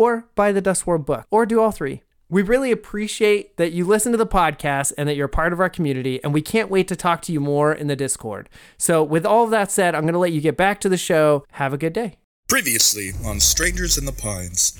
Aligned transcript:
or 0.00 0.24
buy 0.34 0.50
the 0.50 0.62
Dust 0.62 0.86
World 0.86 1.04
book, 1.04 1.26
or 1.30 1.44
do 1.44 1.60
all 1.60 1.70
three. 1.70 2.02
We 2.30 2.40
really 2.40 2.72
appreciate 2.72 3.58
that 3.58 3.72
you 3.72 3.84
listen 3.84 4.12
to 4.12 4.18
the 4.18 4.26
podcast 4.26 4.94
and 4.96 5.06
that 5.06 5.14
you're 5.14 5.28
part 5.28 5.52
of 5.52 5.60
our 5.60 5.68
community, 5.68 6.24
and 6.24 6.32
we 6.32 6.40
can't 6.40 6.70
wait 6.70 6.88
to 6.88 6.96
talk 6.96 7.20
to 7.22 7.32
you 7.32 7.38
more 7.38 7.70
in 7.70 7.86
the 7.86 7.96
Discord. 7.96 8.48
So, 8.78 9.04
with 9.04 9.26
all 9.26 9.44
of 9.44 9.50
that 9.50 9.70
said, 9.70 9.94
I'm 9.94 10.04
going 10.04 10.14
to 10.14 10.18
let 10.18 10.32
you 10.32 10.40
get 10.40 10.56
back 10.56 10.80
to 10.80 10.88
the 10.88 10.96
show. 10.96 11.44
Have 11.52 11.74
a 11.74 11.76
good 11.76 11.92
day. 11.92 12.16
Previously 12.48 13.10
on 13.26 13.40
Strangers 13.40 13.98
in 13.98 14.06
the 14.06 14.12
Pines. 14.12 14.72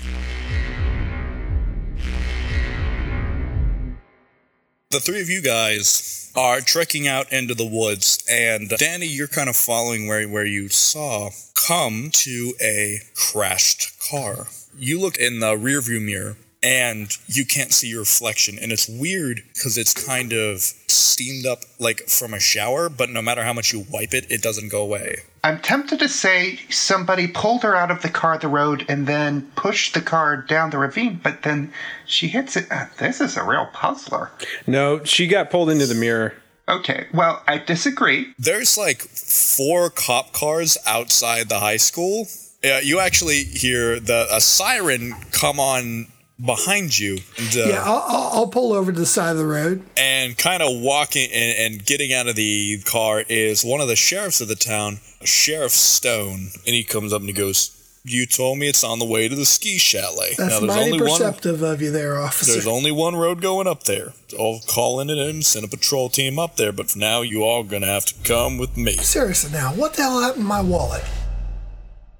The 4.89 4.99
three 4.99 5.21
of 5.21 5.29
you 5.29 5.43
guys 5.43 6.31
are 6.35 6.61
trekking 6.61 7.07
out 7.07 7.31
into 7.31 7.53
the 7.53 7.67
woods, 7.67 8.25
and 8.27 8.69
Danny, 8.69 9.05
you're 9.05 9.27
kind 9.27 9.49
of 9.49 9.55
following 9.55 10.07
where, 10.07 10.27
where 10.27 10.47
you 10.47 10.67
saw 10.69 11.29
come 11.53 12.09
to 12.11 12.53
a 12.59 13.01
crashed 13.13 13.99
car. 14.09 14.47
You 14.77 14.99
look 14.99 15.17
in 15.17 15.39
the 15.39 15.53
rearview 15.53 16.03
mirror 16.03 16.37
and 16.63 17.11
you 17.27 17.45
can't 17.45 17.73
see 17.73 17.87
your 17.87 18.01
reflection 18.01 18.57
and 18.61 18.71
it's 18.71 18.87
weird 18.87 19.41
because 19.53 19.77
it's 19.77 19.93
kind 19.93 20.31
of 20.31 20.59
steamed 20.59 21.45
up 21.45 21.59
like 21.79 22.01
from 22.07 22.33
a 22.33 22.39
shower 22.39 22.87
but 22.87 23.09
no 23.09 23.21
matter 23.21 23.43
how 23.43 23.51
much 23.53 23.73
you 23.73 23.83
wipe 23.91 24.13
it 24.13 24.29
it 24.29 24.43
doesn't 24.43 24.69
go 24.69 24.83
away 24.83 25.17
I'm 25.43 25.59
tempted 25.59 25.97
to 25.99 26.07
say 26.07 26.59
somebody 26.69 27.27
pulled 27.27 27.63
her 27.63 27.75
out 27.75 27.89
of 27.89 28.03
the 28.03 28.09
car 28.09 28.37
the 28.37 28.47
road 28.47 28.85
and 28.87 29.07
then 29.07 29.51
pushed 29.55 29.95
the 29.95 30.01
car 30.01 30.37
down 30.37 30.69
the 30.69 30.77
ravine, 30.77 31.19
but 31.23 31.41
then 31.41 31.73
she 32.05 32.27
hits 32.27 32.55
it. 32.55 32.67
Uh, 32.71 32.85
this 32.99 33.19
is 33.21 33.37
a 33.37 33.43
real 33.43 33.67
puzzler. 33.73 34.29
No, 34.67 35.03
she 35.03 35.25
got 35.25 35.49
pulled 35.49 35.71
into 35.71 35.87
the 35.87 35.95
mirror. 35.95 36.35
Okay, 36.69 37.07
well, 37.11 37.41
I 37.47 37.57
disagree. 37.57 38.33
there's 38.37 38.77
like 38.77 39.01
four 39.01 39.89
cop 39.89 40.31
cars 40.31 40.77
outside 40.85 41.49
the 41.49 41.59
high 41.59 41.77
school 41.77 42.27
uh, 42.63 42.79
you 42.83 42.99
actually 42.99 43.43
hear 43.43 43.99
the 43.99 44.27
a 44.31 44.39
siren 44.41 45.13
come 45.31 45.59
on 45.59 46.07
behind 46.43 46.97
you 46.97 47.19
and, 47.37 47.55
uh, 47.55 47.69
Yeah, 47.69 47.83
I'll, 47.83 48.31
I'll, 48.33 48.47
pull 48.47 48.73
over 48.73 48.91
to 48.91 48.99
the 48.99 49.05
side 49.05 49.31
of 49.31 49.37
the 49.37 49.45
road. 49.45 49.83
and 49.95 50.35
kind 50.37 50.63
of 50.63 50.81
walking 50.81 51.29
and, 51.31 51.73
and 51.75 51.85
getting 51.85 52.13
out 52.13 52.27
of 52.27 52.35
the 52.35 52.79
car 52.83 53.23
is 53.29 53.63
one 53.63 53.79
of 53.79 53.87
the 53.87 53.95
sheriffs 53.95 54.41
of 54.41 54.47
the 54.47 54.55
town, 54.55 54.99
Sheriff 55.23 55.71
Stone, 55.71 56.49
and 56.65 56.75
he 56.75 56.83
comes 56.83 57.13
up 57.13 57.19
and 57.21 57.29
he 57.29 57.33
goes, 57.33 57.77
"You 58.03 58.25
told 58.25 58.57
me 58.57 58.67
it's 58.67 58.83
on 58.83 58.97
the 58.97 59.05
way 59.05 59.27
to 59.27 59.35
the 59.35 59.45
ski 59.45 59.77
chalet. 59.77 60.33
That's 60.35 60.61
mighty 60.61 60.97
perceptive 60.97 61.61
of 61.61 61.79
you 61.79 61.91
there, 61.91 62.19
officer. 62.19 62.53
There's 62.53 62.65
only 62.65 62.91
one 62.91 63.15
road 63.15 63.39
going 63.39 63.67
up 63.67 63.83
there. 63.83 64.13
I'll 64.39 64.61
call 64.65 64.99
in 64.99 65.11
and 65.11 65.45
send 65.45 65.63
a 65.63 65.67
patrol 65.67 66.09
team 66.09 66.39
up 66.39 66.55
there, 66.55 66.71
but 66.71 66.89
for 66.89 66.97
now, 66.97 67.21
you 67.21 67.43
all 67.43 67.63
gonna 67.63 67.85
have 67.85 68.05
to 68.05 68.15
come 68.23 68.57
with 68.57 68.75
me." 68.77 68.93
Seriously 68.97 69.51
now, 69.51 69.73
what 69.73 69.93
the 69.93 70.01
hell 70.01 70.21
happened 70.21 70.43
to 70.43 70.47
my 70.47 70.61
wallet? 70.61 71.03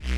Hi 0.03 0.09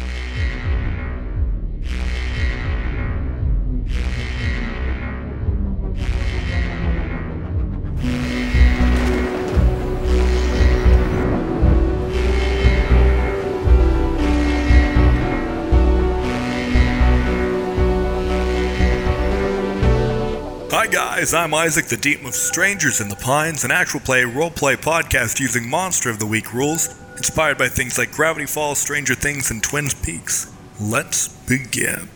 guys, 20.88 21.34
I'm 21.34 21.54
Isaac, 21.54 21.88
the 21.88 21.98
Deep 21.98 22.24
of 22.24 22.34
Strangers 22.34 23.02
in 23.02 23.10
the 23.10 23.16
Pines, 23.18 23.66
an 23.66 23.72
actual 23.72 24.00
play 24.00 24.22
roleplay 24.22 24.78
podcast 24.78 25.42
using 25.42 25.70
Monster 25.70 26.10
of 26.10 26.20
the 26.20 26.26
Week 26.26 26.54
rules, 26.54 26.96
inspired 27.18 27.58
by 27.58 27.68
things 27.68 27.98
like 27.98 28.12
Gravity 28.12 28.46
Falls, 28.46 28.80
Stranger 28.80 29.16
Things, 29.16 29.52
and 29.52 29.62
Twin 29.62 29.88
Peaks. 30.04 30.54
Let's 30.80 31.28
begin. 31.48 32.10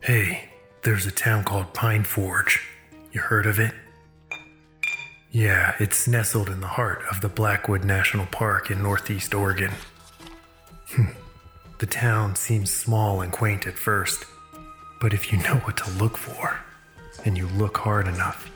Hey, 0.00 0.50
there's 0.82 1.06
a 1.06 1.10
town 1.10 1.44
called 1.44 1.74
Pine 1.74 2.04
Forge. 2.04 2.66
You 3.12 3.20
heard 3.20 3.46
of 3.46 3.58
it? 3.60 3.72
Yeah, 5.30 5.74
it's 5.78 6.08
nestled 6.08 6.48
in 6.48 6.60
the 6.60 6.66
heart 6.66 7.02
of 7.10 7.20
the 7.20 7.28
Blackwood 7.28 7.84
National 7.84 8.26
Park 8.26 8.70
in 8.70 8.82
northeast 8.82 9.34
Oregon. 9.34 9.72
Hmm. 10.88 11.12
the 11.78 11.86
town 11.86 12.34
seems 12.34 12.72
small 12.72 13.20
and 13.20 13.30
quaint 13.30 13.66
at 13.66 13.78
first, 13.78 14.24
but 15.00 15.12
if 15.12 15.30
you 15.32 15.38
know 15.38 15.56
what 15.64 15.76
to 15.76 15.90
look 15.92 16.16
for, 16.16 16.58
and 17.24 17.38
you 17.38 17.46
look 17.46 17.76
hard 17.78 18.08
enough, 18.08 18.50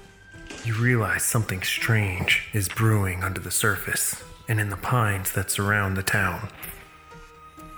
you 0.65 0.73
realize 0.73 1.23
something 1.23 1.63
strange 1.63 2.49
is 2.55 2.71
brewing 2.71 3.23
under 3.23 3.39
the 3.39 3.51
surface 3.51 4.23
and 4.49 4.59
in 4.59 4.71
the 4.71 4.77
pines 4.79 5.33
that 5.33 5.51
surround 5.51 5.95
the 5.95 6.03
town. 6.03 6.49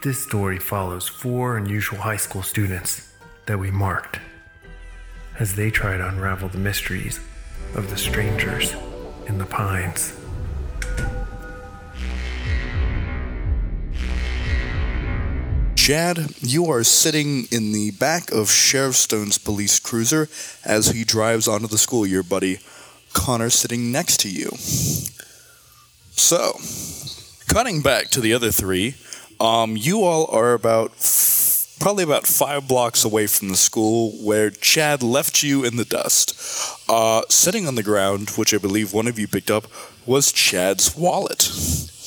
This 0.05 0.23
story 0.23 0.61
follows 0.61 1.09
four 1.09 1.57
unusual 1.57 1.99
high 1.99 2.17
school 2.17 2.43
students 2.43 3.13
that 3.47 3.59
we 3.59 3.73
marked 3.73 4.21
as 5.41 5.57
they 5.57 5.69
try 5.69 5.97
to 5.97 6.09
unravel 6.09 6.49
the 6.49 6.59
mysteries 6.59 7.19
of 7.75 7.91
the 7.91 7.97
strangers 7.97 8.75
in 9.27 9.39
the 9.39 9.47
pines. 9.47 10.17
Chad, 15.75 16.19
you 16.41 16.67
are 16.67 16.85
sitting 16.85 17.47
in 17.51 17.73
the 17.73 17.91
back 17.93 18.31
of 18.33 18.49
Sheriff 18.51 18.95
Stone's 18.95 19.39
police 19.39 19.81
cruiser 19.81 20.29
as 20.65 20.89
he 20.89 21.05
drives 21.05 21.49
onto 21.49 21.67
the 21.67 21.79
school. 21.79 22.07
Your 22.07 22.23
buddy 22.23 22.61
Connor 23.17 23.49
sitting 23.51 23.91
next 23.91 24.21
to 24.21 24.29
you. 24.29 24.51
So, 26.13 26.61
cutting 27.49 27.81
back 27.81 28.11
to 28.11 28.21
the 28.21 28.35
other 28.35 28.51
three, 28.51 28.95
um, 29.41 29.77
you 29.77 30.05
all 30.05 30.27
are 30.31 30.53
about 30.53 30.93
f- 30.93 31.75
probably 31.81 32.05
about 32.05 32.27
five 32.27 32.69
blocks 32.69 33.05
away 33.05 33.27
from 33.27 33.49
the 33.49 33.57
school 33.57 34.13
where 34.23 34.51
Chad 34.51 35.03
left 35.03 35.43
you 35.43 35.65
in 35.65 35.77
the 35.77 35.85
dust. 35.85 36.35
Uh, 36.89 37.23
sitting 37.31 37.67
on 37.67 37.75
the 37.75 37.83
ground, 37.83 38.31
which 38.37 38.53
I 38.53 38.59
believe 38.59 38.93
one 38.93 39.09
of 39.09 39.19
you 39.19 39.27
picked 39.27 39.51
up, 39.51 39.65
was 40.05 40.31
Chad's 40.31 40.95
wallet. 40.95 41.51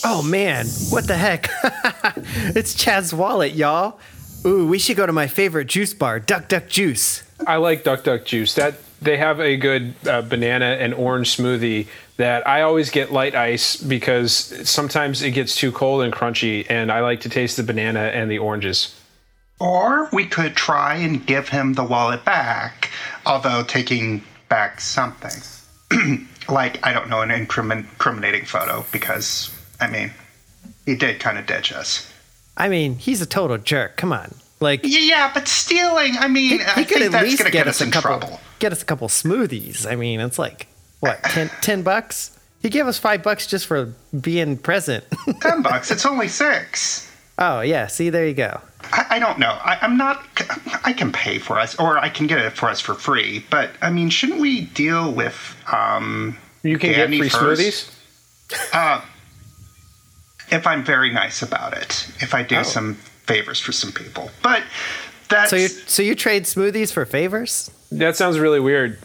Oh 0.06 0.22
man, 0.22 0.68
what 0.90 1.08
the 1.08 1.18
heck? 1.18 1.50
it's 2.56 2.76
Chad's 2.76 3.14
wallet, 3.14 3.54
y'all. 3.54 4.00
Ooh, 4.46 4.68
we 4.68 4.80
should 4.80 4.96
go 4.96 5.06
to 5.06 5.12
my 5.12 5.28
favorite 5.28 5.66
juice 5.68 5.94
bar, 5.94 6.20
Duck 6.20 6.48
Duck 6.48 6.70
Juice. 6.70 7.24
I 7.46 7.58
like 7.58 7.84
Duck 7.84 8.04
Duck 8.04 8.26
Juice. 8.26 8.54
That 8.54 8.76
they 9.02 9.18
have 9.18 9.40
a 9.40 9.56
good 9.56 9.94
uh, 10.06 10.22
banana 10.22 10.78
and 10.80 10.94
orange 10.94 11.36
smoothie 11.36 11.88
that 12.18 12.46
I 12.48 12.62
always 12.62 12.90
get 12.90 13.12
light 13.12 13.34
ice 13.34 13.78
because 13.78 14.34
sometimes 14.70 15.22
it 15.22 15.32
gets 15.32 15.56
too 15.56 15.72
cold 15.72 16.04
and 16.04 16.14
crunchy, 16.14 16.66
and 16.70 16.92
I 16.92 17.00
like 17.00 17.22
to 17.22 17.30
taste 17.30 17.58
the 17.58 17.64
banana 17.64 18.02
and 18.02 18.30
the 18.30 18.40
oranges. 18.40 18.96
Or 19.60 20.10
we 20.12 20.26
could 20.26 20.56
try 20.56 20.96
and 20.96 21.26
give 21.26 21.50
him 21.50 21.74
the 21.74 21.84
wallet 21.84 22.26
back, 22.26 22.90
although 23.26 23.64
taking 23.64 24.22
back 24.50 24.82
something. 24.82 25.42
like, 26.50 26.86
I 26.86 26.94
don't 26.94 27.10
know, 27.10 27.22
an 27.22 27.32
incriminating 27.32 28.46
photo, 28.46 28.86
because, 28.92 29.50
I 29.80 29.88
mean, 29.88 30.12
he 30.86 30.96
did 30.96 31.20
kind 31.20 31.38
of 31.38 31.46
ditch 31.46 31.72
us. 31.72 32.12
I 32.58 32.68
mean, 32.68 32.96
he's 32.96 33.22
a 33.22 33.26
total 33.26 33.58
jerk. 33.58 33.96
Come 33.96 34.12
on. 34.12 34.36
Like 34.60 34.84
Y- 34.84 34.90
Yeah, 34.92 35.32
but 35.34 35.48
stealing, 35.48 36.16
I 36.20 36.28
mean, 36.28 36.60
he, 36.60 36.62
I 36.66 36.84
could 36.84 36.88
think 36.88 37.02
at 37.06 37.12
that's 37.14 37.24
least 37.24 37.38
going 37.40 37.52
to 37.52 37.58
get 37.58 37.66
get 37.66 37.68
us 37.68 37.82
a 37.82 37.86
in 37.86 37.92
couple 37.92 38.20
trouble. 38.20 38.40
get 38.60 38.72
us 38.72 38.82
a 38.82 38.86
couple 38.86 39.08
smoothies. 39.08 39.90
I 39.90 39.96
mean, 39.96 40.20
it's 40.20 40.38
like 40.40 40.68
what, 41.00 41.22
10, 41.24 41.50
10 41.62 41.82
bucks? 41.84 42.38
He 42.62 42.70
gave 42.70 42.88
us 42.88 42.98
5 43.00 43.24
bucks 43.24 43.48
just 43.48 43.68
for 43.68 43.94
being 44.20 44.58
present. 44.58 45.06
Ten 45.42 45.62
bucks, 45.62 45.92
it's 45.92 46.06
only 46.06 46.28
six. 46.28 47.10
oh, 47.38 47.62
yeah, 47.62 47.88
see 47.88 48.10
there 48.10 48.28
you 48.28 48.34
go. 48.34 48.60
I, 48.92 49.06
I 49.12 49.20
don't 49.20 49.40
know. 49.40 49.52
I, 49.64 49.78
I'm 49.82 49.96
not. 49.98 50.26
I 50.84 50.92
can 50.94 51.12
pay 51.14 51.38
for 51.40 51.58
us, 51.58 51.78
or 51.80 51.98
I 52.00 52.10
can 52.10 52.28
get 52.28 52.40
it 52.40 52.52
for 52.52 52.68
us 52.70 52.80
for 52.82 52.96
free. 52.96 53.46
But 53.50 53.72
I 53.82 53.90
mean, 53.92 54.10
shouldn't 54.10 54.40
we 54.42 54.62
deal 54.62 55.14
with? 55.14 55.56
um 55.72 56.38
You 56.64 56.78
can 56.80 56.92
Danny 56.92 57.18
get 57.20 57.32
free 57.32 57.40
first. 57.56 57.62
smoothies. 57.62 59.00
If 60.52 60.66
I'm 60.68 60.84
very 60.84 61.12
nice 61.12 61.42
about 61.42 61.74
it, 61.78 62.08
if 62.20 62.34
I 62.34 62.44
do 62.44 62.58
Oh. 62.58 62.64
some 62.64 62.96
favors 63.26 63.60
for 63.60 63.72
some 63.72 63.92
people. 63.92 64.32
But 64.42 64.64
that's 65.30 65.50
So 65.50 65.56
you 65.56 65.68
so 65.68 66.02
you 66.04 66.16
trade 66.16 66.44
smoothies 66.46 66.92
for 66.92 67.06
favors? 67.06 67.70
That 67.92 68.16
sounds 68.16 68.40
really 68.40 68.60
weird. 68.60 69.00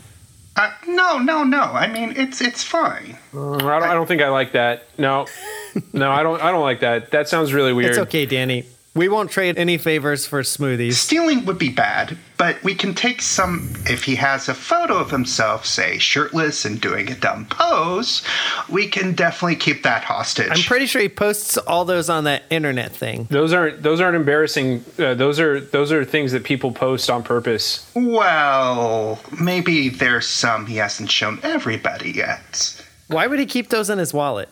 uh, 0.56 0.70
no, 0.86 1.18
no, 1.18 1.42
no. 1.44 1.60
I 1.62 1.86
mean, 1.88 2.14
it's 2.16 2.40
it's 2.40 2.62
fine. 2.62 3.16
I 3.32 3.36
don't, 3.36 3.62
I 3.64 3.92
don't 3.94 4.06
think 4.06 4.22
I 4.22 4.28
like 4.28 4.52
that. 4.52 4.86
No, 4.98 5.26
no, 5.92 6.10
I 6.10 6.22
don't. 6.22 6.40
I 6.42 6.50
don't 6.52 6.62
like 6.62 6.80
that. 6.80 7.10
That 7.10 7.28
sounds 7.28 7.52
really 7.52 7.72
weird. 7.72 7.90
It's 7.90 7.98
okay, 7.98 8.24
Danny. 8.26 8.64
We 8.94 9.08
won't 9.08 9.28
trade 9.30 9.58
any 9.58 9.76
favors 9.76 10.24
for 10.24 10.42
smoothies. 10.42 10.92
Stealing 10.94 11.44
would 11.46 11.58
be 11.58 11.68
bad, 11.70 12.16
but 12.36 12.62
we 12.62 12.76
can 12.76 12.94
take 12.94 13.22
some. 13.22 13.72
If 13.86 14.04
he 14.04 14.14
has 14.14 14.48
a 14.48 14.54
photo 14.54 14.98
of 14.98 15.10
himself, 15.10 15.66
say 15.66 15.98
shirtless 15.98 16.64
and 16.64 16.80
doing 16.80 17.10
a 17.10 17.16
dumb 17.16 17.46
pose, 17.46 18.22
we 18.68 18.86
can 18.86 19.14
definitely 19.14 19.56
keep 19.56 19.82
that 19.82 20.04
hostage. 20.04 20.48
I'm 20.48 20.62
pretty 20.62 20.86
sure 20.86 21.02
he 21.02 21.08
posts 21.08 21.56
all 21.58 21.84
those 21.84 22.08
on 22.08 22.22
that 22.24 22.44
internet 22.50 22.92
thing. 22.92 23.26
Those 23.30 23.52
aren't. 23.52 23.82
Those 23.82 24.00
aren't 24.00 24.14
embarrassing. 24.14 24.84
Uh, 24.96 25.14
those 25.14 25.40
are. 25.40 25.60
Those 25.60 25.90
are 25.90 26.04
things 26.04 26.30
that 26.30 26.44
people 26.44 26.70
post 26.70 27.10
on 27.10 27.24
purpose. 27.24 27.90
well, 27.96 29.18
maybe 29.40 29.88
there's 29.88 30.28
some 30.28 30.66
he 30.66 30.76
hasn't 30.76 31.10
shown 31.10 31.40
everybody 31.42 32.12
yet. 32.12 32.80
Why 33.08 33.26
would 33.26 33.40
he 33.40 33.46
keep 33.46 33.70
those 33.70 33.90
in 33.90 33.98
his 33.98 34.14
wallet? 34.14 34.48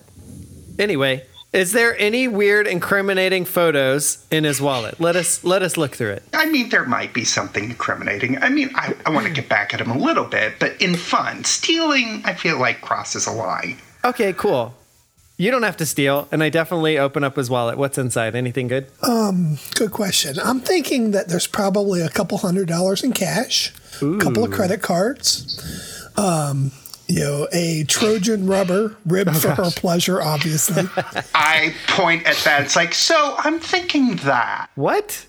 Anyway, 0.80 1.24
is 1.52 1.72
there 1.72 1.96
any 1.98 2.28
weird 2.28 2.66
incriminating 2.66 3.44
photos 3.44 4.24
in 4.30 4.44
his 4.44 4.60
wallet? 4.60 4.98
Let 5.00 5.16
us 5.16 5.44
let 5.44 5.62
us 5.62 5.76
look 5.76 5.94
through 5.94 6.12
it. 6.12 6.22
I 6.32 6.46
mean, 6.46 6.70
there 6.70 6.84
might 6.86 7.12
be 7.12 7.24
something 7.24 7.64
incriminating. 7.64 8.38
I 8.42 8.48
mean, 8.48 8.70
I, 8.74 8.94
I 9.04 9.10
want 9.10 9.26
to 9.26 9.32
get 9.32 9.48
back 9.48 9.74
at 9.74 9.80
him 9.80 9.90
a 9.90 9.98
little 9.98 10.24
bit, 10.24 10.54
but 10.58 10.80
in 10.80 10.96
fun. 10.96 11.44
Stealing, 11.44 12.22
I 12.24 12.34
feel 12.34 12.58
like 12.58 12.80
crosses 12.80 13.26
a 13.26 13.32
line. 13.32 13.78
Okay, 14.04 14.32
cool. 14.32 14.74
You 15.36 15.50
don't 15.50 15.62
have 15.64 15.76
to 15.78 15.86
steal, 15.86 16.28
and 16.30 16.42
I 16.42 16.50
definitely 16.50 16.98
open 16.98 17.24
up 17.24 17.36
his 17.36 17.50
wallet. 17.50 17.76
What's 17.76 17.98
inside? 17.98 18.34
Anything 18.36 18.68
good? 18.68 18.86
Um, 19.02 19.58
Good 19.74 19.90
question. 19.90 20.38
I'm 20.38 20.60
thinking 20.60 21.10
that 21.12 21.28
there's 21.28 21.46
probably 21.46 22.00
a 22.00 22.08
couple 22.08 22.38
hundred 22.38 22.68
dollars 22.68 23.02
in 23.02 23.12
cash, 23.12 23.72
a 24.00 24.18
couple 24.18 24.44
of 24.44 24.52
credit 24.52 24.82
cards, 24.82 26.08
um, 26.16 26.70
you 27.08 27.20
know, 27.20 27.48
a 27.52 27.84
Trojan 27.84 28.46
rubber 28.46 28.96
rib 29.06 29.30
for 29.34 29.50
her 29.50 29.70
pleasure, 29.70 30.20
obviously. 30.22 30.84
I 31.34 31.74
point 31.88 32.26
at 32.26 32.36
that. 32.44 32.62
It's 32.62 32.76
like, 32.76 32.94
so 32.94 33.34
I'm 33.38 33.58
thinking 33.60 34.16
that. 34.16 34.68
What? 34.74 35.26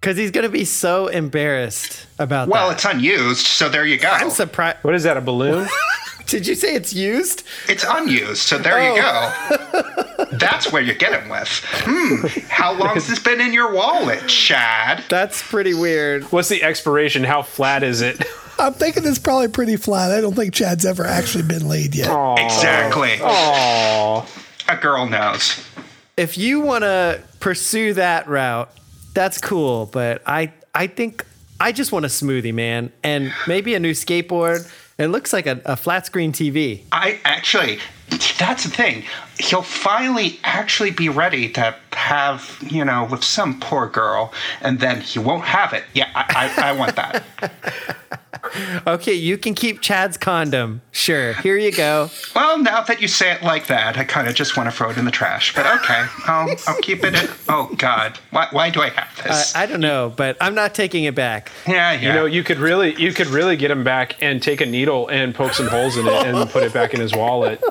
Because 0.00 0.16
he's 0.16 0.30
gonna 0.32 0.48
be 0.48 0.64
so 0.64 1.06
embarrassed 1.06 2.06
about 2.18 2.48
Well, 2.48 2.68
that. 2.68 2.74
it's 2.74 2.84
unused, 2.84 3.46
so 3.46 3.68
there 3.68 3.86
you 3.86 3.98
go. 3.98 4.08
I'm 4.08 4.30
surprised. 4.30 4.78
What 4.82 4.94
is 4.94 5.04
that? 5.04 5.16
A 5.16 5.20
balloon? 5.20 5.68
Did 6.26 6.46
you 6.46 6.54
say 6.54 6.74
it's 6.74 6.92
used? 6.94 7.42
It's 7.68 7.84
unused, 7.86 8.38
so 8.42 8.56
there 8.58 8.80
you 8.82 9.00
go. 9.00 10.24
That's 10.32 10.72
where 10.72 10.80
you 10.80 10.94
get 10.94 11.20
him 11.20 11.28
with. 11.28 11.48
Hmm, 11.64 12.26
how 12.48 12.72
long's 12.72 13.06
this 13.06 13.18
been 13.18 13.40
in 13.40 13.52
your 13.52 13.72
wallet, 13.74 14.26
Chad? 14.28 15.04
That's 15.08 15.42
pretty 15.42 15.74
weird. 15.74 16.24
What's 16.32 16.48
the 16.48 16.62
expiration? 16.62 17.22
How 17.24 17.42
flat 17.42 17.82
is 17.82 18.00
it? 18.00 18.24
I'm 18.62 18.74
thinking 18.74 19.04
it's 19.04 19.18
probably 19.18 19.48
pretty 19.48 19.76
flat. 19.76 20.12
I 20.12 20.20
don't 20.20 20.36
think 20.36 20.54
Chad's 20.54 20.86
ever 20.86 21.04
actually 21.04 21.42
been 21.42 21.68
laid 21.68 21.96
yet. 21.96 22.10
Exactly. 22.38 23.16
Aww. 23.16 24.24
A 24.68 24.76
girl 24.76 25.06
knows. 25.08 25.60
If 26.16 26.38
you 26.38 26.60
want 26.60 26.82
to 26.84 27.20
pursue 27.40 27.94
that 27.94 28.28
route, 28.28 28.70
that's 29.14 29.38
cool. 29.38 29.86
But 29.86 30.22
I, 30.26 30.52
I 30.72 30.86
think 30.86 31.26
I 31.58 31.72
just 31.72 31.90
want 31.90 32.04
a 32.04 32.08
smoothie, 32.08 32.54
man, 32.54 32.92
and 33.02 33.32
maybe 33.48 33.74
a 33.74 33.80
new 33.80 33.92
skateboard. 33.92 34.70
It 34.96 35.08
looks 35.08 35.32
like 35.32 35.46
a, 35.46 35.60
a 35.64 35.74
flat 35.74 36.06
screen 36.06 36.32
TV. 36.32 36.82
I 36.92 37.18
actually, 37.24 37.80
that's 38.38 38.62
the 38.62 38.70
thing. 38.70 39.02
He'll 39.40 39.62
finally 39.62 40.38
actually 40.44 40.92
be 40.92 41.08
ready 41.08 41.48
to 41.54 41.74
have, 41.94 42.58
you 42.70 42.84
know, 42.84 43.08
with 43.10 43.24
some 43.24 43.58
poor 43.58 43.88
girl, 43.88 44.32
and 44.60 44.78
then 44.78 45.00
he 45.00 45.18
won't 45.18 45.46
have 45.46 45.72
it. 45.72 45.82
Yeah, 45.94 46.10
I, 46.14 46.52
I, 46.56 46.68
I 46.68 46.72
want 46.72 46.94
that. 46.94 47.24
Okay, 48.86 49.12
you 49.14 49.38
can 49.38 49.54
keep 49.54 49.80
Chad's 49.80 50.16
condom. 50.16 50.82
Sure, 50.90 51.32
here 51.34 51.56
you 51.56 51.70
go. 51.70 52.10
Well, 52.34 52.58
now 52.58 52.80
that 52.82 53.00
you 53.00 53.06
say 53.08 53.30
it 53.32 53.42
like 53.42 53.68
that, 53.68 53.96
I 53.96 54.04
kind 54.04 54.26
of 54.26 54.34
just 54.34 54.56
want 54.56 54.68
to 54.68 54.76
throw 54.76 54.90
it 54.90 54.98
in 54.98 55.04
the 55.04 55.10
trash. 55.12 55.54
But 55.54 55.64
okay, 55.66 56.06
I'll, 56.26 56.54
I'll 56.66 56.80
keep 56.80 57.04
it. 57.04 57.14
In, 57.14 57.28
oh 57.48 57.72
God, 57.78 58.18
why, 58.30 58.48
why 58.50 58.70
do 58.70 58.82
I 58.82 58.88
have 58.90 59.08
Uh, 59.20 59.28
this? 59.28 59.54
I 59.54 59.66
don't 59.66 59.80
know, 59.80 60.12
but 60.16 60.36
I'm 60.40 60.54
not 60.56 60.74
taking 60.74 61.04
it 61.04 61.14
back. 61.14 61.50
yeah, 61.68 61.92
yeah. 61.92 62.00
You 62.08 62.12
know, 62.12 62.24
you 62.26 62.42
could 62.42 62.58
really, 62.58 62.94
you 63.00 63.12
could 63.12 63.28
really 63.28 63.56
get 63.56 63.70
him 63.70 63.84
back 63.84 64.20
and 64.20 64.42
take 64.42 64.60
a 64.60 64.66
needle 64.66 65.06
and 65.08 65.34
poke 65.34 65.52
some 65.54 65.68
holes 65.68 65.96
in 65.96 66.06
it 66.06 66.26
and 66.26 66.50
put 66.50 66.64
it 66.64 66.72
back 66.72 66.92
in 66.94 67.00
his 67.00 67.14
wallet. 67.14 67.62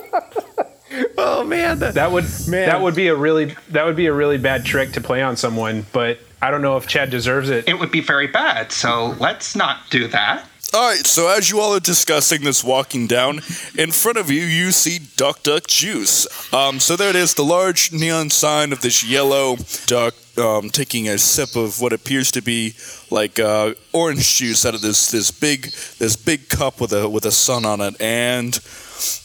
Oh 1.17 1.43
man, 1.43 1.79
that, 1.79 1.93
That 1.95 2.11
would, 2.11 2.25
Man. 2.47 2.67
that 2.67 2.81
would 2.81 2.95
be 2.95 3.07
a 3.07 3.15
really, 3.15 3.55
that 3.69 3.85
would 3.85 3.95
be 3.95 4.07
a 4.07 4.13
really 4.13 4.37
bad 4.37 4.65
trick 4.65 4.93
to 4.93 5.01
play 5.01 5.21
on 5.21 5.37
someone. 5.37 5.85
But 5.93 6.19
I 6.41 6.51
don't 6.51 6.61
know 6.61 6.75
if 6.77 6.87
Chad 6.87 7.09
deserves 7.09 7.49
it. 7.49 7.67
it 7.67 7.79
would 7.79 7.91
be 7.91 8.01
very 8.01 8.27
bad. 8.27 8.71
So 8.71 9.15
let's 9.19 9.55
not 9.55 9.89
do 9.89 10.07
that. 10.07 10.47
All 10.73 10.87
right, 10.87 11.05
so 11.05 11.27
as 11.27 11.49
you 11.49 11.59
all 11.59 11.75
are 11.75 11.81
discussing 11.81 12.43
this 12.43 12.63
walking 12.63 13.05
down, 13.05 13.41
in 13.77 13.91
front 13.91 14.17
of 14.17 14.31
you, 14.31 14.39
you 14.41 14.71
see 14.71 14.99
Duck 15.17 15.43
Duck 15.43 15.67
Juice. 15.67 16.53
Um, 16.53 16.79
so 16.79 16.95
there 16.95 17.09
it 17.09 17.17
is, 17.17 17.33
the 17.33 17.43
large 17.43 17.91
neon 17.91 18.29
sign 18.29 18.71
of 18.71 18.79
this 18.79 19.03
yellow 19.03 19.57
duck 19.85 20.13
um, 20.37 20.69
taking 20.69 21.09
a 21.09 21.17
sip 21.17 21.57
of 21.57 21.81
what 21.81 21.91
appears 21.91 22.31
to 22.31 22.41
be 22.41 22.73
like 23.09 23.37
uh, 23.37 23.73
orange 23.91 24.37
juice 24.37 24.65
out 24.65 24.73
of 24.73 24.81
this 24.81 25.11
this 25.11 25.29
big 25.29 25.63
this 25.99 26.15
big 26.15 26.47
cup 26.47 26.79
with 26.79 26.93
a 26.93 27.09
with 27.09 27.25
a 27.25 27.31
sun 27.33 27.65
on 27.65 27.81
it, 27.81 27.99
and 27.99 28.53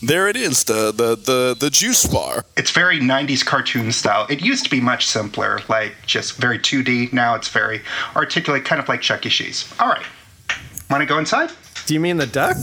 there 0.03 0.29
it 0.29 0.37
is, 0.37 0.65
the 0.65 0.91
the 0.91 1.15
the, 1.15 1.57
the 1.61 1.71
juice 1.71 2.07
bar. 2.07 2.45
It's 2.57 2.73
very 2.73 2.99
90s 2.99 3.47
cartoon 3.47 3.93
style. 3.93 4.27
It 4.29 4.43
used 4.43 4.65
to 4.65 4.71
be 4.71 4.81
much 4.81 5.07
simpler, 5.07 5.61
like 5.69 5.95
just 6.07 6.39
very 6.39 6.59
2D. 6.59 7.13
Now 7.13 7.37
it's 7.37 7.49
very 7.49 7.83
articulate, 8.17 8.65
kind 8.65 8.83
of 8.83 8.89
like 8.89 9.01
Chuck 9.01 9.25
E. 9.25 9.29
Cheese. 9.29 9.73
All 9.79 9.89
right. 9.89 10.05
Want 10.91 11.01
to 11.03 11.07
go 11.07 11.19
inside? 11.19 11.51
do 11.87 11.95
you 11.95 12.01
mean 12.01 12.17
the 12.17 12.27
duck? 12.27 12.57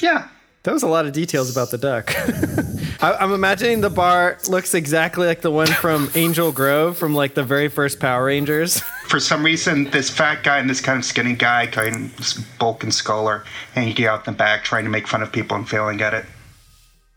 Yeah. 0.00 0.28
That 0.62 0.72
was 0.72 0.84
a 0.84 0.88
lot 0.88 1.06
of 1.06 1.12
details 1.12 1.50
about 1.50 1.72
the 1.72 1.78
duck. 1.78 2.14
I, 3.02 3.14
I'm 3.14 3.32
imagining 3.32 3.80
the 3.80 3.90
bar 3.90 4.38
looks 4.48 4.74
exactly 4.74 5.26
like 5.26 5.40
the 5.40 5.50
one 5.50 5.66
from 5.66 6.08
Angel 6.14 6.52
Grove 6.52 6.96
from 6.96 7.14
like 7.14 7.34
the 7.34 7.42
very 7.42 7.66
first 7.66 7.98
Power 7.98 8.26
Rangers. 8.26 8.78
For 9.08 9.18
some 9.18 9.44
reason, 9.44 9.90
this 9.90 10.08
fat 10.08 10.44
guy 10.44 10.58
and 10.58 10.70
this 10.70 10.80
kind 10.80 11.00
of 11.00 11.04
skinny 11.04 11.34
guy, 11.34 11.66
kind 11.66 11.96
of 11.96 12.46
bulk 12.60 12.84
and 12.84 12.94
Skull, 12.94 13.42
hanging 13.74 14.06
out 14.06 14.26
in 14.28 14.34
the 14.34 14.38
back 14.38 14.62
trying 14.62 14.84
to 14.84 14.90
make 14.90 15.08
fun 15.08 15.20
of 15.20 15.32
people 15.32 15.56
and 15.56 15.68
failing 15.68 16.00
at 16.00 16.14
it. 16.14 16.24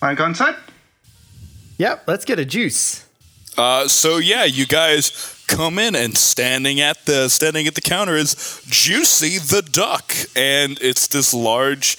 Want 0.01 0.17
to 0.17 0.21
go 0.23 0.25
inside? 0.25 0.55
yep, 1.77 2.03
let's 2.07 2.25
get 2.25 2.39
a 2.39 2.45
juice. 2.45 3.05
Uh, 3.57 3.87
so 3.87 4.17
yeah, 4.17 4.43
you 4.45 4.65
guys 4.65 5.09
come 5.47 5.79
in 5.79 5.95
and 5.95 6.17
standing 6.17 6.79
at 6.81 7.05
the 7.05 7.29
standing 7.29 7.67
at 7.67 7.75
the 7.75 7.81
counter 7.81 8.15
is 8.15 8.35
Juicy 8.67 9.37
the 9.37 9.61
duck, 9.61 10.13
and 10.35 10.77
it's 10.81 11.07
this 11.07 11.33
large, 11.33 11.97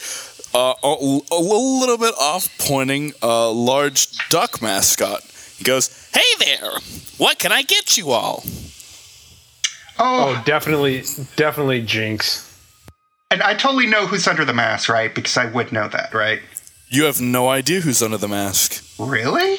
uh, 0.54 0.74
a, 0.82 1.20
a 1.32 1.40
little 1.40 1.98
bit 1.98 2.14
off-pointing, 2.20 3.12
uh, 3.22 3.50
large 3.50 4.28
duck 4.28 4.60
mascot. 4.62 5.22
He 5.58 5.64
goes, 5.64 6.08
"Hey 6.12 6.44
there, 6.44 6.72
what 7.18 7.38
can 7.38 7.52
I 7.52 7.62
get 7.62 7.96
you 7.96 8.10
all?" 8.10 8.42
Oh, 9.98 10.36
Oh, 10.36 10.42
definitely, 10.44 11.04
definitely 11.36 11.80
Jinx. 11.82 12.42
and 13.30 13.42
I 13.42 13.54
totally 13.54 13.86
know 13.86 14.06
who's 14.06 14.26
under 14.28 14.44
the 14.44 14.52
mask, 14.52 14.88
right? 14.88 15.12
Because 15.14 15.36
I 15.36 15.46
would 15.46 15.72
know 15.72 15.88
that, 15.88 16.12
right? 16.12 16.40
You 16.88 17.04
have 17.04 17.20
no 17.20 17.48
idea 17.48 17.80
who's 17.80 18.02
under 18.02 18.18
the 18.18 18.28
mask. 18.28 18.84
Really? 18.98 19.58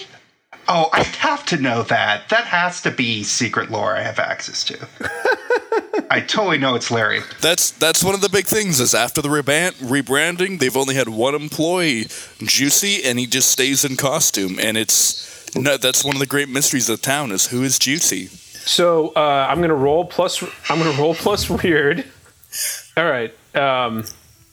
Oh, 0.70 0.90
I 0.92 1.04
have 1.04 1.46
to 1.48 1.58
know 1.58 1.84
that. 1.84 2.28
That 2.30 2.46
has 2.46 2.82
to 2.82 2.92
be 2.92 3.24
secret 3.24 3.72
lore 3.72 3.96
I 3.96 4.02
have 4.02 4.20
access 4.20 4.64
to. 4.66 4.88
I 6.10 6.22
totally 6.22 6.58
know 6.58 6.76
it's 6.76 6.92
Larry. 6.92 7.22
That's 7.42 7.72
that's 7.72 8.04
one 8.04 8.16
of 8.16 8.22
the 8.22 8.30
big 8.30 8.46
things. 8.46 8.80
Is 8.80 8.94
after 8.94 9.22
the 9.22 9.30
reban- 9.30 9.76
rebranding, 9.76 10.60
they've 10.60 10.76
only 10.76 10.96
had 10.96 11.10
one 11.10 11.36
employee, 11.36 12.08
Juicy, 12.40 13.04
and 13.04 13.20
he 13.20 13.26
just 13.26 13.52
stays 13.52 13.84
in 13.84 13.98
costume. 13.98 14.58
And 14.60 14.78
it's 14.78 15.56
no, 15.56 15.78
that's 15.78 16.04
one 16.04 16.16
of 16.16 16.20
the 16.20 16.26
great 16.26 16.50
mysteries 16.50 16.90
of 16.90 17.00
the 17.00 17.04
town 17.04 17.32
is 17.32 17.48
who 17.48 17.64
is 17.64 17.80
Juicy. 17.80 18.28
So 18.28 19.10
uh, 19.16 19.48
I'm 19.50 19.62
gonna 19.62 19.74
roll 19.76 20.06
plus. 20.06 20.44
I'm 20.70 20.80
gonna 20.80 20.98
roll 21.00 21.16
plus 21.16 21.50
weird. 21.50 22.06
All 22.96 23.06
right. 23.06 23.34
Um, 23.56 24.06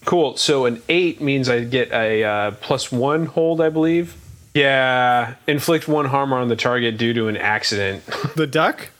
cool. 0.05 0.37
So 0.37 0.67
an 0.67 0.83
eight 0.89 1.21
means 1.21 1.49
I 1.49 1.65
get 1.65 1.93
a 1.93 2.25
uh, 2.25 2.51
plus 2.53 2.91
one 2.93 3.27
hold, 3.27 3.61
I 3.61 3.69
believe. 3.69 4.17
Yeah. 4.55 5.35
Inflict 5.47 5.89
one 5.89 6.07
harm 6.07 6.33
on 6.33 6.49
the 6.49 6.57
target 6.57 6.97
due 6.97 7.13
to 7.15 7.29
an 7.29 7.37
accident. 7.37 8.03
The 8.37 8.47
duck? 8.47 8.91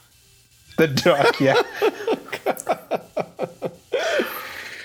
the 0.77 0.87
duck. 0.87 1.39
Yeah. 1.39 1.61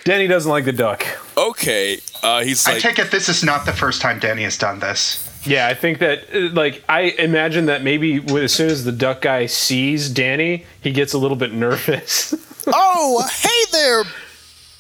Danny 0.05 0.27
doesn't 0.27 0.51
like 0.51 0.65
the 0.65 0.73
duck. 0.73 1.05
Okay, 1.37 1.99
uh, 2.23 2.43
he's 2.43 2.67
I 2.67 2.79
take 2.79 2.99
it 2.99 3.11
this 3.11 3.29
is 3.29 3.45
not 3.45 3.67
the 3.67 3.73
first 3.73 4.01
time 4.01 4.19
Danny 4.19 4.43
has 4.45 4.57
done 4.57 4.81
this. 4.81 5.27
Yeah, 5.45 5.69
I 5.69 5.75
think 5.75 5.99
that 5.99 6.25
uh, 6.35 6.51
like 6.53 6.83
I 6.89 7.03
imagine 7.19 7.67
that 7.67 7.83
maybe 7.83 8.17
as 8.37 8.53
soon 8.53 8.71
as 8.71 8.85
the 8.85 8.93
duck 8.93 9.21
guy 9.21 9.47
sees 9.47 10.09
Danny, 10.11 10.65
he 10.81 10.93
gets 10.93 11.13
a 11.13 11.19
little 11.19 11.37
bit 11.37 11.53
nervous. 11.53 12.35
"Oh, 12.67 13.27
hey 13.31 13.73
there, 13.73 14.05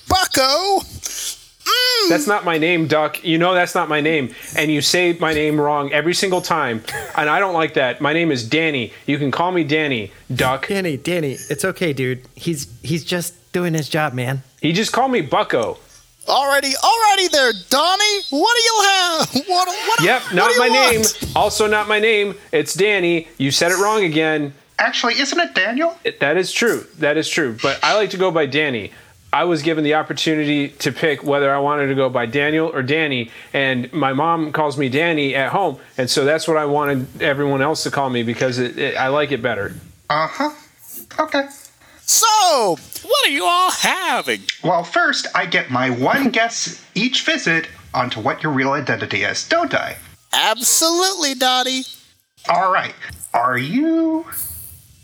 Bucko." 0.08 0.80
That's 2.08 2.26
not 2.26 2.44
my 2.44 2.58
name, 2.58 2.86
Duck. 2.88 3.22
You 3.22 3.38
know 3.38 3.54
that's 3.54 3.74
not 3.74 3.88
my 3.88 4.00
name. 4.00 4.34
And 4.56 4.70
you 4.70 4.80
say 4.80 5.16
my 5.20 5.32
name 5.32 5.60
wrong 5.60 5.92
every 5.92 6.14
single 6.14 6.40
time. 6.40 6.82
And 7.16 7.28
I 7.30 7.38
don't 7.38 7.54
like 7.54 7.74
that. 7.74 8.00
My 8.00 8.12
name 8.12 8.32
is 8.32 8.42
Danny. 8.48 8.92
You 9.06 9.18
can 9.18 9.30
call 9.30 9.52
me 9.52 9.62
Danny, 9.64 10.10
Duck. 10.34 10.66
Danny, 10.68 10.96
Danny, 10.96 11.36
it's 11.48 11.64
okay, 11.64 11.92
dude. 11.92 12.26
He's 12.34 12.66
he's 12.82 13.04
just 13.04 13.34
doing 13.52 13.74
his 13.74 13.88
job, 13.88 14.12
man. 14.14 14.42
He 14.60 14.72
just 14.72 14.92
called 14.92 15.12
me 15.12 15.20
Bucko. 15.20 15.78
Already, 16.28 16.72
already 16.82 17.28
there, 17.28 17.52
Donnie. 17.70 18.20
What 18.30 18.56
do 18.56 18.62
you 18.62 18.82
have? 18.82 19.46
What? 19.48 19.68
what 19.68 20.02
Yep, 20.02 20.22
what 20.22 20.34
not 20.34 20.52
do 20.52 20.58
my 20.58 20.66
you 20.66 20.72
name. 20.72 21.00
want? 21.00 21.32
Also 21.34 21.66
not 21.66 21.88
my 21.88 21.98
name. 22.00 22.34
It's 22.52 22.74
Danny. 22.74 23.28
You 23.38 23.50
said 23.50 23.72
it 23.72 23.78
wrong 23.78 24.04
again. 24.04 24.52
Actually, 24.78 25.18
isn't 25.18 25.38
it 25.38 25.54
Daniel? 25.54 25.96
It- 26.04 26.20
That 26.20 26.36
is 26.36 26.52
true. 26.52 26.86
That 26.98 27.16
is 27.16 27.28
true. 27.28 27.56
But 27.62 27.78
I 27.82 27.94
like 27.96 28.10
to 28.10 28.16
go 28.16 28.30
by 28.30 28.46
Danny. 28.46 28.92
I 29.32 29.44
was 29.44 29.62
given 29.62 29.84
the 29.84 29.94
opportunity 29.94 30.68
to 30.68 30.90
pick 30.90 31.22
whether 31.22 31.54
I 31.54 31.58
wanted 31.58 31.86
to 31.86 31.94
go 31.94 32.08
by 32.08 32.26
Daniel 32.26 32.68
or 32.68 32.82
Danny, 32.82 33.30
and 33.52 33.92
my 33.92 34.12
mom 34.12 34.50
calls 34.52 34.76
me 34.76 34.88
Danny 34.88 35.34
at 35.36 35.50
home, 35.50 35.78
and 35.96 36.10
so 36.10 36.24
that's 36.24 36.48
what 36.48 36.56
I 36.56 36.64
wanted 36.64 37.22
everyone 37.22 37.62
else 37.62 37.84
to 37.84 37.90
call 37.90 38.10
me 38.10 38.22
because 38.24 38.58
it, 38.58 38.76
it, 38.78 38.96
I 38.96 39.08
like 39.08 39.30
it 39.30 39.40
better. 39.40 39.74
Uh 40.08 40.26
huh. 40.26 40.50
Okay. 41.18 41.46
So, 42.00 42.76
what 43.02 43.26
are 43.26 43.30
you 43.30 43.44
all 43.44 43.70
having? 43.70 44.40
Well, 44.64 44.82
first, 44.82 45.28
I 45.32 45.46
get 45.46 45.70
my 45.70 45.90
one 45.90 46.30
guess 46.32 46.84
each 46.96 47.24
visit 47.24 47.68
onto 47.94 48.20
what 48.20 48.42
your 48.42 48.50
real 48.50 48.72
identity 48.72 49.22
is, 49.22 49.48
don't 49.48 49.72
I? 49.74 49.96
Absolutely, 50.32 51.34
Dottie. 51.34 51.82
All 52.48 52.72
right. 52.72 52.94
Are 53.32 53.58
you 53.58 54.26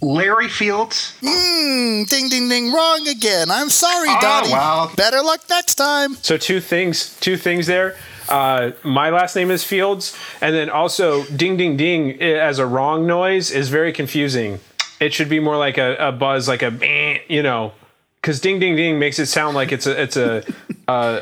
Larry 0.03 0.49
Fields? 0.49 1.17
Hmm. 1.21 2.05
Ding, 2.05 2.29
ding, 2.29 2.49
ding. 2.49 2.73
Wrong 2.73 3.07
again. 3.09 3.51
I'm 3.51 3.71
sorry, 3.71 4.09
Oh, 4.11 4.19
Dottie. 4.21 4.51
well. 4.53 4.93
Better 4.97 5.23
luck 5.23 5.41
next 5.49 5.75
time. 5.77 6.15
So 6.17 6.37
two 6.37 6.61
things, 6.61 7.17
two 7.21 7.37
things 7.37 7.67
there. 7.67 7.97
Uh, 8.29 8.73
my 8.83 9.11
last 9.11 9.37
name 9.37 9.51
is 9.51 9.63
Fields, 9.65 10.17
and 10.41 10.55
then 10.55 10.69
also 10.69 11.25
ding 11.27 11.57
ding 11.57 11.77
ding 11.77 12.21
as 12.21 12.59
a 12.59 12.67
wrong 12.67 13.07
noise 13.07 13.51
is 13.51 13.69
very 13.69 13.93
confusing. 13.93 14.59
It 15.01 15.15
should 15.15 15.29
be 15.29 15.39
more 15.41 15.57
like 15.57 15.79
a, 15.79 15.95
a 15.97 16.13
buzz, 16.13 16.49
like 16.49 16.63
a 16.63 17.23
you 17.29 17.43
know, 17.43 17.73
because 18.21 18.41
ding 18.41 18.59
ding 18.59 18.75
ding 18.75 18.99
makes 18.99 19.19
it 19.21 19.27
sound 19.27 19.55
like 19.55 19.71
it's 19.71 19.87
a 19.87 20.03
it's 20.03 20.17
a 20.17 20.43
uh, 20.89 21.21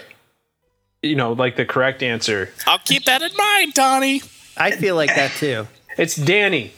you 1.02 1.14
know 1.14 1.32
like 1.34 1.56
the 1.56 1.66
correct 1.66 2.02
answer. 2.02 2.50
I'll 2.66 2.78
keep 2.78 3.04
that 3.04 3.20
in 3.20 3.36
mind, 3.36 3.74
Donnie. 3.74 4.22
I 4.56 4.70
feel 4.70 4.96
like 4.96 5.14
that 5.14 5.32
too. 5.32 5.68
It's 5.98 6.16
Danny. 6.16 6.72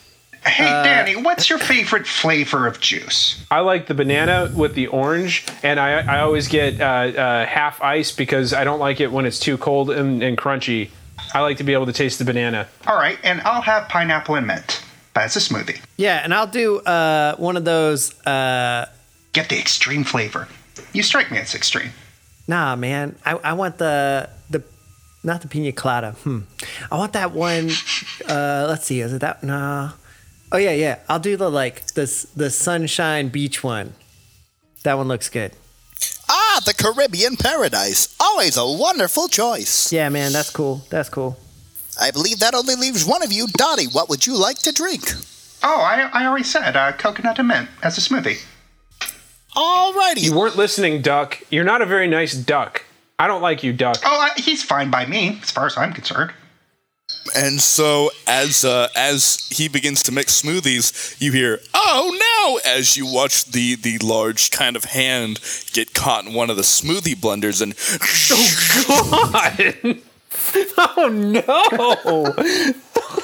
Hey, 0.46 0.66
Uh, 0.68 0.82
Danny, 0.84 1.16
what's 1.16 1.50
your 1.50 1.58
favorite 1.58 2.06
flavor 2.06 2.66
of 2.66 2.78
juice? 2.80 3.44
I 3.50 3.60
like 3.60 3.86
the 3.88 3.94
banana 3.94 4.50
with 4.54 4.74
the 4.74 4.86
orange, 4.86 5.44
and 5.62 5.80
I, 5.80 5.98
I 6.18 6.20
always 6.20 6.46
get 6.48 6.80
uh, 6.80 6.84
uh, 6.84 7.46
half 7.46 7.82
ice 7.82 8.12
because 8.12 8.52
I 8.54 8.62
don't 8.64 8.78
like 8.78 9.00
it 9.00 9.10
when 9.10 9.26
it's 9.26 9.40
too 9.40 9.58
cold 9.58 9.90
and, 9.90 10.22
and 10.22 10.38
crunchy. 10.38 10.90
I 11.34 11.40
like 11.40 11.56
to 11.58 11.64
be 11.64 11.72
able 11.72 11.86
to 11.86 11.92
taste 11.92 12.18
the 12.20 12.24
banana. 12.24 12.68
All 12.86 12.96
right, 12.96 13.18
and 13.24 13.40
I'll 13.42 13.60
have 13.62 13.88
pineapple 13.88 14.36
and 14.36 14.46
mint. 14.46 14.82
That's 15.14 15.34
a 15.34 15.40
smoothie. 15.40 15.80
Yeah, 15.96 16.20
and 16.22 16.32
I'll 16.32 16.46
do 16.46 16.78
uh, 16.80 17.34
one 17.36 17.56
of 17.56 17.64
those. 17.64 18.14
Uh, 18.26 18.86
Get 19.32 19.48
the 19.48 19.58
extreme 19.58 20.04
flavor. 20.04 20.46
You 20.92 21.02
strike 21.02 21.30
me 21.30 21.38
as 21.38 21.54
extreme. 21.54 21.90
nah, 22.46 22.76
man, 22.76 23.16
I, 23.24 23.32
I 23.32 23.52
want 23.54 23.78
the 23.78 24.28
the 24.50 24.62
not 25.24 25.40
the 25.42 25.48
pina 25.48 25.72
colada. 25.72 26.12
Hmm, 26.12 26.40
I 26.92 26.96
want 26.96 27.14
that 27.14 27.32
one. 27.32 27.70
Uh, 28.28 28.66
let's 28.68 28.86
see, 28.86 29.00
is 29.00 29.12
it 29.12 29.20
that? 29.22 29.42
No. 29.42 29.90
Oh 30.52 30.58
yeah, 30.58 30.72
yeah. 30.72 30.98
I'll 31.08 31.18
do 31.18 31.36
the 31.36 31.50
like 31.50 31.86
this 31.94 32.22
the 32.36 32.50
sunshine 32.50 33.28
beach 33.28 33.62
one. 33.64 33.94
That 34.84 34.96
one 34.96 35.08
looks 35.08 35.28
good. 35.28 35.52
Ah, 36.28 36.60
the 36.64 36.74
Caribbean 36.74 37.36
paradise. 37.36 38.14
Always 38.20 38.56
a 38.56 38.66
wonderful 38.66 39.28
choice. 39.28 39.92
Yeah, 39.92 40.08
man, 40.08 40.32
that's 40.32 40.50
cool. 40.50 40.82
That's 40.90 41.08
cool. 41.08 41.36
I 42.00 42.10
believe 42.10 42.40
that 42.40 42.54
only 42.54 42.74
leaves 42.74 43.04
one 43.04 43.22
of 43.22 43.32
you. 43.32 43.46
Dottie, 43.48 43.86
what 43.86 44.08
would 44.08 44.26
you 44.26 44.36
like 44.36 44.58
to 44.58 44.72
drink? 44.72 45.02
Oh, 45.62 45.80
I, 45.80 46.10
I 46.12 46.26
already 46.26 46.44
said 46.44 46.76
uh, 46.76 46.92
coconut 46.92 47.38
and 47.38 47.48
mint 47.48 47.68
as 47.82 47.96
a 47.98 48.00
smoothie. 48.00 48.44
Alrighty. 49.56 50.22
You 50.22 50.36
weren't 50.36 50.56
listening, 50.56 51.00
Duck. 51.00 51.40
You're 51.50 51.64
not 51.64 51.80
a 51.80 51.86
very 51.86 52.06
nice 52.06 52.34
duck. 52.34 52.84
I 53.18 53.26
don't 53.26 53.40
like 53.40 53.62
you, 53.62 53.72
Duck. 53.72 53.96
Oh, 54.04 54.26
uh, 54.26 54.40
he's 54.40 54.62
fine 54.62 54.90
by 54.90 55.06
me, 55.06 55.38
as 55.42 55.50
far 55.50 55.64
as 55.64 55.76
I'm 55.78 55.94
concerned. 55.94 56.32
And 57.34 57.60
so, 57.60 58.10
as 58.26 58.64
uh, 58.64 58.88
as 58.96 59.48
he 59.50 59.68
begins 59.68 60.02
to 60.04 60.12
mix 60.12 60.40
smoothies, 60.40 61.20
you 61.20 61.32
hear 61.32 61.60
"Oh 61.74 62.16
no!" 62.18 62.70
as 62.70 62.96
you 62.96 63.06
watch 63.06 63.46
the 63.46 63.74
the 63.76 63.98
large 63.98 64.50
kind 64.50 64.76
of 64.76 64.84
hand 64.84 65.40
get 65.72 65.92
caught 65.92 66.24
in 66.24 66.34
one 66.34 66.50
of 66.50 66.56
the 66.56 66.62
smoothie 66.62 67.14
blenders, 67.14 67.60
and 67.60 67.74
oh 68.30 69.30
god, 69.32 70.00
oh 70.96 71.08
no! 71.08 72.34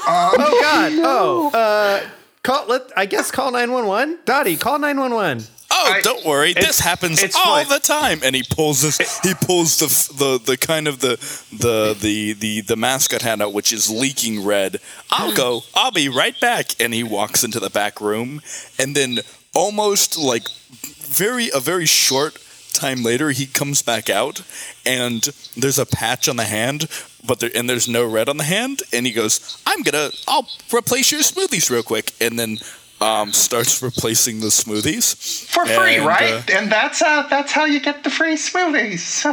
Oh 0.07 0.59
God. 0.61 0.93
Oh. 0.97 1.51
Uh, 1.53 2.09
call. 2.43 2.67
Let. 2.67 2.83
I 2.97 3.07
guess 3.07 3.31
call 3.31 3.53
nine 3.53 3.73
one 3.73 3.87
one. 3.87 4.19
Dottie, 4.25 4.57
call 4.57 4.79
nine 4.79 4.99
one 4.99 5.15
one. 5.15 5.45
Oh, 5.73 5.93
I- 5.95 6.01
don't 6.03 6.25
worry, 6.25 6.53
this 6.53 6.79
happens 6.79 7.23
all 7.37 7.63
fine. 7.65 7.69
the 7.69 7.81
time. 7.81 8.21
And 8.23 8.35
he 8.37 8.43
pulls 8.49 8.83
this, 8.83 9.19
he 9.21 9.35
pulls 9.35 9.79
the 9.79 9.87
the 10.15 10.53
the 10.53 10.57
kind 10.57 10.87
of 10.89 11.01
the 11.01 11.17
the 11.53 11.97
the 11.99 12.33
the 12.35 12.61
the 12.63 12.77
mascot 12.77 13.23
hat 13.23 13.41
out, 13.41 13.53
which 13.53 13.73
is 13.73 13.91
leaking 13.91 14.45
red. 14.45 14.79
I'll 15.11 15.35
go. 15.35 15.63
I'll 15.75 15.91
be 15.91 16.09
right 16.09 16.39
back. 16.41 16.81
And 16.81 16.93
he 16.95 17.03
walks 17.03 17.43
into 17.45 17.61
the 17.61 17.71
back 17.71 18.01
room, 18.01 18.41
and 18.79 18.95
then 18.95 19.19
almost 19.55 20.17
like 20.19 20.45
very 20.83 21.51
a 21.55 21.61
very 21.61 21.87
short 21.87 22.39
time 22.73 23.03
later 23.03 23.31
he 23.31 23.47
comes 23.47 23.83
back 23.83 24.09
out 24.09 24.43
and 24.87 25.25
there's 25.57 25.79
a 25.79 25.85
patch 25.85 26.27
on 26.27 26.37
the 26.37 26.45
hand 26.45 26.89
but 27.25 27.39
there 27.39 27.51
and 27.55 27.69
there's 27.69 27.87
no 27.87 28.03
red 28.05 28.31
on 28.31 28.39
the 28.39 28.45
hand 28.45 28.83
and 28.95 29.05
he 29.07 29.13
goes 29.13 29.61
i'm 29.67 29.83
gonna 29.83 30.11
i'll 30.27 30.49
replace 30.75 31.13
your 31.13 31.21
smoothies 31.21 31.71
real 31.71 31.83
quick 31.83 32.13
and 32.19 32.39
then 32.39 32.57
um, 33.03 33.33
starts 33.33 33.83
replacing 33.83 34.41
the 34.41 34.47
smoothies 34.49 35.15
For 35.47 35.67
free, 35.67 35.97
And, 35.97 36.07
right? 36.07 36.33
uh, 36.35 36.43
and 36.59 36.71
that's 36.73 37.03
uh, 37.03 37.27
that's 37.29 37.53
how 37.53 37.65
you 37.65 37.81
get 37.81 38.05
the 38.05 38.11
free 38.11 38.35
smoothies. 38.37 39.27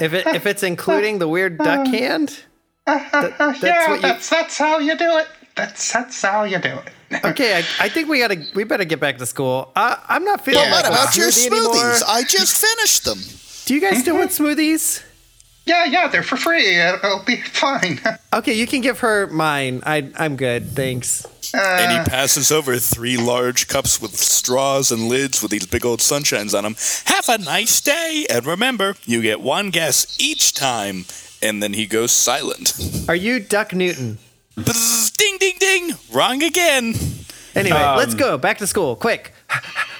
If 0.00 0.12
it 0.14 0.26
if 0.28 0.46
it's 0.46 0.62
including 0.62 1.18
the 1.18 1.28
weird 1.28 1.58
duck 1.58 1.86
hand. 1.86 2.40
that's 2.86 3.62
yeah, 3.62 3.88
what 3.90 3.96
you- 3.96 4.02
that's 4.02 4.28
that's 4.30 4.58
how 4.58 4.78
you 4.78 4.96
do 4.96 5.18
it. 5.18 5.28
That's 5.54 5.92
that's 5.92 6.22
how 6.22 6.44
you 6.44 6.58
do 6.58 6.70
it. 6.80 6.88
Okay, 7.24 7.58
I, 7.58 7.58
I 7.84 7.88
think 7.90 8.08
we 8.08 8.18
gotta 8.20 8.42
we 8.54 8.64
better 8.64 8.84
get 8.86 8.98
back 8.98 9.18
to 9.18 9.26
school. 9.26 9.70
I, 9.76 9.98
I'm 10.08 10.24
not 10.24 10.42
feeling 10.44 10.62
Well, 10.62 10.70
what 10.82 10.84
like 10.90 10.98
a 10.98 11.02
about 11.02 11.14
your 11.16 11.28
smoothie 11.28 11.46
anymore. 11.52 11.74
smoothies? 11.74 12.02
I 12.08 12.22
just 12.24 12.56
finished 12.56 13.04
them. 13.04 13.18
Do 13.66 13.74
you 13.74 13.80
guys 13.82 13.98
still 14.00 14.16
want 14.16 14.30
smoothies? 14.30 15.02
Yeah, 15.64 15.84
yeah, 15.84 16.08
they're 16.08 16.22
for 16.24 16.36
free. 16.36 16.76
It'll 16.80 17.22
be 17.24 17.36
fine. 17.40 18.00
Okay, 18.34 18.54
you 18.54 18.66
can 18.66 18.80
give 18.80 19.00
her 19.00 19.26
mine. 19.26 19.82
I 19.84 20.10
I'm 20.16 20.36
good, 20.36 20.70
thanks. 20.70 21.26
and 21.52 21.92
he 21.92 22.10
passes 22.10 22.50
over 22.50 22.78
three 22.78 23.18
large 23.18 23.68
cups 23.68 24.00
with 24.00 24.16
straws 24.16 24.90
and 24.90 25.06
lids 25.06 25.42
with 25.42 25.50
these 25.50 25.66
big 25.66 25.84
old 25.84 26.00
sunshines 26.00 26.56
on 26.56 26.64
them. 26.64 26.74
Have 27.04 27.28
a 27.28 27.36
nice 27.44 27.78
day, 27.82 28.24
and 28.30 28.46
remember, 28.46 28.96
you 29.04 29.20
get 29.20 29.42
one 29.42 29.68
guess 29.68 30.16
each 30.18 30.54
time. 30.54 31.04
And 31.42 31.62
then 31.62 31.74
he 31.74 31.86
goes 31.86 32.10
silent. 32.12 32.72
Are 33.06 33.14
you 33.14 33.38
Duck 33.38 33.74
Newton? 33.74 34.16
Bzzz, 34.56 35.14
ding, 35.16 35.36
ding, 35.38 35.56
ding! 35.60 35.90
Wrong 36.10 36.42
again. 36.42 36.94
Anyway, 37.54 37.76
Um, 37.76 37.98
let's 37.98 38.14
go 38.14 38.38
back 38.38 38.58
to 38.58 38.66
school, 38.66 38.96
quick. 38.96 39.34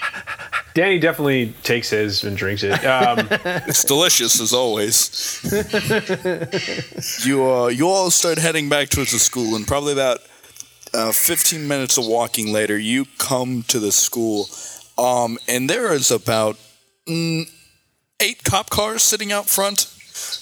Danny 0.75 0.99
definitely 0.99 1.55
takes 1.63 1.91
his 1.91 2.25
and 2.25 2.37
drinks 2.37 2.63
it. 2.63 2.85
Um, 2.85 3.29
It's 3.69 3.85
delicious 3.85 4.41
as 4.41 4.53
always. 4.53 5.41
you 7.27 7.45
uh, 7.51 7.69
you 7.69 7.89
all 7.89 8.11
start 8.11 8.39
heading 8.39 8.69
back 8.69 8.89
towards 8.89 9.13
the 9.13 9.19
school, 9.19 9.55
and 9.57 9.67
probably 9.67 9.93
about 9.93 10.21
uh, 10.95 11.13
15 11.13 11.67
minutes 11.67 11.99
of 11.99 12.07
walking 12.07 12.53
later, 12.53 12.79
you 12.79 13.07
come 13.19 13.63
to 13.69 13.79
the 13.79 13.93
school, 13.93 14.47
um, 14.99 15.39
and 15.49 15.69
there 15.69 15.93
is 15.93 16.11
about 16.11 16.57
mm, 17.07 17.45
eight 18.21 18.45
cop 18.45 18.71
cars 18.71 19.03
sitting 19.03 19.33
out 19.33 19.47
front, 19.49 19.87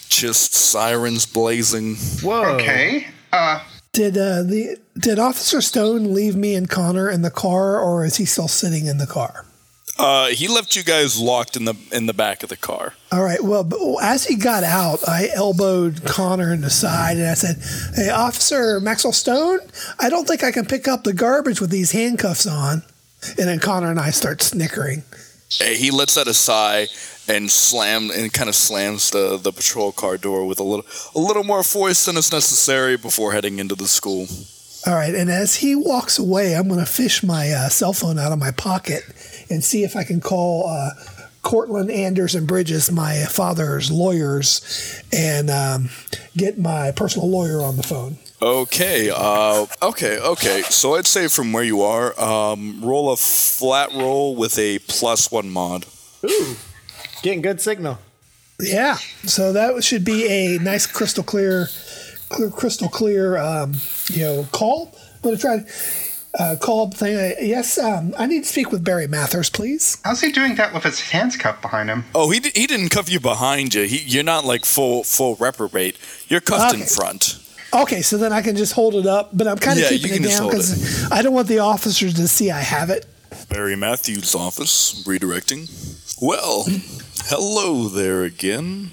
just 0.09 0.55
sirens 0.55 1.27
blazing. 1.27 1.97
Whoa. 2.23 2.43
okay. 2.57 3.07
Uh, 3.33 3.63
Did 3.93 4.17
uh, 4.17 4.43
the 4.43 4.79
did 4.99 5.19
Officer 5.19 5.61
Stone 5.61 6.13
leave 6.15 6.37
me 6.37 6.55
and 6.55 6.69
Connor 6.69 7.09
in 7.11 7.23
the 7.23 7.31
car, 7.31 7.81
or 7.81 8.05
is 8.05 8.17
he 8.17 8.25
still 8.25 8.49
sitting 8.49 8.87
in 8.87 8.99
the 8.99 9.07
car? 9.07 9.45
Uh, 10.02 10.28
he 10.28 10.49
left 10.49 10.75
you 10.76 10.83
guys 10.83 11.19
locked 11.21 11.57
in 11.57 11.64
the 11.66 11.75
in 11.92 12.07
the 12.07 12.14
back 12.14 12.42
of 12.42 12.49
the 12.49 12.57
car. 12.57 12.95
All 13.12 13.23
right. 13.23 13.42
Well, 13.42 13.99
as 14.00 14.25
he 14.25 14.37
got 14.37 14.64
out, 14.64 15.07
I 15.07 15.28
elbowed 15.35 16.04
Connor 16.07 16.52
in 16.54 16.62
the 16.62 16.71
side 16.71 17.19
and 17.19 17.26
I 17.26 17.35
said, 17.35 17.57
"Hey, 17.95 18.09
Officer 18.11 18.80
Maxwell 18.80 19.12
Stone, 19.12 19.61
I 19.99 20.09
don't 20.09 20.26
think 20.26 20.42
I 20.42 20.52
can 20.52 20.64
pick 20.64 20.88
up 20.88 21.04
the 21.04 21.12
garbage 21.12 21.61
with 21.61 21.71
these 21.71 21.92
handcuffs 21.92 22.47
on." 22.47 22.83
And 23.38 23.47
then 23.49 23.59
Connor 23.59 23.90
and 23.90 24.00
I 24.00 24.11
start 24.11 24.40
snickering. 24.40 25.02
Uh, 25.61 25.64
He 25.64 25.90
lets 25.90 26.16
out 26.16 26.26
a 26.28 26.35
sigh 26.35 26.87
and 27.28 27.50
slam 27.50 28.11
and 28.11 28.33
kind 28.33 28.49
of 28.49 28.54
slams 28.54 29.11
the, 29.11 29.37
the 29.37 29.52
patrol 29.52 29.92
car 29.92 30.16
door 30.16 30.47
with 30.47 30.59
a 30.59 30.64
little 30.64 30.87
a 31.14 31.21
little 31.21 31.45
more 31.45 31.62
force 31.62 32.07
than 32.07 32.16
is 32.16 32.33
necessary 32.33 32.97
before 32.97 33.33
heading 33.33 33.59
into 33.59 33.75
the 33.75 33.87
school. 33.87 34.26
All 34.87 34.95
right. 34.95 35.14
And 35.14 35.30
as 35.30 35.57
he 35.57 35.75
walks 35.75 36.19
away, 36.19 36.57
I'm 36.57 36.66
going 36.69 36.80
to 36.80 36.87
fish 36.90 37.23
my 37.23 37.50
uh, 37.50 37.69
cell 37.69 37.92
phone 37.92 38.19
out 38.19 38.33
of 38.33 38.38
my 38.38 38.50
pocket 38.50 39.04
and 39.50 39.62
see 39.62 39.85
if 39.85 39.97
I 39.97 40.04
can 40.04 40.21
call 40.21 40.69
uh, 40.69 40.90
Cortland, 41.42 41.90
Anders, 41.90 42.35
and 42.35 42.47
Bridges, 42.47 42.90
my 42.92 43.25
father's 43.25 43.90
lawyers, 43.90 45.02
and 45.12 45.50
um, 45.50 45.90
get 46.37 46.59
my 46.59 46.92
personal 46.92 47.28
lawyer 47.28 47.61
on 47.61 47.76
the 47.76 47.83
phone. 47.83 48.19
Okay, 48.42 49.11
uh, 49.14 49.66
okay, 49.83 50.19
okay. 50.19 50.62
So 50.62 50.95
I'd 50.95 51.07
say 51.07 51.28
from 51.28 51.52
where 51.52 51.64
you 51.64 51.83
are, 51.83 52.19
um, 52.19 52.83
roll 52.83 53.12
a 53.12 53.16
flat 53.16 53.92
roll 53.92 54.37
with 54.37 54.59
a 54.59 54.78
plus 54.80 55.30
one 55.30 55.50
mod. 55.50 55.87
Ooh, 56.25 56.57
getting 57.23 57.42
good 57.42 57.61
signal. 57.61 57.99
Yeah. 58.61 58.97
So 59.25 59.52
that 59.52 59.83
should 59.83 60.04
be 60.04 60.26
a 60.28 60.59
nice 60.59 60.87
crystal 60.87 61.25
clear, 61.25 61.69
clear 62.28 62.50
crystal 62.50 62.88
clear, 62.88 63.38
um, 63.38 63.75
you 64.11 64.23
know, 64.23 64.47
call. 64.52 64.95
I'm 65.16 65.21
going 65.23 65.37
to 65.37 65.40
try 65.40 65.64
uh, 66.39 66.57
call 66.61 66.87
up 66.87 66.95
thing. 66.95 67.17
Uh, 67.17 67.35
yes, 67.41 67.79
um, 67.79 68.15
I 68.19 68.27
need 68.27 68.45
to 68.45 68.49
speak 68.49 68.71
with 68.71 68.85
Barry 68.85 69.07
Mathers, 69.07 69.51
please. 69.51 69.99
how's 70.05 70.21
he 70.21 70.31
doing 70.33 70.55
that 70.57 70.73
with 70.73 70.85
his 70.85 71.01
hands 71.01 71.37
cuffed 71.37 71.63
behind 71.63 71.89
him? 71.91 72.05
Oh, 72.15 72.31
he, 72.31 72.41
di- 72.41 72.53
he 72.55 72.67
didn't 72.67 72.91
cuff 72.91 73.11
you 73.11 73.21
behind 73.21 73.75
you. 73.75 73.83
He, 73.85 73.99
you're 73.99 74.25
not 74.25 74.45
like 74.45 74.65
full 74.65 75.03
full 75.05 75.37
reprobate. 75.37 75.97
You're 76.28 76.41
cuffed 76.41 76.75
in 76.75 76.83
front. 76.87 77.37
Okay, 77.73 78.02
so 78.02 78.17
then 78.19 78.33
I 78.33 78.43
can 78.43 78.57
just 78.57 78.73
hold 78.73 78.95
it 78.97 79.07
up, 79.07 79.31
but 79.33 79.47
I'm 79.47 79.57
kind 79.59 79.78
of 79.78 79.85
Yeah, 79.85 79.91
keeping 79.97 80.25
it 80.25 80.28
down 80.28 80.49
because 80.49 81.11
I 81.13 81.23
don't 81.23 81.33
want 81.35 81.47
the 81.49 81.61
officers 81.61 82.15
to 82.15 82.26
see 82.26 82.50
I 82.50 82.61
have 82.61 82.91
it. 82.91 83.07
Barry 83.49 83.76
Matthews' 83.76 84.35
office, 84.35 85.04
redirecting. 85.07 85.69
Well, 86.21 86.65
hello 87.26 87.89
there 87.89 88.25
again. 88.25 88.93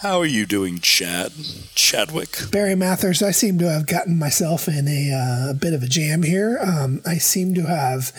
How 0.00 0.18
are 0.18 0.26
you 0.26 0.46
doing, 0.46 0.78
Chad? 0.78 1.30
Chadwick? 1.74 2.50
Barry 2.50 2.74
Mathers, 2.74 3.22
I 3.22 3.32
seem 3.32 3.58
to 3.58 3.70
have 3.70 3.86
gotten 3.86 4.18
myself 4.18 4.66
in 4.66 4.88
a 4.88 5.12
uh, 5.12 5.52
bit 5.52 5.74
of 5.74 5.82
a 5.82 5.86
jam 5.86 6.22
here. 6.22 6.58
Um, 6.58 7.02
I 7.04 7.18
seem 7.18 7.52
to 7.56 7.66
have 7.66 8.10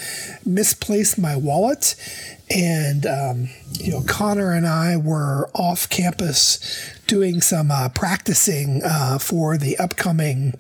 misplaced 0.46 1.18
my 1.18 1.36
wallet, 1.36 1.96
and 2.52 3.08
um, 3.08 3.50
you 3.80 3.94
know, 3.94 4.04
Connor 4.06 4.52
and 4.52 4.68
I 4.68 4.96
were 4.96 5.50
off 5.56 5.90
campus 5.90 6.60
doing 7.08 7.42
some 7.42 7.72
uh, 7.72 7.90
practicing 7.90 8.84
uh, 8.86 9.18
for 9.18 9.58
the 9.58 9.76
upcoming, 9.80 10.54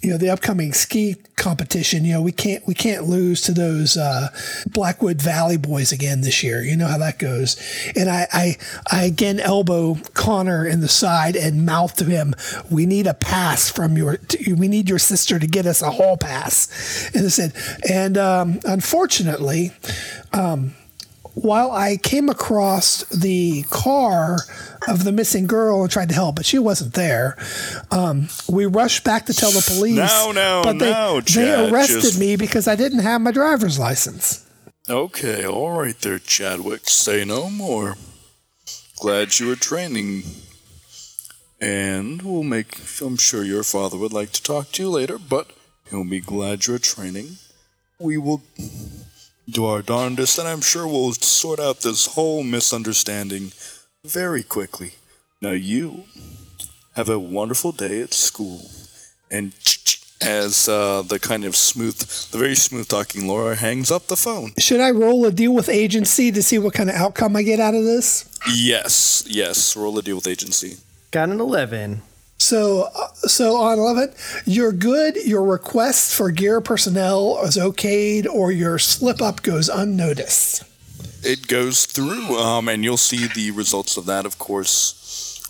you 0.00 0.10
know, 0.10 0.16
the 0.16 0.30
upcoming 0.30 0.72
ski 0.72 1.16
competition. 1.36 2.04
You 2.04 2.14
know, 2.14 2.22
we 2.22 2.32
can't 2.32 2.66
we 2.66 2.74
can't 2.74 3.04
lose 3.04 3.42
to 3.42 3.52
those 3.52 3.96
uh, 3.96 4.28
Blackwood 4.66 5.20
Valley 5.20 5.56
boys 5.56 5.92
again 5.92 6.22
this 6.22 6.42
year. 6.42 6.62
You 6.62 6.76
know 6.76 6.86
how 6.86 6.98
that 6.98 7.18
goes. 7.18 7.56
And 7.96 8.08
I, 8.08 8.26
I 8.32 8.56
I 8.90 9.04
again 9.04 9.40
elbow 9.40 9.96
Connor 10.14 10.66
in 10.66 10.80
the 10.80 10.88
side 10.88 11.36
and 11.36 11.66
mouth 11.66 11.96
to 11.96 12.04
him, 12.04 12.34
"We 12.70 12.86
need 12.86 13.06
a 13.06 13.14
pass 13.14 13.68
from 13.68 13.96
your. 13.96 14.18
We 14.46 14.68
need 14.68 14.88
your 14.88 14.98
sister 14.98 15.38
to 15.38 15.46
get 15.46 15.66
us 15.66 15.82
a 15.82 15.90
hall 15.90 16.16
pass." 16.16 17.10
And 17.14 17.26
I 17.26 17.28
said, 17.28 17.54
and 17.88 18.16
um, 18.16 18.60
unfortunately. 18.64 19.72
Um, 20.32 20.74
while 21.42 21.70
I 21.72 21.96
came 21.96 22.28
across 22.28 23.04
the 23.04 23.62
car 23.70 24.38
of 24.88 25.04
the 25.04 25.12
missing 25.12 25.46
girl 25.46 25.82
and 25.82 25.90
tried 25.90 26.08
to 26.10 26.14
help, 26.14 26.36
but 26.36 26.46
she 26.46 26.58
wasn't 26.58 26.94
there, 26.94 27.36
um, 27.90 28.28
we 28.48 28.66
rushed 28.66 29.04
back 29.04 29.26
to 29.26 29.34
tell 29.34 29.50
the 29.50 29.64
police. 29.66 29.96
No, 29.96 30.32
no, 30.32 30.62
but 30.64 30.78
they, 30.78 30.90
no, 30.90 31.20
they 31.20 31.70
arrested 31.70 32.02
just- 32.02 32.20
me 32.20 32.36
because 32.36 32.68
I 32.68 32.76
didn't 32.76 33.00
have 33.00 33.20
my 33.20 33.32
driver's 33.32 33.78
license. 33.78 34.46
Okay, 34.88 35.46
all 35.46 35.78
right 35.80 35.98
there, 36.00 36.18
Chadwick. 36.18 36.88
Say 36.88 37.24
no 37.24 37.48
more. 37.48 37.96
Glad 39.00 39.38
you 39.38 39.46
were 39.46 39.56
training. 39.56 40.24
And 41.60 42.22
we'll 42.22 42.42
make. 42.42 42.78
I'm 43.00 43.16
sure 43.16 43.44
your 43.44 43.62
father 43.62 43.98
would 43.98 44.12
like 44.12 44.32
to 44.32 44.42
talk 44.42 44.72
to 44.72 44.82
you 44.82 44.90
later, 44.90 45.18
but 45.18 45.50
he'll 45.90 46.08
be 46.08 46.20
glad 46.20 46.66
you're 46.66 46.78
training. 46.78 47.36
We 47.98 48.16
will 48.16 48.42
do 49.48 49.66
our 49.66 49.82
darndest, 49.82 50.38
and 50.38 50.48
I'm 50.48 50.60
sure 50.60 50.86
we'll 50.86 51.12
sort 51.12 51.60
out 51.60 51.80
this 51.80 52.06
whole 52.06 52.42
misunderstanding 52.42 53.52
very 54.04 54.42
quickly. 54.42 54.94
Now, 55.40 55.52
you 55.52 56.04
have 56.94 57.08
a 57.08 57.18
wonderful 57.18 57.72
day 57.72 58.00
at 58.02 58.12
school. 58.12 58.70
And 59.30 59.52
as 60.20 60.68
uh, 60.68 61.02
the 61.02 61.18
kind 61.18 61.44
of 61.44 61.56
smooth, 61.56 61.96
the 62.30 62.38
very 62.38 62.54
smooth 62.54 62.88
talking 62.88 63.26
Laura 63.26 63.56
hangs 63.56 63.90
up 63.90 64.06
the 64.06 64.16
phone. 64.16 64.52
Should 64.58 64.80
I 64.80 64.90
roll 64.90 65.24
a 65.24 65.32
deal 65.32 65.54
with 65.54 65.68
agency 65.68 66.30
to 66.32 66.42
see 66.42 66.58
what 66.58 66.74
kind 66.74 66.90
of 66.90 66.96
outcome 66.96 67.36
I 67.36 67.42
get 67.42 67.60
out 67.60 67.74
of 67.74 67.84
this? 67.84 68.28
Yes, 68.52 69.24
yes. 69.26 69.76
Roll 69.76 69.98
a 69.98 70.02
deal 70.02 70.16
with 70.16 70.26
agency. 70.26 70.76
Got 71.10 71.30
an 71.30 71.40
11. 71.40 72.02
So, 72.40 72.88
uh, 72.96 73.08
so 73.14 73.56
on 73.56 73.78
11, 73.78 74.14
you're 74.46 74.72
good. 74.72 75.16
Your 75.26 75.44
request 75.44 76.14
for 76.14 76.30
gear 76.30 76.60
personnel 76.62 77.38
is 77.44 77.56
okayed, 77.58 78.26
or 78.26 78.50
your 78.50 78.78
slip 78.78 79.20
up 79.20 79.42
goes 79.42 79.68
unnoticed. 79.68 80.64
It 81.22 81.48
goes 81.48 81.84
through, 81.84 82.38
um, 82.38 82.68
and 82.68 82.82
you'll 82.82 82.96
see 82.96 83.26
the 83.26 83.50
results 83.50 83.98
of 83.98 84.06
that, 84.06 84.24
of 84.24 84.38
course. 84.38 84.96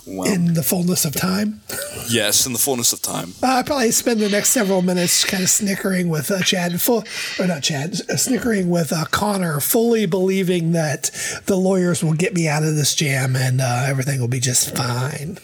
Well, 0.06 0.32
in 0.32 0.54
the 0.54 0.62
fullness 0.64 1.04
of 1.04 1.14
time. 1.14 1.60
yes, 2.08 2.44
in 2.44 2.52
the 2.52 2.58
fullness 2.58 2.92
of 2.92 3.02
time. 3.02 3.34
Uh, 3.40 3.58
I 3.58 3.62
probably 3.62 3.92
spend 3.92 4.18
the 4.18 4.28
next 4.28 4.50
several 4.50 4.82
minutes 4.82 5.24
kind 5.24 5.42
of 5.44 5.48
snickering 5.50 6.08
with 6.08 6.30
uh, 6.30 6.40
Chad, 6.42 6.80
full, 6.80 7.04
or 7.38 7.46
not 7.46 7.62
Chad, 7.62 8.00
uh, 8.08 8.16
snickering 8.16 8.68
with 8.68 8.92
uh, 8.92 9.04
Connor, 9.12 9.60
fully 9.60 10.06
believing 10.06 10.72
that 10.72 11.10
the 11.46 11.56
lawyers 11.56 12.02
will 12.02 12.14
get 12.14 12.34
me 12.34 12.48
out 12.48 12.64
of 12.64 12.74
this 12.74 12.94
jam 12.96 13.36
and 13.36 13.60
uh, 13.60 13.84
everything 13.86 14.20
will 14.20 14.26
be 14.26 14.40
just 14.40 14.74
fine. 14.76 15.38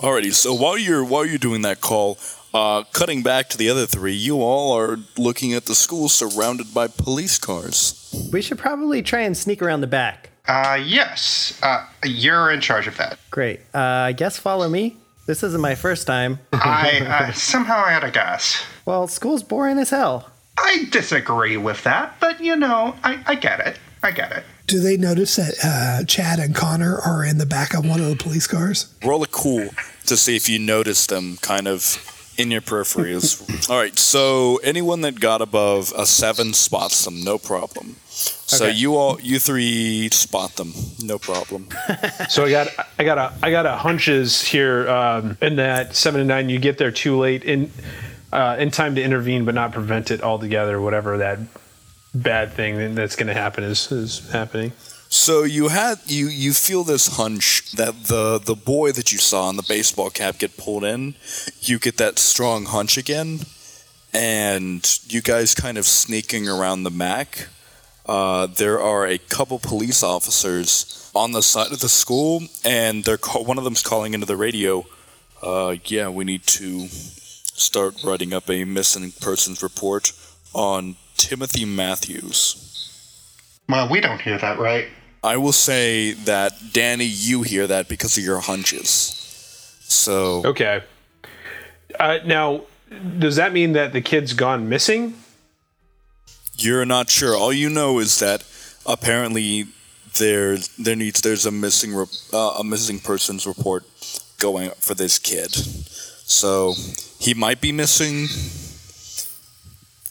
Alrighty, 0.00 0.32
so 0.32 0.54
while 0.54 0.78
you're 0.78 1.04
while 1.04 1.26
you're 1.26 1.38
doing 1.38 1.62
that 1.62 1.80
call, 1.80 2.18
uh, 2.54 2.84
cutting 2.92 3.22
back 3.22 3.48
to 3.50 3.58
the 3.58 3.68
other 3.68 3.86
three, 3.86 4.14
you 4.14 4.40
all 4.40 4.72
are 4.72 4.98
looking 5.18 5.52
at 5.52 5.66
the 5.66 5.74
school 5.74 6.08
surrounded 6.08 6.72
by 6.72 6.86
police 6.86 7.38
cars. 7.38 8.28
We 8.32 8.40
should 8.40 8.58
probably 8.58 9.02
try 9.02 9.20
and 9.20 9.36
sneak 9.36 9.60
around 9.60 9.82
the 9.82 9.86
back. 9.86 10.30
Uh, 10.48 10.80
yes. 10.82 11.58
Uh, 11.62 11.84
you're 12.04 12.50
in 12.50 12.60
charge 12.60 12.86
of 12.86 12.96
that. 12.96 13.18
Great. 13.30 13.60
Uh, 13.74 13.78
I 13.78 14.12
guess 14.12 14.38
follow 14.38 14.68
me. 14.68 14.96
This 15.26 15.42
isn't 15.42 15.60
my 15.60 15.74
first 15.74 16.06
time. 16.06 16.38
I 16.52 17.00
uh, 17.00 17.32
somehow 17.34 17.84
I 17.84 17.90
had 17.90 18.04
a 18.04 18.10
guess. 18.10 18.64
Well, 18.86 19.08
school's 19.08 19.42
boring 19.42 19.78
as 19.78 19.90
hell. 19.90 20.30
I 20.56 20.86
disagree 20.90 21.56
with 21.56 21.82
that, 21.84 22.16
but 22.20 22.40
you 22.40 22.56
know, 22.56 22.94
I, 23.04 23.22
I 23.26 23.34
get 23.34 23.60
it. 23.60 23.78
I 24.02 24.12
get 24.12 24.32
it. 24.32 24.44
Do 24.66 24.80
they 24.80 24.96
notice 24.96 25.36
that 25.36 25.54
uh, 25.62 26.04
Chad 26.06 26.38
and 26.40 26.54
Connor 26.54 26.98
are 26.98 27.24
in 27.24 27.38
the 27.38 27.46
back 27.46 27.72
of 27.74 27.86
one 27.86 28.00
of 28.00 28.08
the 28.08 28.16
police 28.16 28.46
cars? 28.48 28.92
Roll 29.04 29.22
a 29.22 29.26
cool 29.28 29.68
to 30.06 30.16
see 30.16 30.34
if 30.36 30.48
you 30.48 30.58
notice 30.58 31.06
them 31.06 31.36
kind 31.40 31.68
of 31.68 32.02
in 32.36 32.50
your 32.50 32.60
peripheries. 32.60 33.70
All 33.70 33.78
right, 33.78 33.96
so 33.98 34.56
anyone 34.64 35.02
that 35.02 35.20
got 35.20 35.40
above 35.40 35.92
a 35.96 36.04
seven 36.04 36.52
spots 36.52 37.04
them, 37.04 37.22
no 37.22 37.38
problem. 37.38 37.96
So 38.08 38.66
Okay. 38.66 38.74
you 38.76 38.96
all, 38.96 39.20
you 39.20 39.38
three 39.38 40.08
spot 40.10 40.56
them, 40.56 40.72
no 41.02 41.18
problem. 41.18 41.68
So 42.28 42.44
I 42.44 42.50
got 42.50 42.68
I 42.98 43.04
got 43.04 43.18
a 43.18 43.32
I 43.42 43.50
got 43.50 43.66
a 43.66 43.76
hunches 43.76 44.42
here 44.42 44.88
um, 44.88 45.36
in 45.42 45.56
that 45.56 45.94
seven 45.94 46.20
and 46.20 46.28
nine. 46.28 46.48
You 46.48 46.58
get 46.58 46.78
there 46.78 46.90
too 46.90 47.18
late 47.18 47.44
in 47.44 47.70
uh, 48.32 48.56
in 48.58 48.70
time 48.70 48.94
to 48.96 49.02
intervene, 49.02 49.44
but 49.44 49.54
not 49.54 49.72
prevent 49.72 50.10
it 50.10 50.22
altogether. 50.22 50.80
Whatever 50.80 51.18
that 51.18 51.38
bad 52.22 52.52
thing 52.52 52.94
that's 52.94 53.16
going 53.16 53.28
to 53.28 53.34
happen 53.34 53.64
is 53.64 53.90
is 53.92 54.30
happening. 54.30 54.72
So 55.08 55.44
you 55.44 55.68
had 55.68 55.98
you 56.06 56.26
you 56.26 56.52
feel 56.52 56.82
this 56.84 57.16
hunch 57.16 57.72
that 57.72 58.04
the 58.04 58.38
the 58.38 58.56
boy 58.56 58.92
that 58.92 59.12
you 59.12 59.18
saw 59.18 59.48
in 59.50 59.56
the 59.56 59.62
baseball 59.68 60.10
cap 60.10 60.38
get 60.38 60.56
pulled 60.56 60.84
in, 60.84 61.14
you 61.60 61.78
get 61.78 61.96
that 61.98 62.18
strong 62.18 62.66
hunch 62.66 62.98
again, 62.98 63.40
and 64.12 64.98
you 65.08 65.22
guys 65.22 65.54
kind 65.54 65.78
of 65.78 65.86
sneaking 65.86 66.48
around 66.48 66.82
the 66.82 66.90
Mac. 66.90 67.48
Uh, 68.04 68.46
there 68.46 68.80
are 68.80 69.06
a 69.06 69.18
couple 69.18 69.58
police 69.58 70.02
officers 70.02 71.10
on 71.14 71.32
the 71.32 71.42
side 71.42 71.72
of 71.72 71.80
the 71.80 71.88
school, 71.88 72.42
and 72.64 73.04
they're 73.04 73.16
call- 73.16 73.44
one 73.44 73.58
of 73.58 73.64
them's 73.64 73.82
calling 73.82 74.14
into 74.14 74.26
the 74.26 74.36
radio. 74.36 74.84
Uh, 75.42 75.76
yeah, 75.84 76.08
we 76.08 76.24
need 76.24 76.42
to 76.44 76.88
start 76.88 78.02
writing 78.04 78.32
up 78.32 78.48
a 78.50 78.64
missing 78.64 79.12
persons 79.20 79.62
report 79.62 80.12
on 80.52 80.96
Timothy 81.16 81.64
Matthews. 81.64 83.60
Well, 83.68 83.88
we 83.88 84.00
don't 84.00 84.20
hear 84.20 84.38
that, 84.38 84.58
right? 84.58 84.86
I 85.24 85.36
will 85.38 85.52
say 85.52 86.12
that 86.12 86.52
Danny, 86.72 87.04
you 87.04 87.42
hear 87.42 87.66
that 87.66 87.88
because 87.88 88.16
of 88.16 88.24
your 88.24 88.40
hunches. 88.40 88.90
So 89.80 90.42
Okay. 90.44 90.82
Uh, 91.98 92.18
now, 92.24 92.62
does 93.18 93.36
that 93.36 93.52
mean 93.52 93.72
that 93.72 93.92
the 93.92 94.00
kid's 94.00 94.32
gone 94.32 94.68
missing? 94.68 95.14
you're 96.58 96.86
not 96.86 97.10
sure. 97.10 97.36
All 97.36 97.52
you 97.52 97.68
know 97.68 97.98
is 97.98 98.18
that 98.20 98.42
apparently 98.86 99.66
there 100.18 100.56
there 100.78 100.96
needs 100.96 101.20
there's 101.20 101.44
a 101.44 101.50
missing 101.50 101.94
re- 101.94 102.06
uh, 102.32 102.56
a 102.60 102.64
missing 102.64 102.98
persons 102.98 103.46
report 103.46 103.84
going 104.38 104.70
for 104.78 104.94
this 104.94 105.18
kid. 105.18 105.52
So 105.52 106.74
he 107.18 107.34
might 107.34 107.60
be 107.60 107.72
missing. 107.72 108.28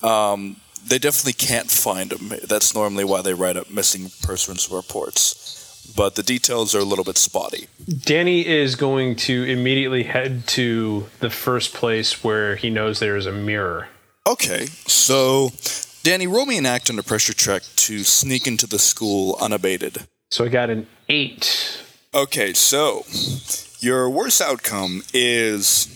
Um, 0.08 0.58
they 0.88 1.00
definitely 1.00 1.34
can't 1.34 1.69
find 1.69 2.12
him. 2.12 2.32
That's 2.48 2.76
normally 2.76 3.04
why 3.04 3.21
they 3.21 3.34
write 3.34 3.58
up 3.58 3.69
missing 3.69 4.12
persons 4.21 4.69
reports. 4.69 5.52
But 5.95 6.15
the 6.15 6.24
details 6.24 6.74
are 6.74 6.80
a 6.80 6.84
little 6.84 7.06
bit 7.06 7.17
spotty. 7.17 7.67
Danny 7.88 8.45
is 8.45 8.76
going 8.76 9.15
to 9.17 9.43
immediately 9.43 10.04
head 10.04 10.48
to 10.48 11.08
the 11.19 11.30
first 11.30 11.74
place 11.74 12.24
where 12.24 12.56
he 12.56 12.69
knows 12.69 13.00
there 13.00 13.15
is 13.15 13.26
a 13.26 13.32
mirror. 13.32 13.88
Okay, 14.28 14.65
so 14.88 15.52
Danny, 16.04 16.28
roll 16.28 16.45
me 16.45 16.58
an 16.58 16.65
act 16.65 16.89
under 16.89 17.04
pressure 17.04 17.34
check 17.34 17.63
to 17.78 18.04
sneak 18.04 18.48
into 18.48 18.67
the 18.67 18.80
school 18.80 19.38
unabated. 19.39 20.08
So 20.32 20.45
I 20.45 20.50
got 20.50 20.69
an 20.69 20.88
eight. 21.08 21.84
Okay, 22.13 22.54
so 22.54 23.06
your 23.80 24.10
worst 24.10 24.41
outcome 24.41 25.04
is 25.13 25.88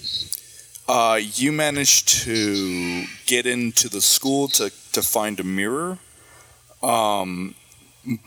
uh, 0.88 1.20
you 1.22 1.52
managed 1.52 2.10
to 2.10 3.06
get 3.28 3.46
into 3.46 3.88
the 3.88 4.02
school 4.02 4.48
to, 4.48 4.72
to 4.94 5.02
find 5.02 5.40
a 5.40 5.44
mirror. 5.44 5.98
Um, 6.82 7.56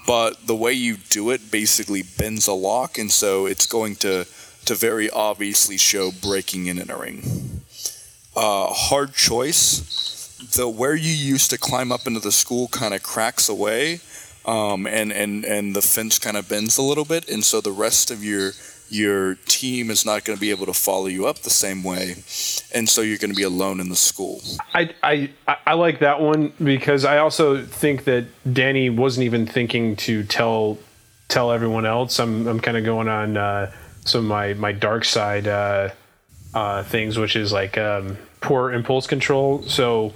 but 0.07 0.47
the 0.47 0.55
way 0.55 0.73
you 0.73 0.97
do 0.97 1.31
it 1.31 1.51
basically 1.51 2.03
bends 2.03 2.47
a 2.47 2.53
lock, 2.53 2.99
and 2.99 3.11
so 3.11 3.47
it's 3.47 3.67
going 3.67 3.97
to, 3.97 4.27
to 4.67 4.75
very 4.75 5.11
obviously 5.11 5.77
show 5.77 6.11
breaking 6.11 6.69
and 6.69 6.79
entering. 6.79 7.63
Uh, 8.37 8.67
hard 8.69 9.15
choice. 9.15 10.39
The 10.55 10.69
where 10.69 10.95
you 10.95 11.13
used 11.13 11.51
to 11.51 11.59
climb 11.59 11.93
up 11.93 12.07
into 12.07 12.21
the 12.21 12.33
school 12.33 12.69
kind 12.69 12.95
of 12.95 13.03
cracks 13.03 13.49
away, 13.49 14.01
um, 14.45 14.87
and 14.87 15.13
and 15.13 15.45
and 15.45 15.77
the 15.77 15.83
fence 15.83 16.19
kind 16.19 16.37
of 16.37 16.49
bends 16.49 16.79
a 16.79 16.83
little 16.83 17.05
bit, 17.05 17.29
and 17.29 17.45
so 17.45 17.61
the 17.61 17.73
rest 17.73 18.11
of 18.11 18.25
your 18.25 18.53
your 18.93 19.37
team 19.47 19.91
is 19.91 20.05
not 20.05 20.23
going 20.25 20.37
to 20.37 20.41
be 20.41 20.51
able 20.51 20.67
to 20.67 20.75
follow 20.75 21.07
you 21.07 21.27
up 21.27 21.39
the 21.39 21.51
same 21.51 21.83
way, 21.83 22.17
and 22.75 22.89
so 22.89 23.01
you're 23.01 23.17
going 23.17 23.31
to 23.31 23.37
be 23.37 23.43
alone 23.43 23.81
in 23.81 23.89
the 23.89 23.97
school. 23.97 24.43
I, 24.75 24.91
I 25.03 25.31
I 25.67 25.75
like 25.75 26.01
that 26.01 26.21
one 26.21 26.53
because 26.63 27.07
I 27.07 27.19
also 27.19 27.65
think 27.65 28.05
that 28.05 28.27
Danny 28.53 28.91
wasn't 28.91 29.25
even 29.25 29.47
thinking 29.47 29.97
to 29.97 30.25
tell 30.25 30.79
tell 31.29 31.53
everyone 31.53 31.87
else. 31.87 32.21
I'm 32.21 32.47
I'm 32.47 32.61
kind 32.61 32.77
of 32.77 32.85
going 32.85 33.09
on 33.09 33.39
uh, 33.39 33.73
some 34.05 34.21
of 34.21 34.27
my 34.27 34.53
my 34.55 34.73
dark 34.73 35.07
side 35.07 35.49
uh, 35.49 35.89
uh, 36.53 36.83
things, 36.83 37.19
which 37.19 37.35
is 37.35 37.51
like 37.51 37.79
um, 37.79 38.19
poor 38.43 38.73
impulse 38.73 39.07
control. 39.07 39.63
So 39.63 40.13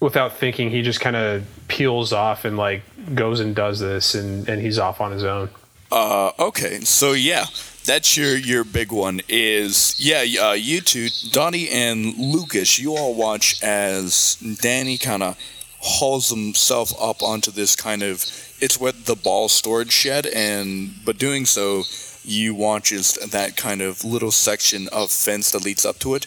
without 0.00 0.36
thinking, 0.36 0.70
he 0.70 0.82
just 0.82 1.00
kind 1.00 1.14
of 1.14 1.44
peels 1.68 2.12
off 2.12 2.44
and 2.44 2.56
like 2.56 2.82
goes 3.14 3.38
and 3.38 3.54
does 3.54 3.78
this, 3.78 4.16
and 4.16 4.48
and 4.48 4.60
he's 4.60 4.80
off 4.80 5.00
on 5.00 5.12
his 5.12 5.22
own. 5.22 5.48
Uh, 5.92 6.32
okay, 6.40 6.80
so 6.80 7.12
yeah, 7.12 7.44
that's 7.84 8.16
your 8.16 8.36
your 8.36 8.64
big 8.64 8.92
one. 8.92 9.20
Is 9.28 9.94
yeah, 9.98 10.24
uh, 10.42 10.52
you 10.52 10.80
two, 10.80 11.08
Donnie 11.30 11.68
and 11.68 12.16
Lucas, 12.18 12.78
you 12.78 12.96
all 12.96 13.14
watch 13.14 13.62
as 13.62 14.36
Danny 14.60 14.98
kind 14.98 15.22
of 15.22 15.38
hauls 15.78 16.30
himself 16.30 16.92
up 17.00 17.22
onto 17.22 17.50
this 17.50 17.76
kind 17.76 18.02
of 18.02 18.24
it's 18.60 18.80
what 18.80 19.04
the 19.04 19.14
ball 19.14 19.48
storage 19.48 19.92
shed, 19.92 20.26
and 20.26 20.94
but 21.04 21.18
doing 21.18 21.44
so, 21.44 21.84
you 22.24 22.54
watch 22.54 22.92
as 22.92 23.14
that 23.14 23.56
kind 23.56 23.82
of 23.82 24.04
little 24.04 24.32
section 24.32 24.88
of 24.92 25.10
fence 25.10 25.50
that 25.50 25.64
leads 25.64 25.84
up 25.84 25.98
to 25.98 26.14
it 26.14 26.26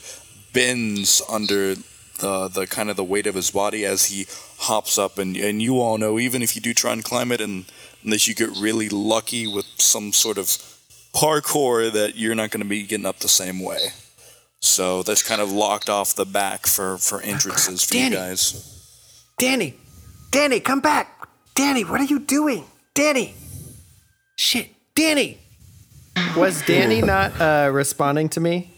bends 0.53 1.21
under 1.29 1.75
the 2.19 2.47
the 2.47 2.65
kind 2.67 2.89
of 2.89 2.95
the 2.95 3.03
weight 3.03 3.27
of 3.27 3.35
his 3.35 3.51
body 3.51 3.85
as 3.85 4.05
he 4.05 4.25
hops 4.59 4.97
up, 4.97 5.17
and 5.17 5.37
and 5.37 5.61
you 5.61 5.79
all 5.79 5.97
know 5.97 6.19
even 6.19 6.41
if 6.41 6.55
you 6.55 6.61
do 6.61 6.73
try 6.73 6.93
and 6.93 7.03
climb 7.03 7.31
it 7.31 7.41
and 7.41 7.65
unless 8.03 8.27
you 8.27 8.33
get 8.33 8.49
really 8.57 8.89
lucky 8.89 9.47
with 9.47 9.65
some 9.77 10.13
sort 10.13 10.37
of 10.37 10.47
parkour 11.17 11.91
that 11.91 12.15
you're 12.15 12.35
not 12.35 12.51
going 12.51 12.61
to 12.61 12.69
be 12.69 12.83
getting 12.83 13.05
up 13.05 13.19
the 13.19 13.27
same 13.27 13.59
way. 13.59 13.89
So 14.59 15.01
that's 15.03 15.27
kind 15.27 15.41
of 15.41 15.51
locked 15.51 15.89
off 15.89 16.13
the 16.13 16.25
back 16.25 16.67
for, 16.67 16.97
for 16.97 17.21
entrances 17.21 17.83
for 17.83 17.93
Danny. 17.93 18.15
you 18.15 18.21
guys. 18.21 18.73
Danny, 19.37 19.75
Danny, 20.31 20.59
come 20.59 20.79
back. 20.79 21.27
Danny, 21.55 21.83
what 21.83 21.99
are 21.99 22.05
you 22.05 22.19
doing? 22.19 22.65
Danny. 22.93 23.33
Shit, 24.37 24.69
Danny. 24.93 25.39
Was 26.35 26.61
Danny 26.63 27.01
not 27.01 27.39
uh, 27.39 27.69
responding 27.71 28.29
to 28.29 28.39
me? 28.39 28.71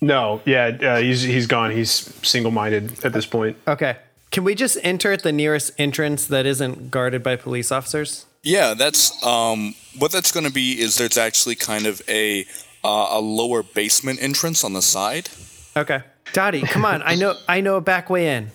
No, 0.00 0.40
yeah, 0.44 0.66
uh, 0.66 0.96
he's 0.96 1.22
he's 1.22 1.46
gone. 1.46 1.72
He's 1.72 1.90
single 1.90 2.50
minded 2.50 3.04
at 3.04 3.12
this 3.12 3.26
point. 3.26 3.56
Okay. 3.68 3.96
Can 4.30 4.44
we 4.44 4.54
just 4.54 4.78
enter 4.82 5.12
at 5.12 5.22
the 5.22 5.32
nearest 5.32 5.72
entrance 5.78 6.26
that 6.26 6.46
isn't 6.46 6.90
guarded 6.90 7.22
by 7.22 7.36
police 7.36 7.70
officers? 7.72 8.26
Yeah, 8.42 8.74
that's 8.74 9.24
um, 9.24 9.74
what 9.98 10.12
that's 10.12 10.32
going 10.32 10.46
to 10.46 10.52
be. 10.52 10.80
Is 10.80 10.96
there's 10.96 11.18
actually 11.18 11.56
kind 11.56 11.86
of 11.86 12.00
a 12.08 12.46
uh, 12.82 13.08
a 13.10 13.20
lower 13.20 13.62
basement 13.62 14.22
entrance 14.22 14.64
on 14.64 14.72
the 14.72 14.82
side. 14.82 15.28
Okay. 15.76 16.02
Dottie, 16.32 16.62
come 16.62 16.84
on. 16.84 17.02
I 17.02 17.16
know 17.16 17.34
I 17.48 17.60
know 17.60 17.76
a 17.76 17.80
back 17.80 18.08
way 18.08 18.34
in. 18.36 18.50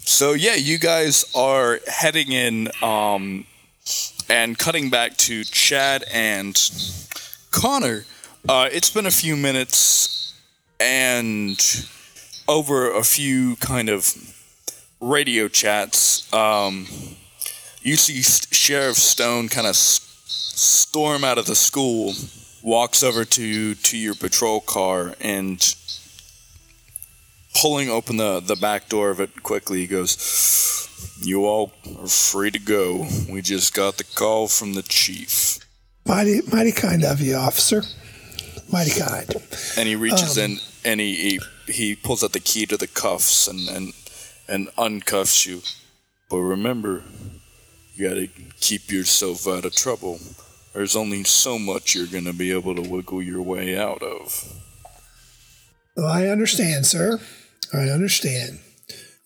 So 0.00 0.32
yeah, 0.32 0.54
you 0.54 0.78
guys 0.78 1.30
are 1.34 1.80
heading 1.86 2.32
in 2.32 2.70
um, 2.80 3.44
and 4.28 4.58
cutting 4.58 4.88
back 4.88 5.16
to 5.18 5.44
Chad 5.44 6.04
and 6.12 6.56
Connor. 7.50 8.04
Uh, 8.48 8.68
it's 8.72 8.90
been 8.90 9.04
a 9.04 9.10
few 9.10 9.36
minutes, 9.36 10.34
and 10.80 11.60
over 12.46 12.90
a 12.90 13.02
few 13.02 13.56
kind 13.56 13.90
of 13.90 14.14
radio 15.00 15.48
chats, 15.48 16.32
um, 16.32 16.86
you 17.88 17.96
see 17.96 18.22
Sheriff 18.54 18.96
Stone 18.96 19.48
kind 19.48 19.66
of 19.66 19.70
s- 19.70 20.00
storm 20.26 21.24
out 21.24 21.38
of 21.38 21.46
the 21.46 21.54
school, 21.54 22.12
walks 22.62 23.02
over 23.02 23.24
to 23.24 23.74
to 23.74 23.96
your 23.96 24.14
patrol 24.14 24.60
car, 24.60 25.14
and 25.20 25.74
pulling 27.60 27.88
open 27.88 28.16
the, 28.16 28.40
the 28.40 28.56
back 28.56 28.88
door 28.88 29.10
of 29.10 29.20
it 29.20 29.42
quickly, 29.42 29.80
he 29.80 29.86
goes, 29.86 30.88
You 31.20 31.46
all 31.46 31.72
are 31.98 32.06
free 32.06 32.50
to 32.50 32.58
go. 32.58 33.06
We 33.28 33.42
just 33.42 33.74
got 33.74 33.96
the 33.96 34.04
call 34.04 34.48
from 34.48 34.74
the 34.74 34.82
chief. 34.82 35.58
Mighty, 36.06 36.40
mighty 36.52 36.72
kind 36.72 37.04
of 37.04 37.20
you, 37.20 37.36
officer. 37.36 37.82
Mighty 38.72 38.98
kind. 38.98 39.34
And 39.76 39.88
he 39.88 39.96
reaches 39.96 40.38
um, 40.38 40.44
in 40.44 40.58
and 40.84 41.00
he, 41.00 41.14
he 41.66 41.72
he 41.72 41.96
pulls 41.96 42.22
out 42.22 42.32
the 42.32 42.40
key 42.40 42.66
to 42.66 42.76
the 42.76 42.86
cuffs 42.86 43.48
and, 43.48 43.68
and 43.68 43.92
and 44.48 44.68
uncuffs 44.76 45.46
you. 45.46 45.62
But 46.30 46.38
remember, 46.38 47.02
you 47.98 48.08
gotta 48.08 48.28
keep 48.60 48.90
yourself 48.90 49.46
out 49.46 49.64
of 49.64 49.74
trouble. 49.74 50.20
There's 50.72 50.96
only 50.96 51.24
so 51.24 51.58
much 51.58 51.94
you're 51.94 52.06
gonna 52.06 52.32
be 52.32 52.52
able 52.52 52.74
to 52.74 52.82
wiggle 52.82 53.22
your 53.22 53.42
way 53.42 53.76
out 53.76 54.02
of. 54.02 54.54
Well, 55.96 56.06
I 56.06 56.28
understand, 56.28 56.86
sir. 56.86 57.18
I 57.72 57.88
understand. 57.88 58.60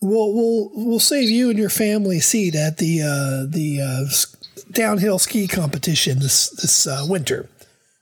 We'll 0.01 0.33
we'll 0.33 0.71
we'll 0.75 0.99
save 0.99 1.31
you 1.31 1.51
and 1.51 1.59
your 1.59 1.69
family 1.69 2.19
a 2.19 2.21
seat 2.21 2.55
at 2.55 2.79
the 2.79 3.03
uh, 3.03 3.51
the 3.51 3.81
uh, 3.81 4.73
downhill 4.73 5.19
ski 5.19 5.47
competition 5.47 6.19
this 6.19 6.51
this 6.51 6.87
uh, 6.87 7.05
winter, 7.09 7.49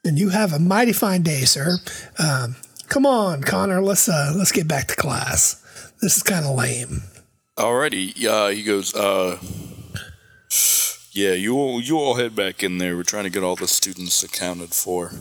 and 0.05 0.19
you 0.19 0.31
have 0.31 0.53
a 0.53 0.59
mighty 0.59 0.93
fine 0.93 1.23
day, 1.23 1.41
sir. 1.41 1.79
Um, 2.19 2.57
come 2.89 3.05
on, 3.05 3.43
Connor. 3.43 3.83
Let's 3.83 4.09
uh, 4.09 4.33
let's 4.37 4.53
get 4.53 4.69
back 4.69 4.87
to 4.89 4.97
class. 4.97 5.57
This 6.01 6.17
is 6.17 6.23
kind 6.23 6.47
of 6.47 6.55
lame. 6.55 7.03
Alrighty, 7.59 8.15
yeah, 8.17 8.51
he 8.53 8.63
goes, 8.63 8.95
uh, 8.95 9.39
yeah, 11.13 11.33
you 11.33 11.57
all, 11.57 11.81
you 11.81 11.99
all 11.99 12.15
head 12.15 12.35
back 12.35 12.63
in 12.63 12.79
there. 12.79 12.97
We're 12.97 13.03
trying 13.03 13.25
to 13.25 13.31
get 13.31 13.43
all 13.43 13.57
the 13.57 13.69
students 13.69 14.23
accounted 14.23 14.71
for. 14.71 15.13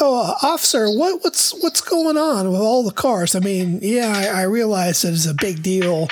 Oh, 0.00 0.22
uh, 0.22 0.46
officer, 0.46 0.86
what 0.86 1.24
what's 1.24 1.52
what's 1.60 1.80
going 1.80 2.16
on 2.16 2.52
with 2.52 2.60
all 2.60 2.84
the 2.84 2.92
cars? 2.92 3.34
I 3.34 3.40
mean, 3.40 3.80
yeah, 3.82 4.12
I, 4.14 4.40
I 4.40 4.42
realize 4.42 5.04
it's 5.04 5.26
a 5.26 5.34
big 5.34 5.60
deal, 5.62 6.08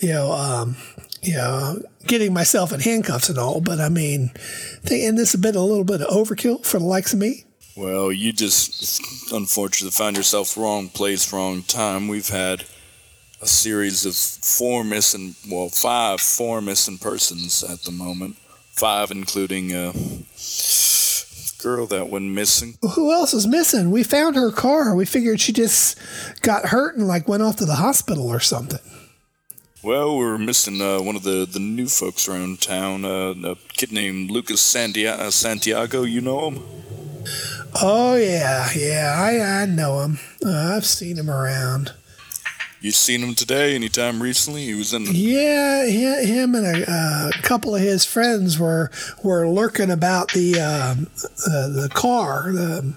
you 0.00 0.08
know, 0.08 0.32
um, 0.32 0.76
you 1.22 1.34
know, 1.34 1.80
getting 2.06 2.32
myself 2.32 2.72
in 2.72 2.80
handcuffs 2.80 3.28
and 3.28 3.38
all, 3.38 3.60
but 3.60 3.78
I 3.78 3.88
mean, 3.88 4.32
isn't 4.90 5.14
this 5.14 5.34
a 5.34 5.38
bit 5.38 5.54
a 5.54 5.60
little 5.60 5.84
bit 5.84 6.00
of 6.00 6.08
overkill 6.08 6.64
for 6.64 6.80
the 6.80 6.84
likes 6.84 7.12
of 7.12 7.20
me? 7.20 7.44
Well, 7.76 8.10
you 8.10 8.32
just 8.32 9.32
unfortunately 9.32 9.92
found 9.92 10.16
yourself 10.16 10.56
wrong 10.56 10.88
place, 10.88 11.32
wrong 11.32 11.62
time. 11.62 12.08
We've 12.08 12.28
had 12.28 12.64
a 13.42 13.46
series 13.46 14.04
of 14.04 14.14
four 14.14 14.84
missing, 14.84 15.34
well, 15.48 15.68
five, 15.68 16.20
four 16.20 16.60
missing 16.60 16.98
persons 16.98 17.62
at 17.62 17.82
the 17.82 17.90
moment. 17.90 18.36
Five, 18.72 19.10
including 19.10 19.72
a 19.72 19.92
girl 21.62 21.86
that 21.86 22.08
went 22.08 22.26
missing. 22.26 22.78
Who 22.94 23.12
else 23.12 23.34
is 23.34 23.46
missing? 23.46 23.90
We 23.90 24.02
found 24.02 24.36
her 24.36 24.50
car. 24.50 24.94
We 24.94 25.04
figured 25.04 25.40
she 25.40 25.52
just 25.52 25.98
got 26.40 26.66
hurt 26.66 26.96
and 26.96 27.06
like 27.06 27.28
went 27.28 27.42
off 27.42 27.56
to 27.56 27.66
the 27.66 27.74
hospital 27.74 28.28
or 28.28 28.40
something. 28.40 28.80
Well, 29.82 30.16
we're 30.16 30.38
missing 30.38 30.80
uh, 30.80 31.00
one 31.00 31.16
of 31.16 31.22
the, 31.22 31.46
the 31.50 31.58
new 31.58 31.88
folks 31.88 32.28
around 32.28 32.60
town, 32.60 33.04
uh, 33.04 33.34
a 33.44 33.56
kid 33.68 33.92
named 33.92 34.30
Lucas 34.30 34.60
Santiago. 34.60 35.22
Uh, 35.22 35.30
Santiago, 35.30 36.02
you 36.02 36.20
know 36.20 36.50
him? 36.50 36.62
Oh 37.82 38.14
yeah, 38.16 38.68
yeah, 38.74 39.14
I 39.16 39.62
I 39.62 39.66
know 39.66 40.00
him. 40.00 40.18
Uh, 40.44 40.74
I've 40.76 40.84
seen 40.84 41.16
him 41.16 41.30
around. 41.30 41.92
You 42.82 42.92
seen 42.92 43.20
him 43.22 43.34
today? 43.34 43.74
Anytime 43.74 44.22
recently? 44.22 44.64
He 44.64 44.74
was 44.74 44.94
in. 44.94 45.04
The- 45.04 45.12
Yeah, 45.12 45.84
he, 45.86 46.24
him 46.26 46.54
and 46.54 46.66
a 46.66 46.90
uh, 46.90 47.30
couple 47.42 47.74
of 47.74 47.82
his 47.82 48.04
friends 48.06 48.58
were 48.58 48.90
were 49.22 49.46
lurking 49.46 49.90
about 49.90 50.32
the 50.32 50.58
um, 50.60 51.08
uh, 51.46 51.68
the 51.68 51.90
car. 51.92 52.50
The, 52.52 52.94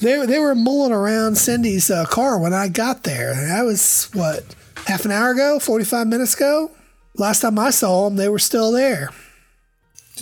they 0.00 0.24
they 0.24 0.38
were 0.38 0.54
mulling 0.54 0.92
around 0.92 1.36
Cindy's 1.36 1.90
uh, 1.90 2.06
car 2.06 2.38
when 2.38 2.54
I 2.54 2.68
got 2.68 3.02
there. 3.04 3.34
That 3.34 3.64
was 3.64 4.08
what 4.14 4.44
half 4.86 5.04
an 5.04 5.10
hour 5.10 5.32
ago, 5.32 5.58
forty 5.58 5.84
five 5.84 6.06
minutes 6.06 6.34
ago. 6.34 6.70
Last 7.14 7.40
time 7.40 7.58
I 7.58 7.70
saw 7.70 8.04
them, 8.08 8.16
they 8.16 8.28
were 8.30 8.38
still 8.38 8.72
there. 8.72 9.10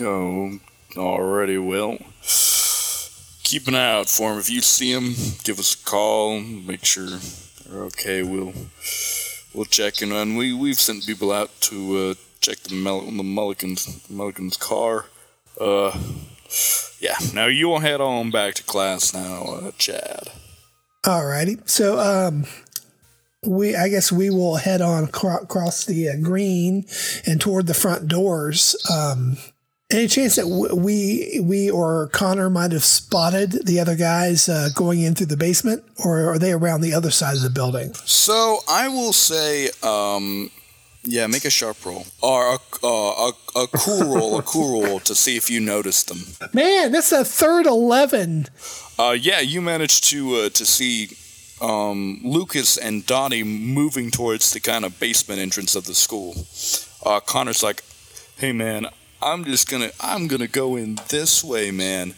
Oh, 0.01 0.59
already 0.97 1.59
well. 1.59 1.99
Keep 3.45 3.69
an 3.69 3.77
eye 3.77 3.92
out 3.92 4.09
for 4.09 4.33
him. 4.33 4.38
If 4.40 4.51
you 4.51 4.61
see 4.61 4.90
him, 4.92 5.14
give 5.45 5.61
us 5.61 5.75
a 5.81 5.85
call. 5.85 6.40
Make 6.40 6.85
sure 6.85 7.07
okay. 7.73 8.23
We'll 8.23 8.53
we'll 9.55 9.65
check 9.65 10.03
in 10.03 10.13
on. 10.13 10.37
We 10.37 10.53
we've 10.53 10.81
sent 10.81 11.07
people 11.07 11.33
out 11.33 11.51
to 11.63 11.97
uh, 11.97 12.15
check 12.41 12.59
the 12.59 12.75
Mel- 12.75 13.03
the 13.03 13.23
Mulligan's 13.23 14.09
Mulligan's 14.11 14.57
car. 14.57 15.07
Uh, 15.61 15.99
yeah. 17.01 17.17
Now 17.35 17.47
you 17.47 17.69
will 17.69 17.81
head 17.81 18.01
on 18.01 18.31
back 18.31 18.55
to 18.55 18.63
class 18.63 19.13
now, 19.15 19.45
uh, 19.45 19.71
Chad. 19.79 20.31
Alrighty. 21.05 21.69
So, 21.69 21.99
um, 21.99 22.47
we 23.45 23.77
I 23.77 23.89
guess 23.89 24.11
we 24.11 24.31
will 24.31 24.57
head 24.57 24.81
on 24.81 25.05
across 25.05 25.85
the 25.85 26.09
uh, 26.09 26.17
green 26.21 26.85
and 27.27 27.41
toward 27.41 27.67
the 27.67 27.75
front 27.75 28.09
doors. 28.09 28.77
Um, 28.91 29.37
any 29.90 30.09
chance 30.09 30.37
that 30.37 30.46
we 30.49 31.40
we 31.42 31.70
or 31.70 32.09
Connor 32.09 32.51
might 32.51 32.72
have 32.72 32.85
spotted 32.85 33.66
the 33.66 33.79
other 33.79 33.94
guys 33.94 34.49
uh, 34.49 34.68
going 34.75 35.01
in 35.01 35.14
through 35.14 35.27
the 35.27 35.37
basement, 35.37 35.85
or 36.05 36.33
are 36.33 36.38
they 36.38 36.53
around 36.53 36.81
the 36.81 36.92
other 36.92 37.11
side 37.11 37.37
of 37.37 37.42
the 37.42 37.51
building? 37.51 37.94
So 38.05 38.59
I 38.68 38.88
will 38.88 39.12
say, 39.12 39.70
um, 39.83 40.51
yeah, 41.05 41.27
make 41.29 41.44
a 41.44 41.51
sharp 41.51 41.85
roll 41.87 42.07
or 42.20 42.55
a, 42.55 42.59
uh, 42.85 43.31
a, 43.57 43.61
a 43.62 43.66
cool 43.68 44.14
roll, 44.16 44.38
a 44.38 44.42
cool 44.42 44.83
roll 44.83 45.01
to 45.01 45.14
see 45.14 45.37
if 45.37 45.49
you 45.49 45.61
noticed 45.61 46.09
them. 46.09 46.51
Man, 46.53 46.90
that's 46.90 47.12
a 47.12 47.25
third 47.25 47.66
eleven. 47.66 48.46
Uh, 48.99 49.16
yeah, 49.18 49.40
you 49.40 49.61
managed 49.61 50.05
to 50.11 50.35
uh, 50.35 50.49
to 50.49 50.66
see 50.66 51.11
um, 51.61 52.20
Lucas 52.25 52.77
and 52.77 53.07
Dottie 53.07 53.44
moving 53.44 54.11
towards 54.11 54.51
the 54.51 54.59
kind 54.59 54.85
of 54.85 54.99
basement 54.99 55.40
entrance 55.40 55.77
of 55.77 55.85
the 55.85 55.94
school. 55.94 56.35
Uh, 57.05 57.20
Connor's 57.20 57.62
like, 57.62 57.85
"Hey, 58.37 58.51
man, 58.53 58.88
I'm 59.23 59.45
just 59.45 59.71
gonna 59.71 59.91
I'm 60.01 60.27
gonna 60.29 60.47
go 60.47 60.77
in 60.77 60.99
this 61.09 61.43
way, 61.43 61.71
man. 61.71 62.15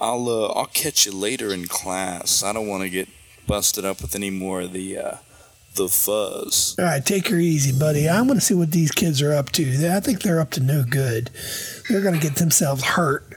I'll 0.00 0.28
uh, 0.28 0.48
I'll 0.48 0.66
catch 0.66 1.06
you 1.06 1.12
later 1.12 1.52
in 1.52 1.66
class. 1.66 2.42
I 2.42 2.52
don't 2.52 2.66
want 2.68 2.82
to 2.82 2.90
get 2.90 3.08
busted 3.46 3.84
up 3.84 4.02
with 4.02 4.14
any 4.14 4.30
more 4.30 4.62
of 4.62 4.72
the 4.72 4.98
uh, 4.98 5.16
the 5.76 5.88
fuzz." 5.88 6.76
All 6.78 6.84
right, 6.84 7.04
take 7.04 7.28
her 7.28 7.36
easy, 7.36 7.76
buddy. 7.76 8.08
I'm 8.08 8.26
going 8.26 8.38
to 8.38 8.44
see 8.44 8.54
what 8.54 8.72
these 8.72 8.90
kids 8.90 9.22
are 9.22 9.32
up 9.32 9.50
to. 9.52 9.88
I 9.88 10.00
think 10.00 10.22
they're 10.22 10.40
up 10.40 10.50
to 10.52 10.60
no 10.60 10.84
good. 10.84 11.30
They're 11.88 12.02
to 12.02 12.18
get 12.18 12.36
themselves 12.36 12.82
hurt, 12.82 13.31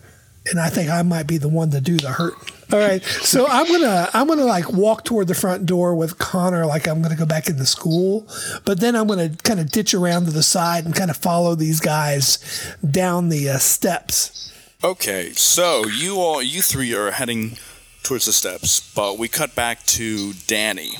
and 0.49 0.59
I 0.59 0.69
think 0.69 0.89
I 0.89 1.01
might 1.01 1.27
be 1.27 1.37
the 1.37 1.49
one 1.49 1.71
to 1.71 1.81
do 1.81 1.97
the 1.97 2.11
hurt. 2.11 2.35
All 2.71 2.79
right, 2.79 3.03
so 3.03 3.45
I'm 3.47 3.67
gonna 3.67 4.09
I'm 4.13 4.27
gonna 4.27 4.45
like 4.45 4.71
walk 4.71 5.03
toward 5.03 5.27
the 5.27 5.35
front 5.35 5.65
door 5.65 5.95
with 5.95 6.17
Connor, 6.17 6.65
like 6.65 6.87
I'm 6.87 7.01
gonna 7.01 7.15
go 7.15 7.25
back 7.25 7.47
into 7.47 7.65
school, 7.65 8.27
but 8.65 8.79
then 8.79 8.95
I'm 8.95 9.07
gonna 9.07 9.29
kind 9.43 9.59
of 9.59 9.69
ditch 9.71 9.93
around 9.93 10.25
to 10.25 10.31
the 10.31 10.41
side 10.43 10.85
and 10.85 10.95
kind 10.95 11.11
of 11.11 11.17
follow 11.17 11.53
these 11.53 11.79
guys 11.79 12.75
down 12.89 13.29
the 13.29 13.49
uh, 13.49 13.57
steps. 13.57 14.51
Okay, 14.83 15.31
so 15.33 15.85
you 15.85 16.17
all 16.17 16.41
you 16.41 16.61
three 16.61 16.93
are 16.95 17.11
heading 17.11 17.57
towards 18.01 18.25
the 18.25 18.33
steps, 18.33 18.79
but 18.93 19.19
we 19.19 19.27
cut 19.27 19.55
back 19.55 19.83
to 19.85 20.33
Danny. 20.47 20.91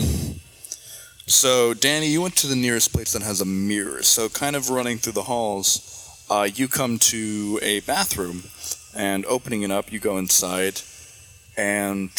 So 1.27 1.73
Danny, 1.73 2.08
you 2.08 2.21
went 2.21 2.36
to 2.38 2.47
the 2.47 2.55
nearest 2.55 2.93
place 2.93 3.13
that 3.13 3.23
has 3.23 3.41
a 3.41 3.45
mirror. 3.45 4.03
So 4.03 4.29
kind 4.29 4.55
of 4.55 4.69
running 4.69 4.99
through 4.99 5.13
the 5.13 5.23
halls, 5.23 6.25
uh, 6.29 6.47
you 6.53 6.67
come 6.67 6.99
to 6.99 7.60
a 7.63 7.79
bathroom, 7.81 8.43
and 8.95 9.25
opening 9.25 9.62
it 9.62 9.71
up, 9.71 9.91
you 9.91 9.99
go 9.99 10.17
inside, 10.17 10.81
and 11.58 12.10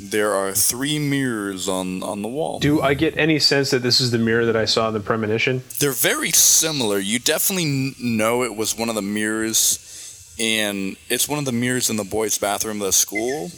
there 0.00 0.32
are 0.32 0.52
three 0.52 0.98
mirrors 0.98 1.68
on 1.68 2.02
on 2.02 2.22
the 2.22 2.28
wall. 2.28 2.58
Do 2.58 2.80
I 2.80 2.94
get 2.94 3.16
any 3.16 3.38
sense 3.38 3.70
that 3.70 3.82
this 3.82 4.00
is 4.00 4.10
the 4.10 4.18
mirror 4.18 4.46
that 4.46 4.56
I 4.56 4.64
saw 4.64 4.88
in 4.88 4.94
the 4.94 5.00
premonition? 5.00 5.62
They're 5.78 5.92
very 5.92 6.30
similar. 6.30 6.98
You 6.98 7.18
definitely 7.18 7.94
know 8.00 8.42
it 8.42 8.56
was 8.56 8.76
one 8.76 8.88
of 8.88 8.94
the 8.94 9.02
mirrors 9.02 10.34
in. 10.38 10.96
It's 11.08 11.28
one 11.28 11.38
of 11.38 11.44
the 11.44 11.52
mirrors 11.52 11.90
in 11.90 11.96
the 11.96 12.04
boys' 12.04 12.38
bathroom 12.38 12.80
of 12.80 12.86
the 12.86 12.92
school. 12.92 13.50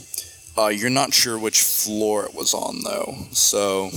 Uh, 0.58 0.68
you're 0.68 0.90
not 0.90 1.14
sure 1.14 1.38
which 1.38 1.62
floor 1.62 2.24
it 2.24 2.34
was 2.34 2.54
on 2.54 2.82
though. 2.82 3.14
So, 3.32 3.90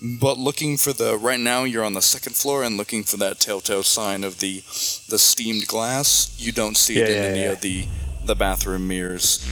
but 0.00 0.38
looking 0.38 0.76
for 0.76 0.92
the 0.92 1.16
right 1.16 1.40
now, 1.40 1.64
you're 1.64 1.84
on 1.84 1.94
the 1.94 2.02
second 2.02 2.36
floor 2.36 2.62
and 2.62 2.76
looking 2.76 3.02
for 3.02 3.16
that 3.16 3.40
telltale 3.40 3.82
sign 3.82 4.22
of 4.22 4.38
the 4.38 4.60
the 5.08 5.18
steamed 5.18 5.66
glass. 5.66 6.34
You 6.38 6.52
don't 6.52 6.76
see 6.76 6.98
it 6.98 7.08
in 7.08 7.16
yeah, 7.16 7.28
any 7.28 7.40
yeah. 7.42 7.52
of 7.52 7.60
the 7.60 7.86
the 8.24 8.36
bathroom 8.36 8.86
mirrors. 8.86 9.44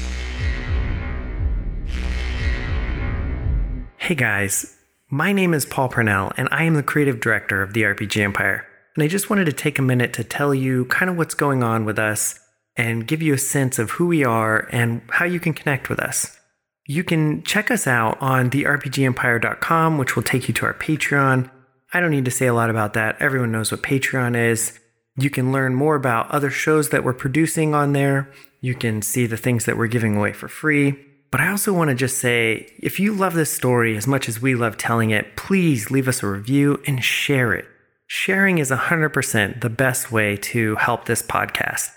Hey 3.96 4.14
guys, 4.14 4.76
my 5.10 5.32
name 5.32 5.52
is 5.52 5.66
Paul 5.66 5.88
Purnell, 5.88 6.32
and 6.36 6.48
I 6.52 6.62
am 6.62 6.74
the 6.74 6.82
creative 6.82 7.18
director 7.18 7.60
of 7.62 7.72
the 7.72 7.82
RPG 7.82 8.22
Empire. 8.22 8.64
And 8.94 9.02
I 9.02 9.08
just 9.08 9.28
wanted 9.28 9.46
to 9.46 9.52
take 9.52 9.80
a 9.80 9.82
minute 9.82 10.12
to 10.14 10.24
tell 10.24 10.54
you 10.54 10.84
kind 10.84 11.10
of 11.10 11.16
what's 11.16 11.34
going 11.34 11.64
on 11.64 11.84
with 11.84 11.98
us 11.98 12.38
and 12.76 13.06
give 13.06 13.20
you 13.20 13.34
a 13.34 13.38
sense 13.38 13.78
of 13.78 13.92
who 13.92 14.06
we 14.06 14.24
are 14.24 14.68
and 14.70 15.02
how 15.10 15.24
you 15.24 15.40
can 15.40 15.54
connect 15.54 15.88
with 15.88 15.98
us. 15.98 16.38
You 16.86 17.02
can 17.02 17.42
check 17.42 17.70
us 17.70 17.86
out 17.86 18.16
on 18.20 18.50
therpgempire.com, 18.50 19.98
which 19.98 20.14
will 20.14 20.22
take 20.22 20.46
you 20.46 20.54
to 20.54 20.66
our 20.66 20.74
Patreon. 20.74 21.50
I 21.92 22.00
don't 22.00 22.10
need 22.10 22.24
to 22.26 22.30
say 22.30 22.46
a 22.46 22.54
lot 22.54 22.70
about 22.70 22.94
that. 22.94 23.16
Everyone 23.20 23.50
knows 23.50 23.72
what 23.72 23.82
Patreon 23.82 24.36
is. 24.36 24.78
You 25.18 25.30
can 25.30 25.50
learn 25.50 25.74
more 25.74 25.96
about 25.96 26.30
other 26.30 26.50
shows 26.50 26.90
that 26.90 27.02
we're 27.02 27.12
producing 27.14 27.74
on 27.74 27.92
there. 27.92 28.30
You 28.60 28.74
can 28.74 29.02
see 29.02 29.26
the 29.26 29.36
things 29.36 29.64
that 29.64 29.76
we're 29.76 29.86
giving 29.86 30.16
away 30.16 30.32
for 30.32 30.48
free. 30.48 30.94
But 31.30 31.40
I 31.40 31.48
also 31.48 31.72
want 31.72 31.88
to 31.88 31.94
just 31.94 32.18
say 32.18 32.72
if 32.78 33.00
you 33.00 33.12
love 33.12 33.34
this 33.34 33.52
story 33.52 33.96
as 33.96 34.06
much 34.06 34.28
as 34.28 34.40
we 34.40 34.54
love 34.54 34.76
telling 34.76 35.10
it, 35.10 35.36
please 35.36 35.90
leave 35.90 36.06
us 36.06 36.22
a 36.22 36.28
review 36.28 36.80
and 36.86 37.02
share 37.02 37.52
it. 37.52 37.66
Sharing 38.06 38.58
is 38.58 38.70
100% 38.70 39.60
the 39.60 39.70
best 39.70 40.12
way 40.12 40.36
to 40.36 40.76
help 40.76 41.06
this 41.06 41.22
podcast. 41.22 41.90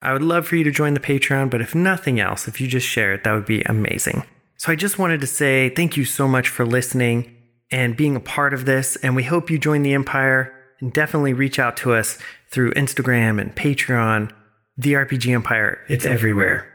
I 0.00 0.12
would 0.12 0.22
love 0.22 0.48
for 0.48 0.56
you 0.56 0.64
to 0.64 0.72
join 0.72 0.94
the 0.94 1.00
Patreon, 1.00 1.48
but 1.48 1.60
if 1.60 1.76
nothing 1.76 2.18
else, 2.18 2.48
if 2.48 2.60
you 2.60 2.66
just 2.66 2.88
share 2.88 3.14
it, 3.14 3.22
that 3.22 3.32
would 3.32 3.46
be 3.46 3.62
amazing. 3.62 4.24
So 4.62 4.70
I 4.70 4.76
just 4.76 4.96
wanted 4.96 5.20
to 5.22 5.26
say 5.26 5.70
thank 5.70 5.96
you 5.96 6.04
so 6.04 6.28
much 6.28 6.48
for 6.48 6.64
listening 6.64 7.34
and 7.72 7.96
being 7.96 8.14
a 8.14 8.20
part 8.20 8.54
of 8.54 8.64
this. 8.64 8.94
And 8.94 9.16
we 9.16 9.24
hope 9.24 9.50
you 9.50 9.58
join 9.58 9.82
the 9.82 9.92
Empire 9.92 10.54
and 10.78 10.92
definitely 10.92 11.32
reach 11.32 11.58
out 11.58 11.76
to 11.78 11.94
us 11.94 12.16
through 12.48 12.72
Instagram 12.74 13.40
and 13.40 13.52
Patreon. 13.56 14.30
The 14.76 14.92
RPG 14.92 15.34
Empire, 15.34 15.80
it's 15.88 16.06
everywhere. 16.06 16.72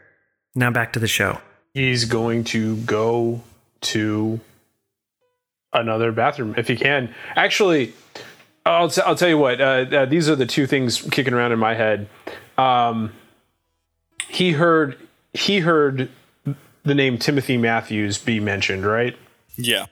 Now 0.54 0.70
back 0.70 0.92
to 0.94 1.00
the 1.00 1.08
show. 1.08 1.40
He's 1.74 2.04
going 2.04 2.44
to 2.46 2.76
go 2.76 3.42
to 3.84 4.42
another 5.72 6.12
bathroom 6.12 6.56
if 6.58 6.68
he 6.68 6.76
can. 6.76 7.16
Actually, 7.38 7.94
I'll, 8.66 8.90
t- 8.90 9.02
I'll 9.06 9.16
tell 9.16 9.30
you 9.30 9.38
what, 9.38 9.62
uh, 9.62 9.64
uh, 9.64 10.06
these 10.06 10.30
are 10.30 10.36
the 10.36 10.46
two 10.46 10.68
things 10.68 11.02
kicking 11.04 11.34
around 11.34 11.54
in 11.54 11.60
my 11.60 11.74
head. 11.74 12.10
Um, 12.58 13.14
he 14.28 14.52
heard 14.52 14.98
he 15.32 15.60
heard 15.60 16.10
the 16.88 16.96
name 16.96 17.18
Timothy 17.18 17.58
Matthews 17.58 18.18
be 18.18 18.40
mentioned, 18.40 18.86
right? 18.86 19.16
Yeah. 19.56 19.86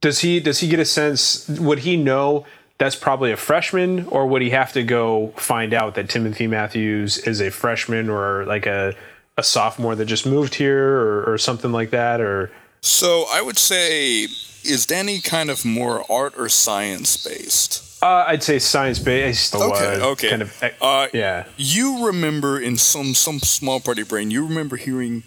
Does 0.00 0.20
he 0.20 0.38
does 0.40 0.60
he 0.60 0.68
get 0.68 0.78
a 0.78 0.84
sense? 0.84 1.48
Would 1.48 1.80
he 1.80 1.96
know 1.96 2.46
that's 2.78 2.94
probably 2.94 3.32
a 3.32 3.36
freshman, 3.36 4.06
or 4.06 4.26
would 4.26 4.42
he 4.42 4.50
have 4.50 4.72
to 4.74 4.84
go 4.84 5.32
find 5.36 5.74
out 5.74 5.96
that 5.96 6.08
Timothy 6.08 6.46
Matthews 6.46 7.18
is 7.18 7.40
a 7.40 7.50
freshman 7.50 8.08
or 8.08 8.44
like 8.44 8.66
a 8.66 8.94
a 9.36 9.42
sophomore 9.42 9.94
that 9.96 10.04
just 10.06 10.26
moved 10.26 10.54
here 10.54 10.96
or, 11.00 11.24
or 11.32 11.38
something 11.38 11.72
like 11.72 11.90
that? 11.90 12.20
Or 12.20 12.50
So 12.80 13.24
I 13.30 13.42
would 13.42 13.58
say, 13.58 14.22
is 14.64 14.86
Danny 14.86 15.20
kind 15.20 15.50
of 15.50 15.64
more 15.64 16.04
art 16.10 16.34
or 16.36 16.48
science 16.48 17.16
based? 17.24 17.84
uh, 18.00 18.24
I'd 18.28 18.44
say 18.44 18.60
science 18.60 19.00
based. 19.00 19.54
Okay, 19.56 20.00
uh, 20.00 20.06
okay. 20.10 20.30
Kind 20.30 20.42
of. 20.42 20.62
Uh, 20.80 21.08
yeah. 21.12 21.46
You 21.56 22.06
remember 22.06 22.60
in 22.60 22.76
some 22.76 23.14
some 23.14 23.40
small 23.40 23.80
party 23.80 24.04
brain, 24.04 24.30
you 24.30 24.46
remember 24.46 24.76
hearing 24.76 25.24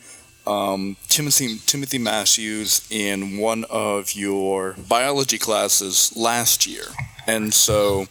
um, 0.52 0.98
Timothy 1.08 1.58
Timothy 1.66 1.98
Matthews 1.98 2.82
in 2.90 3.38
one 3.40 3.64
of 3.70 4.14
your 4.14 4.76
biology 4.90 5.38
classes 5.38 6.12
last 6.16 6.66
year, 6.68 6.86
and 7.28 7.54
so 7.54 8.08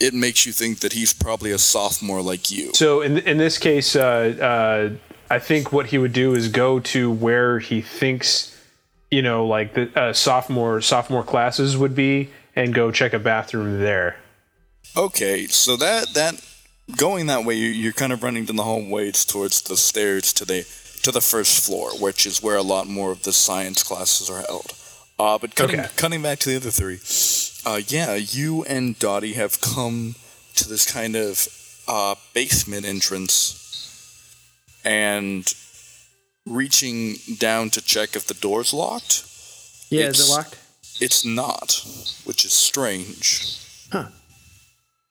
it 0.00 0.14
makes 0.14 0.46
you 0.46 0.52
think 0.52 0.78
that 0.80 0.92
he's 0.92 1.12
probably 1.14 1.50
a 1.52 1.58
sophomore 1.58 2.22
like 2.22 2.50
you. 2.50 2.70
So 2.74 3.00
in 3.02 3.18
in 3.18 3.38
this 3.38 3.58
case, 3.58 3.96
uh, 3.96 4.00
uh, 4.52 5.34
I 5.36 5.38
think 5.38 5.72
what 5.72 5.86
he 5.86 5.98
would 5.98 6.12
do 6.12 6.34
is 6.34 6.48
go 6.48 6.80
to 6.94 7.10
where 7.10 7.58
he 7.58 7.82
thinks, 7.82 8.56
you 9.10 9.22
know, 9.22 9.46
like 9.46 9.74
the 9.74 9.84
uh, 10.00 10.12
sophomore 10.12 10.80
sophomore 10.80 11.24
classes 11.24 11.76
would 11.76 11.94
be, 11.94 12.28
and 12.56 12.74
go 12.74 12.90
check 12.90 13.12
a 13.14 13.18
bathroom 13.18 13.80
there. 13.80 14.16
Okay, 14.96 15.46
so 15.46 15.76
that 15.76 16.14
that 16.14 16.34
going 16.96 17.26
that 17.26 17.44
way, 17.44 17.54
you- 17.54 17.68
you're 17.82 17.92
kind 17.92 18.12
of 18.12 18.22
running 18.22 18.46
down 18.46 18.56
the 18.56 18.62
hallways 18.64 19.24
towards 19.24 19.60
the 19.62 19.76
stairs 19.76 20.32
to 20.32 20.44
the 20.44 20.64
to 21.02 21.12
the 21.12 21.20
first 21.20 21.64
floor, 21.64 21.90
which 21.98 22.26
is 22.26 22.42
where 22.42 22.56
a 22.56 22.62
lot 22.62 22.86
more 22.86 23.10
of 23.12 23.22
the 23.22 23.32
science 23.32 23.82
classes 23.82 24.28
are 24.30 24.42
held. 24.42 24.72
Uh, 25.18 25.36
but 25.38 25.54
cutting 25.54 25.80
Okay. 25.80 25.88
cutting 25.96 26.22
back 26.22 26.38
to 26.40 26.50
the 26.50 26.56
other 26.56 26.70
three, 26.70 27.00
uh, 27.66 27.80
yeah, 27.88 28.14
you 28.14 28.64
and 28.64 28.96
Dottie 28.98 29.32
have 29.34 29.60
come 29.60 30.14
to 30.54 30.68
this 30.68 30.84
kind 30.90 31.16
of 31.16 31.48
uh, 31.88 32.14
basement 32.34 32.84
entrance, 32.86 33.56
and 34.84 35.52
reaching 36.46 37.16
down 37.38 37.70
to 37.70 37.80
check 37.82 38.14
if 38.16 38.26
the 38.26 38.34
door's 38.34 38.72
locked. 38.72 39.24
Yeah, 39.90 40.00
It's- 40.02 40.20
is 40.20 40.28
it 40.28 40.32
locked? 40.32 40.56
It's 41.00 41.24
not, 41.24 41.82
which 42.24 42.44
is 42.44 42.52
strange. 42.52 43.56
Huh. 43.92 44.08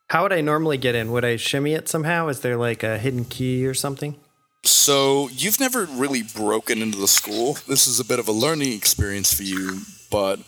How 0.09 0.23
would 0.23 0.33
I 0.33 0.41
normally 0.41 0.77
get 0.77 0.95
in? 0.95 1.11
Would 1.11 1.25
I 1.25 1.35
shimmy 1.35 1.73
it 1.73 1.89
somehow? 1.89 2.27
Is 2.29 2.39
there 2.41 2.57
like 2.57 2.83
a 2.83 2.97
hidden 2.97 3.25
key 3.25 3.65
or 3.65 3.73
something? 3.73 4.15
So 4.63 5.29
you've 5.29 5.59
never 5.59 5.85
really 5.85 6.23
broken 6.23 6.81
into 6.81 6.97
the 6.97 7.07
school. 7.07 7.57
This 7.67 7.87
is 7.87 7.99
a 7.99 8.05
bit 8.05 8.19
of 8.19 8.27
a 8.27 8.31
learning 8.31 8.73
experience 8.73 9.33
for 9.33 9.43
you, 9.43 9.81
but 10.11 10.39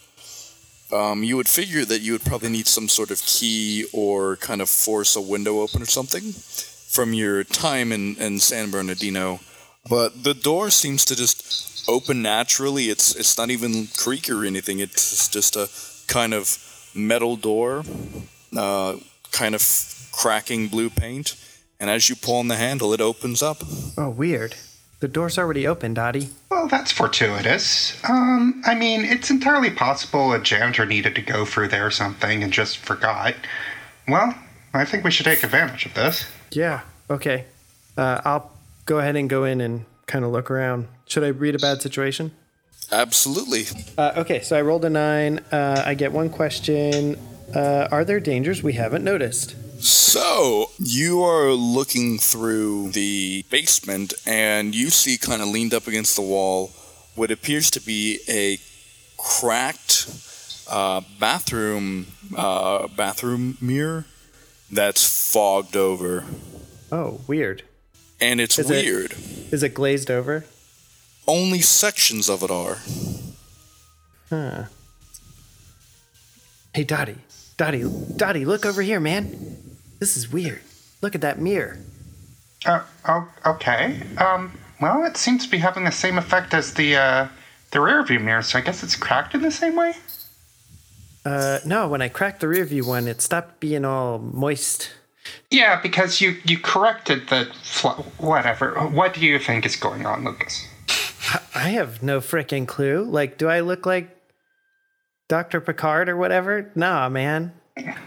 um, 0.92 1.24
you 1.24 1.38
would 1.38 1.48
figure 1.48 1.86
that 1.86 2.02
you 2.02 2.14
would 2.14 2.24
probably 2.24 2.50
need 2.50 2.68
some 2.68 2.90
sort 2.90 3.12
of 3.12 3.22
key 3.22 3.86
or 3.94 4.38
kind 4.38 4.62
of 4.62 4.70
force 4.70 5.16
a 5.16 5.22
window 5.22 5.60
open 5.60 5.82
or 5.82 5.86
something 5.86 6.34
from 6.90 7.14
your 7.14 7.44
time 7.44 7.92
in, 7.92 8.16
in 8.18 8.40
San 8.40 8.72
Bernardino. 8.72 9.40
But 9.88 10.24
the 10.24 10.34
door 10.34 10.70
seems 10.70 11.06
to 11.06 11.16
just 11.16 11.88
open 11.88 12.22
naturally. 12.22 12.90
It's 12.90 13.16
it's 13.16 13.38
not 13.38 13.50
even 13.50 13.88
creaky 13.98 14.32
or 14.32 14.46
anything. 14.46 14.80
It's 14.80 15.28
just 15.30 15.56
a 15.56 15.70
kind 16.08 16.34
of 16.34 16.58
metal 16.94 17.36
door, 17.36 17.84
uh, 18.56 18.98
kind 19.32 19.56
of 19.56 19.64
cracking 20.12 20.68
blue 20.68 20.90
paint. 20.90 21.36
And 21.80 21.90
as 21.90 22.10
you 22.10 22.16
pull 22.16 22.36
on 22.38 22.50
the 22.50 22.58
handle, 22.58 22.94
it 22.94 23.02
opens 23.02 23.42
up. 23.42 23.64
Oh, 23.98 24.10
weird. 24.10 24.56
The 25.00 25.08
door's 25.08 25.38
already 25.38 25.66
open, 25.66 25.94
Dottie. 25.94 26.30
Well, 26.52 26.68
that's 26.68 26.92
fortuitous. 26.92 27.98
Um, 28.10 28.62
I 28.66 28.76
mean, 28.76 29.06
it's 29.06 29.30
entirely 29.30 29.70
possible 29.70 30.34
a 30.34 30.40
janitor 30.42 30.86
needed 30.86 31.16
to 31.16 31.22
go 31.22 31.46
through 31.46 31.70
there 31.70 31.86
or 31.88 31.92
something 31.92 32.44
and 32.44 32.52
just 32.52 32.80
forgot. 32.80 33.34
Well, 34.10 34.36
I 34.74 34.84
think 34.84 35.06
we 35.06 35.12
should 35.12 35.24
take 35.26 35.44
advantage 35.44 35.86
of 35.86 35.94
this. 35.94 36.26
Yeah. 36.52 36.82
Okay. 37.10 37.46
Uh, 37.98 38.20
I'll 38.26 38.52
go 38.86 39.00
ahead 39.00 39.16
and 39.16 39.30
go 39.30 39.46
in 39.46 39.62
and 39.62 39.86
kind 40.06 40.26
of 40.26 40.32
look 40.32 40.52
around. 40.52 40.90
Should 41.06 41.24
I 41.24 41.28
read 41.28 41.56
a 41.56 41.60
bad 41.60 41.82
situation? 41.82 42.32
Absolutely. 42.92 43.66
Uh, 43.98 44.14
okay, 44.18 44.42
so 44.42 44.58
I 44.58 44.62
rolled 44.62 44.84
a 44.84 44.90
nine. 44.90 45.40
Uh, 45.52 45.84
I 45.86 45.94
get 45.94 46.12
one 46.12 46.30
question. 46.30 47.18
Uh, 47.56 47.88
are 47.92 48.04
there 48.04 48.20
dangers 48.20 48.64
we 48.64 48.74
haven't 48.74 49.04
noticed? 49.04 49.56
So, 49.82 50.72
you 50.78 51.24
are 51.24 51.52
looking 51.52 52.18
through 52.18 52.90
the 52.90 53.46
basement 53.50 54.14
and 54.26 54.76
you 54.76 54.90
see 54.90 55.18
kind 55.18 55.42
of 55.42 55.48
leaned 55.48 55.74
up 55.74 55.88
against 55.88 56.18
the 56.18 56.22
wall 56.22 56.72
what 57.16 57.32
appears 57.32 57.72
to 57.72 57.82
be 57.82 58.20
a 58.28 58.60
cracked 59.18 60.08
uh, 60.70 61.02
bathroom 61.20 62.08
uh, 62.36 62.88
bathroom 62.88 63.58
mirror 63.62 64.06
that's 64.70 65.32
fogged 65.32 65.78
over. 65.78 66.26
Oh, 66.92 67.22
weird. 67.28 67.64
And 68.20 68.42
it's 68.42 68.60
Is 68.60 68.70
weird. 68.70 69.14
Is 69.52 69.64
it 69.64 69.74
glazed 69.74 70.12
over? 70.12 70.44
Only 71.26 71.62
sections 71.62 72.30
of 72.30 72.44
it 72.44 72.52
are. 72.52 72.80
Huh. 74.30 74.64
Hey, 76.74 76.84
Dottie. 76.84 77.20
Dottie, 77.56 77.84
Dottie, 78.16 78.46
look 78.46 78.66
over 78.66 78.82
here, 78.82 79.02
man. 79.02 79.69
This 80.00 80.16
is 80.16 80.32
weird. 80.32 80.62
Look 81.02 81.16
at 81.16 81.22
that 81.22 81.40
mirror. 81.40 81.78
Uh, 82.66 82.84
oh, 83.08 83.28
okay. 83.46 84.02
Um, 84.18 84.58
well, 84.82 85.06
it 85.06 85.18
seems 85.18 85.46
to 85.46 85.52
be 85.52 85.58
having 85.58 85.84
the 85.84 85.92
same 85.92 86.18
effect 86.18 86.54
as 86.54 86.74
the, 86.74 86.96
uh, 86.96 87.28
the 87.72 87.82
rear 87.82 88.04
view 88.04 88.20
mirror, 88.20 88.42
so 88.42 88.60
I 88.60 88.62
guess 88.62 88.84
it's 88.84 88.96
cracked 88.96 89.36
in 89.36 89.42
the 89.42 89.52
same 89.52 89.76
way? 89.76 89.94
Uh, 91.26 91.60
no, 91.66 91.88
when 91.88 92.02
I 92.02 92.10
cracked 92.10 92.40
the 92.40 92.48
rear 92.48 92.66
view 92.66 92.86
one, 92.86 93.08
it 93.08 93.22
stopped 93.22 93.60
being 93.60 93.86
all 93.86 94.20
moist. 94.20 94.92
Yeah, 95.52 95.80
because 95.82 96.22
you, 96.22 96.38
you 96.46 96.58
corrected 96.58 97.28
the 97.30 97.52
fl- 97.62 98.02
whatever. 98.18 98.74
What 98.88 99.14
do 99.14 99.22
you 99.22 99.38
think 99.38 99.66
is 99.66 99.76
going 99.76 100.06
on, 100.06 100.24
Lucas? 100.24 100.66
I 101.54 101.70
have 101.70 102.02
no 102.02 102.20
freaking 102.20 102.68
clue. 102.68 103.04
Like, 103.04 103.38
do 103.38 103.48
I 103.48 103.60
look 103.60 103.86
like 103.86 104.16
Dr. 105.28 105.62
Picard 105.62 106.10
or 106.10 106.18
whatever? 106.18 106.72
Nah, 106.74 107.10
man. 107.10 107.54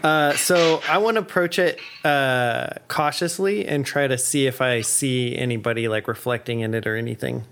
Uh, 0.03 0.33
so 0.33 0.81
I 0.89 0.97
want 0.97 1.15
to 1.15 1.21
approach 1.21 1.59
it 1.59 1.79
uh, 2.03 2.67
cautiously 2.87 3.65
and 3.65 3.85
try 3.85 4.07
to 4.07 4.17
see 4.17 4.47
if 4.47 4.61
I 4.61 4.81
see 4.81 5.37
anybody 5.37 5.87
like 5.87 6.07
reflecting 6.07 6.59
in 6.61 6.73
it 6.73 6.85
or 6.85 6.95
anything. 6.95 7.45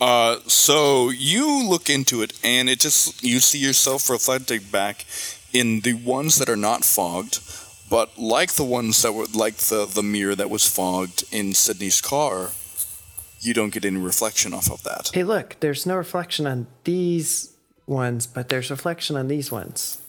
Uh, 0.00 0.40
so 0.46 1.08
you 1.08 1.66
look 1.66 1.88
into 1.88 2.20
it, 2.22 2.38
and 2.44 2.68
it 2.68 2.80
just 2.80 3.22
you 3.22 3.40
see 3.40 3.58
yourself 3.58 4.10
reflected 4.10 4.70
back 4.70 5.06
in 5.52 5.80
the 5.80 5.94
ones 5.94 6.36
that 6.36 6.50
are 6.50 6.56
not 6.56 6.84
fogged, 6.84 7.40
but 7.88 8.18
like 8.18 8.52
the 8.52 8.64
ones 8.64 9.00
that 9.02 9.12
were 9.12 9.26
like 9.32 9.56
the 9.56 9.86
the 9.86 10.02
mirror 10.02 10.34
that 10.34 10.50
was 10.50 10.68
fogged 10.68 11.24
in 11.32 11.54
Sydney's 11.54 12.00
car. 12.00 12.50
You 13.40 13.54
don't 13.54 13.70
get 13.72 13.84
any 13.84 13.98
reflection 13.98 14.52
off 14.52 14.70
of 14.70 14.82
that. 14.82 15.10
Hey, 15.14 15.22
look, 15.22 15.56
there's 15.60 15.86
no 15.86 15.96
reflection 15.96 16.46
on 16.46 16.66
these 16.84 17.56
ones, 17.86 18.26
but 18.26 18.48
there's 18.48 18.70
reflection 18.70 19.16
on 19.16 19.28
these 19.28 19.52
ones. 19.52 20.00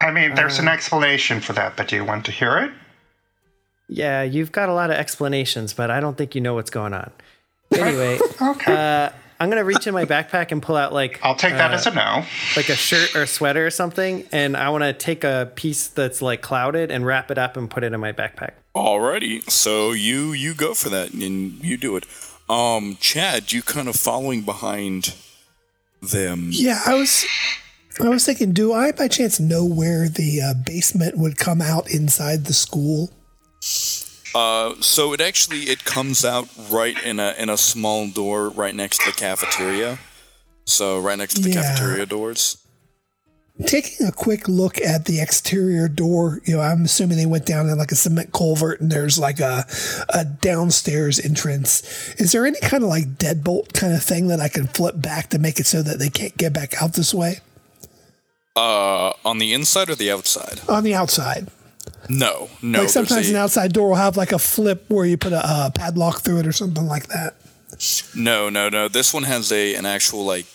I 0.00 0.10
mean, 0.12 0.34
there's 0.34 0.58
an 0.58 0.68
explanation 0.68 1.40
for 1.40 1.52
that, 1.54 1.76
but 1.76 1.88
do 1.88 1.96
you 1.96 2.04
want 2.04 2.24
to 2.26 2.32
hear 2.32 2.56
it? 2.58 2.70
Yeah, 3.88 4.22
you've 4.22 4.52
got 4.52 4.68
a 4.68 4.72
lot 4.74 4.90
of 4.90 4.96
explanations, 4.96 5.72
but 5.72 5.90
I 5.90 5.98
don't 6.00 6.16
think 6.16 6.34
you 6.34 6.40
know 6.40 6.54
what's 6.54 6.70
going 6.70 6.94
on. 6.94 7.10
Anyway, 7.70 8.18
Okay. 8.40 8.72
uh, 8.72 9.10
I'm 9.38 9.50
gonna 9.50 9.62
reach 9.62 9.86
in 9.86 9.92
my 9.92 10.06
backpack 10.06 10.52
and 10.52 10.62
pull 10.62 10.74
out 10.74 10.92
like 10.94 11.20
I'll 11.22 11.36
take 11.36 11.52
that 11.52 11.70
uh, 11.70 11.74
as 11.74 11.86
a 11.86 11.92
no. 11.94 12.24
like 12.56 12.70
a 12.70 12.74
shirt 12.74 13.14
or 13.14 13.26
sweater 13.26 13.66
or 13.66 13.70
something, 13.70 14.26
and 14.32 14.56
I 14.56 14.70
want 14.70 14.84
to 14.84 14.94
take 14.94 15.22
a 15.22 15.52
piece 15.54 15.86
that's 15.88 16.22
like 16.22 16.40
clouded 16.40 16.90
and 16.90 17.04
wrap 17.04 17.30
it 17.30 17.36
up 17.36 17.58
and 17.58 17.70
put 17.70 17.84
it 17.84 17.92
in 17.92 18.00
my 18.00 18.12
backpack. 18.12 18.52
Alrighty, 18.74 19.48
so 19.50 19.92
you 19.92 20.32
you 20.32 20.54
go 20.54 20.72
for 20.72 20.88
that 20.88 21.12
and 21.12 21.62
you 21.62 21.76
do 21.76 21.94
it. 21.96 22.06
Um, 22.48 22.96
Chad, 23.00 23.52
you 23.52 23.60
kind 23.62 23.86
of 23.86 23.96
following 23.96 24.42
behind 24.42 25.14
them. 26.00 26.48
Yeah, 26.50 26.80
I 26.86 26.94
was. 26.94 27.26
I 28.00 28.08
was 28.08 28.24
thinking, 28.24 28.52
do 28.52 28.72
I 28.72 28.92
by 28.92 29.08
chance 29.08 29.40
know 29.40 29.64
where 29.64 30.08
the 30.08 30.40
uh, 30.40 30.54
basement 30.64 31.16
would 31.18 31.36
come 31.38 31.60
out 31.60 31.90
inside 31.90 32.44
the 32.44 32.54
school? 32.54 33.10
Uh, 34.34 34.74
so 34.80 35.12
it 35.12 35.20
actually 35.20 35.62
it 35.70 35.84
comes 35.84 36.24
out 36.24 36.48
right 36.70 37.02
in 37.02 37.18
a 37.18 37.34
in 37.38 37.48
a 37.48 37.56
small 37.56 38.08
door 38.08 38.50
right 38.50 38.74
next 38.74 39.00
to 39.00 39.10
the 39.10 39.16
cafeteria. 39.16 39.98
So 40.64 40.98
right 41.00 41.16
next 41.18 41.34
to 41.34 41.40
the 41.42 41.50
Yeah. 41.50 41.62
cafeteria 41.62 42.06
doors. 42.06 42.58
Taking 43.66 44.06
a 44.06 44.12
quick 44.12 44.46
look 44.48 44.80
at 44.80 45.06
the 45.06 45.20
exterior 45.20 45.88
door, 45.88 46.40
you 46.44 46.54
know, 46.54 46.60
I'm 46.62 46.84
assuming 46.84 47.16
they 47.16 47.26
went 47.26 47.44
down 47.44 47.68
in 47.68 47.76
like 47.76 47.90
a 47.90 47.96
cement 47.96 48.32
culvert 48.32 48.80
and 48.80 48.92
there's 48.92 49.18
like 49.18 49.40
a, 49.40 49.66
a 50.10 50.24
downstairs 50.24 51.18
entrance. 51.18 51.82
Is 52.18 52.30
there 52.30 52.46
any 52.46 52.60
kind 52.60 52.84
of 52.84 52.88
like 52.88 53.16
deadbolt 53.16 53.72
kind 53.72 53.92
of 53.94 54.02
thing 54.04 54.28
that 54.28 54.38
I 54.38 54.46
can 54.46 54.68
flip 54.68 55.00
back 55.02 55.30
to 55.30 55.40
make 55.40 55.58
it 55.58 55.66
so 55.66 55.82
that 55.82 55.98
they 55.98 56.08
can't 56.08 56.36
get 56.36 56.52
back 56.52 56.80
out 56.80 56.92
this 56.92 57.12
way? 57.12 57.40
Uh, 58.58 59.12
on 59.24 59.38
the 59.38 59.52
inside 59.52 59.88
or 59.88 59.94
the 59.94 60.10
outside? 60.10 60.60
On 60.68 60.82
the 60.82 60.94
outside. 60.94 61.48
No, 62.08 62.48
no. 62.60 62.80
like 62.80 62.88
sometimes 62.88 63.14
there's 63.14 63.30
an 63.30 63.36
outside 63.36 63.72
door 63.72 63.90
will 63.90 63.94
have 63.96 64.16
like 64.16 64.32
a 64.32 64.38
flip 64.38 64.84
where 64.88 65.06
you 65.06 65.16
put 65.16 65.32
a 65.32 65.40
uh, 65.44 65.70
padlock 65.70 66.22
through 66.22 66.38
it 66.38 66.46
or 66.46 66.52
something 66.52 66.86
like 66.86 67.06
that. 67.08 67.36
No, 68.16 68.48
no, 68.48 68.68
no. 68.68 68.88
This 68.88 69.14
one 69.14 69.22
has 69.24 69.52
a 69.52 69.74
an 69.74 69.86
actual 69.86 70.24
like 70.24 70.46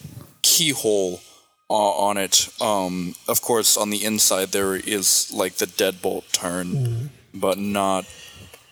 keyhole 0.41 1.22
uh, 1.70 1.74
on 1.74 2.18
it. 2.18 2.49
Um, 2.60 3.16
of 3.28 3.41
course, 3.41 3.78
on 3.78 3.89
the 3.89 4.04
inside 4.04 4.51
there 4.51 4.76
is 4.76 5.32
like 5.32 5.56
the 5.56 5.66
deadbolt 5.66 6.32
turn, 6.32 7.12
but 7.34 7.58
not. 7.58 8.06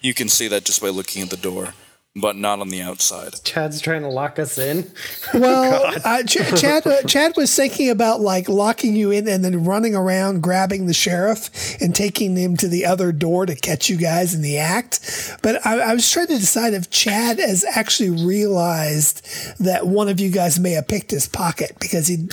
You 0.02 0.14
can 0.14 0.28
see 0.28 0.48
that 0.50 0.66
just 0.66 0.82
by 0.82 0.90
looking 0.90 1.22
at 1.22 1.30
the 1.30 1.38
door, 1.38 1.74
but 2.16 2.36
not 2.36 2.60
on 2.60 2.68
the 2.70 2.82
outside. 2.82 3.34
Chad's 3.44 3.80
trying 3.80 4.02
to 4.02 4.10
lock 4.10 4.38
us 4.38 4.58
in. 4.58 4.92
Well, 5.34 5.94
uh, 6.06 6.24
Ch- 6.24 6.60
Chad, 6.60 6.86
uh, 6.86 7.04
Chad 7.04 7.34
was 7.38 7.56
thinking 7.56 7.90
about 7.90 8.20
like 8.20 8.50
locking 8.50 8.96
you 8.96 9.12
in 9.12 9.28
and 9.30 9.46
then 9.46 9.64
running 9.64 9.96
around, 9.96 10.42
grabbing 10.42 10.88
the 10.88 10.94
sheriff 10.94 11.80
and 11.82 11.96
taking 11.96 12.36
him 12.36 12.58
to 12.58 12.68
the 12.68 12.86
other 12.86 13.14
door 13.14 13.46
to 13.46 13.56
catch 13.56 13.90
you 13.90 13.96
guys 13.96 14.34
in 14.34 14.42
the 14.42 14.58
act. 14.58 15.38
But 15.42 15.66
I, 15.66 15.80
I 15.80 15.94
was 15.94 16.10
trying 16.10 16.28
to 16.28 16.38
decide 16.38 16.74
if 16.74 16.90
Chad 16.90 17.40
has 17.40 17.64
actually 17.64 18.10
realized 18.26 19.26
that 19.60 19.88
one 19.88 20.10
of 20.10 20.20
you 20.20 20.32
guys 20.32 20.60
may 20.60 20.72
have 20.72 20.88
picked 20.88 21.12
his 21.12 21.28
pocket 21.28 21.78
because 21.80 22.08
he. 22.08 22.28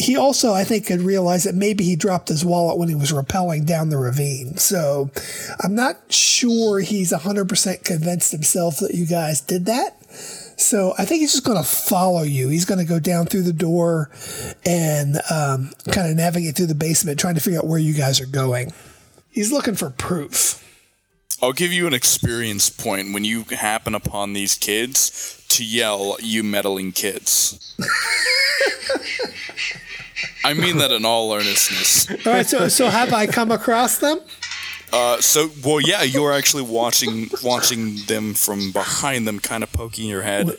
He 0.00 0.16
also, 0.16 0.54
I 0.54 0.64
think, 0.64 0.86
could 0.86 1.02
realize 1.02 1.44
that 1.44 1.54
maybe 1.54 1.84
he 1.84 1.94
dropped 1.94 2.28
his 2.28 2.42
wallet 2.42 2.78
when 2.78 2.88
he 2.88 2.94
was 2.94 3.12
rappelling 3.12 3.66
down 3.66 3.90
the 3.90 3.98
ravine. 3.98 4.56
So 4.56 5.10
I'm 5.62 5.74
not 5.74 6.10
sure 6.10 6.80
he's 6.80 7.12
100% 7.12 7.84
convinced 7.84 8.32
himself 8.32 8.78
that 8.78 8.94
you 8.94 9.04
guys 9.04 9.42
did 9.42 9.66
that. 9.66 10.02
So 10.58 10.94
I 10.96 11.04
think 11.04 11.20
he's 11.20 11.32
just 11.32 11.44
going 11.44 11.58
to 11.58 11.68
follow 11.68 12.22
you. 12.22 12.48
He's 12.48 12.64
going 12.64 12.78
to 12.78 12.86
go 12.86 12.98
down 12.98 13.26
through 13.26 13.42
the 13.42 13.52
door 13.52 14.10
and 14.64 15.20
um, 15.30 15.70
kind 15.90 16.10
of 16.10 16.16
navigate 16.16 16.56
through 16.56 16.66
the 16.66 16.74
basement, 16.74 17.20
trying 17.20 17.34
to 17.34 17.40
figure 17.42 17.58
out 17.58 17.66
where 17.66 17.78
you 17.78 17.92
guys 17.92 18.22
are 18.22 18.26
going. 18.26 18.72
He's 19.30 19.52
looking 19.52 19.74
for 19.74 19.90
proof. 19.90 20.66
I'll 21.42 21.52
give 21.52 21.72
you 21.72 21.86
an 21.86 21.94
experience 21.94 22.70
point 22.70 23.12
when 23.12 23.24
you 23.24 23.44
happen 23.44 23.94
upon 23.94 24.32
these 24.32 24.56
kids 24.58 25.42
to 25.48 25.64
yell, 25.64 26.16
"You 26.20 26.42
meddling 26.42 26.92
kids!" 26.92 27.74
I 30.44 30.54
mean 30.54 30.78
that 30.78 30.90
in 30.90 31.04
all 31.04 31.32
earnestness. 31.32 32.10
All 32.26 32.32
right. 32.32 32.46
So, 32.46 32.68
so 32.68 32.88
have 32.88 33.12
I 33.12 33.26
come 33.26 33.50
across 33.50 33.98
them? 33.98 34.18
Uh, 34.92 35.20
so, 35.20 35.50
well, 35.64 35.80
yeah, 35.80 36.02
you're 36.02 36.32
actually 36.32 36.64
watching 36.64 37.28
watching 37.44 37.96
them 38.06 38.34
from 38.34 38.72
behind 38.72 39.26
them, 39.28 39.38
kind 39.38 39.62
of 39.62 39.72
poking 39.72 40.08
your 40.08 40.22
head. 40.22 40.50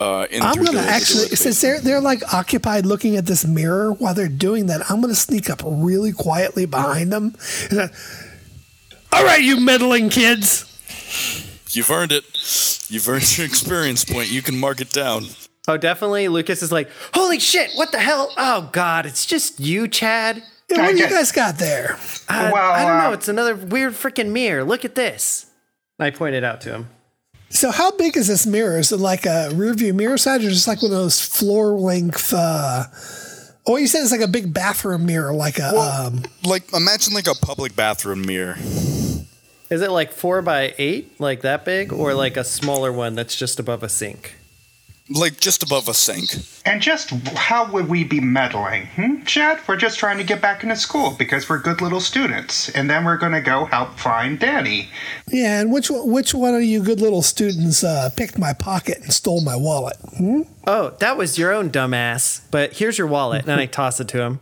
Uh, 0.00 0.26
in 0.30 0.42
I'm 0.42 0.54
going 0.54 0.64
the- 0.66 0.72
to 0.72 0.78
the 0.78 0.82
actually, 0.88 1.26
door. 1.28 1.36
since 1.36 1.60
they're 1.60 1.80
they're 1.80 2.00
like 2.00 2.22
occupied 2.34 2.86
looking 2.86 3.16
at 3.16 3.26
this 3.26 3.44
mirror 3.46 3.92
while 3.92 4.14
they're 4.14 4.28
doing 4.28 4.66
that, 4.66 4.90
I'm 4.90 5.00
going 5.00 5.12
to 5.14 5.20
sneak 5.20 5.50
up 5.50 5.60
really 5.64 6.12
quietly 6.12 6.64
behind 6.66 7.12
them. 7.12 7.36
I, 7.70 7.90
All 9.12 9.24
right, 9.24 9.42
you 9.42 9.60
meddling 9.60 10.08
kids. 10.08 10.64
You've 11.70 11.90
earned 11.90 12.12
it. 12.12 12.24
You've 12.90 13.08
earned 13.08 13.36
your 13.36 13.46
experience 13.46 14.04
point. 14.04 14.30
You 14.30 14.42
can 14.42 14.58
mark 14.58 14.80
it 14.80 14.90
down. 14.90 15.26
Oh, 15.68 15.76
definitely. 15.76 16.28
Lucas 16.28 16.62
is 16.62 16.72
like, 16.72 16.88
holy 17.14 17.38
shit, 17.38 17.70
what 17.76 17.92
the 17.92 17.98
hell? 18.00 18.32
Oh, 18.36 18.68
God, 18.72 19.06
it's 19.06 19.24
just 19.26 19.60
you, 19.60 19.86
Chad. 19.86 20.42
Yeah, 20.68 20.78
what 20.78 20.86
I 20.86 20.92
do 20.92 20.98
you 20.98 21.08
guys 21.08 21.30
got 21.32 21.58
there? 21.58 21.96
Uh, 22.28 22.50
Well, 22.52 22.72
I 22.72 22.84
don't 22.84 22.98
know. 22.98 23.10
uh, 23.10 23.12
It's 23.12 23.28
another 23.28 23.54
weird 23.54 23.92
freaking 23.92 24.30
mirror. 24.32 24.64
Look 24.64 24.84
at 24.84 24.94
this. 24.94 25.46
I 26.00 26.10
pointed 26.10 26.42
out 26.44 26.60
to 26.62 26.70
him. 26.70 26.88
So 27.50 27.70
how 27.70 27.90
big 27.96 28.16
is 28.16 28.26
this 28.28 28.46
mirror? 28.46 28.78
Is 28.78 28.90
it 28.92 28.96
like 28.98 29.26
a 29.26 29.50
rearview 29.52 29.94
mirror 29.94 30.16
size 30.16 30.44
or 30.44 30.48
just 30.48 30.66
like 30.66 30.82
one 30.82 30.90
of 30.90 30.96
those 30.96 31.20
floor 31.20 31.78
length 31.78 32.32
uh 32.32 32.84
Oh, 33.64 33.76
you 33.76 33.86
said 33.86 34.02
it's 34.02 34.10
like 34.10 34.22
a 34.22 34.26
big 34.26 34.52
bathroom 34.52 35.06
mirror, 35.06 35.32
like 35.32 35.58
a 35.60 35.68
um 35.78 36.22
Like, 36.42 36.72
imagine 36.72 37.12
like 37.14 37.28
a 37.28 37.34
public 37.34 37.76
bathroom 37.76 38.22
mirror. 38.26 38.56
Is 38.58 39.80
it 39.82 39.90
like 39.90 40.12
four 40.12 40.42
by 40.42 40.74
eight, 40.78 41.20
like 41.20 41.42
that 41.42 41.64
big, 41.64 41.92
or 41.92 42.14
like 42.14 42.36
a 42.36 42.42
smaller 42.44 42.90
one 42.92 43.14
that's 43.14 43.36
just 43.36 43.60
above 43.60 43.82
a 43.82 43.88
sink? 43.88 44.34
Like 45.14 45.40
just 45.40 45.62
above 45.62 45.88
a 45.88 45.94
sink. 45.94 46.30
And 46.64 46.80
just 46.80 47.10
how 47.36 47.70
would 47.72 47.88
we 47.88 48.04
be 48.04 48.20
meddling? 48.20 48.86
Hmm? 48.96 49.22
Chad, 49.24 49.60
we're 49.68 49.76
just 49.76 49.98
trying 49.98 50.18
to 50.18 50.24
get 50.24 50.40
back 50.40 50.62
into 50.62 50.76
school 50.76 51.14
because 51.18 51.48
we're 51.48 51.58
good 51.58 51.80
little 51.80 52.00
students. 52.00 52.68
And 52.70 52.88
then 52.88 53.04
we're 53.04 53.16
going 53.16 53.32
to 53.32 53.40
go 53.40 53.64
help 53.66 53.98
find 53.98 54.38
Danny. 54.38 54.88
Yeah, 55.28 55.60
and 55.60 55.72
which 55.72 55.90
one- 55.90 56.10
which 56.10 56.34
one 56.34 56.54
of 56.54 56.62
you 56.62 56.82
good 56.82 57.00
little 57.00 57.22
students 57.22 57.82
uh, 57.84 58.10
picked 58.16 58.38
my 58.38 58.52
pocket 58.52 58.98
and 59.02 59.12
stole 59.12 59.40
my 59.42 59.56
wallet? 59.56 59.96
Hmm? 60.16 60.42
Oh, 60.66 60.90
that 61.00 61.16
was 61.16 61.36
your 61.38 61.52
own 61.52 61.70
dumbass. 61.70 62.40
But 62.50 62.74
here's 62.74 62.96
your 62.98 63.06
wallet, 63.06 63.42
and 63.42 63.52
I 63.60 63.66
toss 63.80 64.00
it 64.00 64.08
to 64.08 64.22
him. 64.22 64.40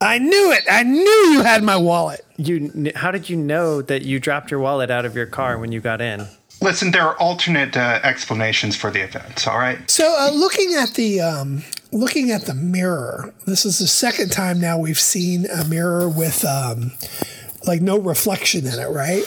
I 0.00 0.18
knew 0.18 0.52
it. 0.52 0.62
I 0.70 0.82
knew 0.82 1.00
you 1.32 1.42
had 1.42 1.62
my 1.62 1.76
wallet. 1.76 2.20
You, 2.36 2.92
how 2.94 3.10
did 3.10 3.30
you 3.30 3.36
know 3.36 3.80
that 3.80 4.02
you 4.02 4.20
dropped 4.20 4.50
your 4.50 4.60
wallet 4.60 4.90
out 4.90 5.06
of 5.06 5.16
your 5.16 5.24
car 5.24 5.58
when 5.58 5.72
you 5.72 5.80
got 5.80 6.02
in? 6.02 6.26
Listen, 6.60 6.90
there 6.90 7.02
are 7.02 7.16
alternate 7.18 7.76
uh, 7.76 8.00
explanations 8.02 8.76
for 8.76 8.90
the 8.90 9.00
events, 9.00 9.46
all 9.46 9.58
right? 9.58 9.88
So, 9.90 10.16
uh, 10.18 10.30
looking 10.32 10.74
at 10.74 10.94
the 10.94 11.20
um, 11.20 11.62
looking 11.92 12.30
at 12.30 12.42
the 12.42 12.54
mirror, 12.54 13.34
this 13.46 13.64
is 13.64 13.78
the 13.78 13.86
second 13.86 14.32
time 14.32 14.60
now 14.60 14.78
we've 14.78 14.98
seen 14.98 15.46
a 15.46 15.64
mirror 15.64 16.08
with 16.08 16.44
um, 16.44 16.92
like 17.66 17.82
no 17.82 17.98
reflection 17.98 18.66
in 18.66 18.78
it, 18.78 18.88
right? 18.88 19.24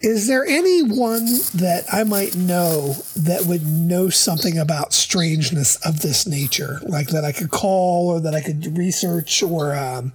Is 0.00 0.26
there 0.26 0.44
anyone 0.44 1.24
that 1.54 1.84
I 1.90 2.04
might 2.04 2.36
know 2.36 2.94
that 3.16 3.46
would 3.46 3.66
know 3.66 4.10
something 4.10 4.58
about 4.58 4.92
strangeness 4.92 5.76
of 5.76 6.00
this 6.00 6.26
nature, 6.26 6.80
like 6.82 7.08
that 7.08 7.24
I 7.24 7.32
could 7.32 7.50
call 7.50 8.10
or 8.10 8.20
that 8.20 8.34
I 8.34 8.42
could 8.42 8.76
research 8.76 9.42
or 9.42 9.74
um, 9.74 10.12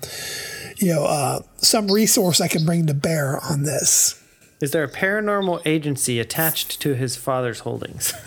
you 0.78 0.93
know 0.93 1.06
uh, 1.06 1.39
some 1.58 1.91
resource 1.91 2.39
I 2.39 2.47
can 2.47 2.66
bring 2.66 2.86
to 2.88 2.93
bear 2.93 3.39
on 3.43 3.64
this? 3.64 4.19
Is 4.62 4.72
there 4.72 4.84
a 4.84 4.89
paranormal 4.91 5.62
agency 5.66 6.20
attached 6.20 6.80
to 6.82 6.93
his 6.95 7.16
father's 7.16 7.60
holdings? 7.62 8.14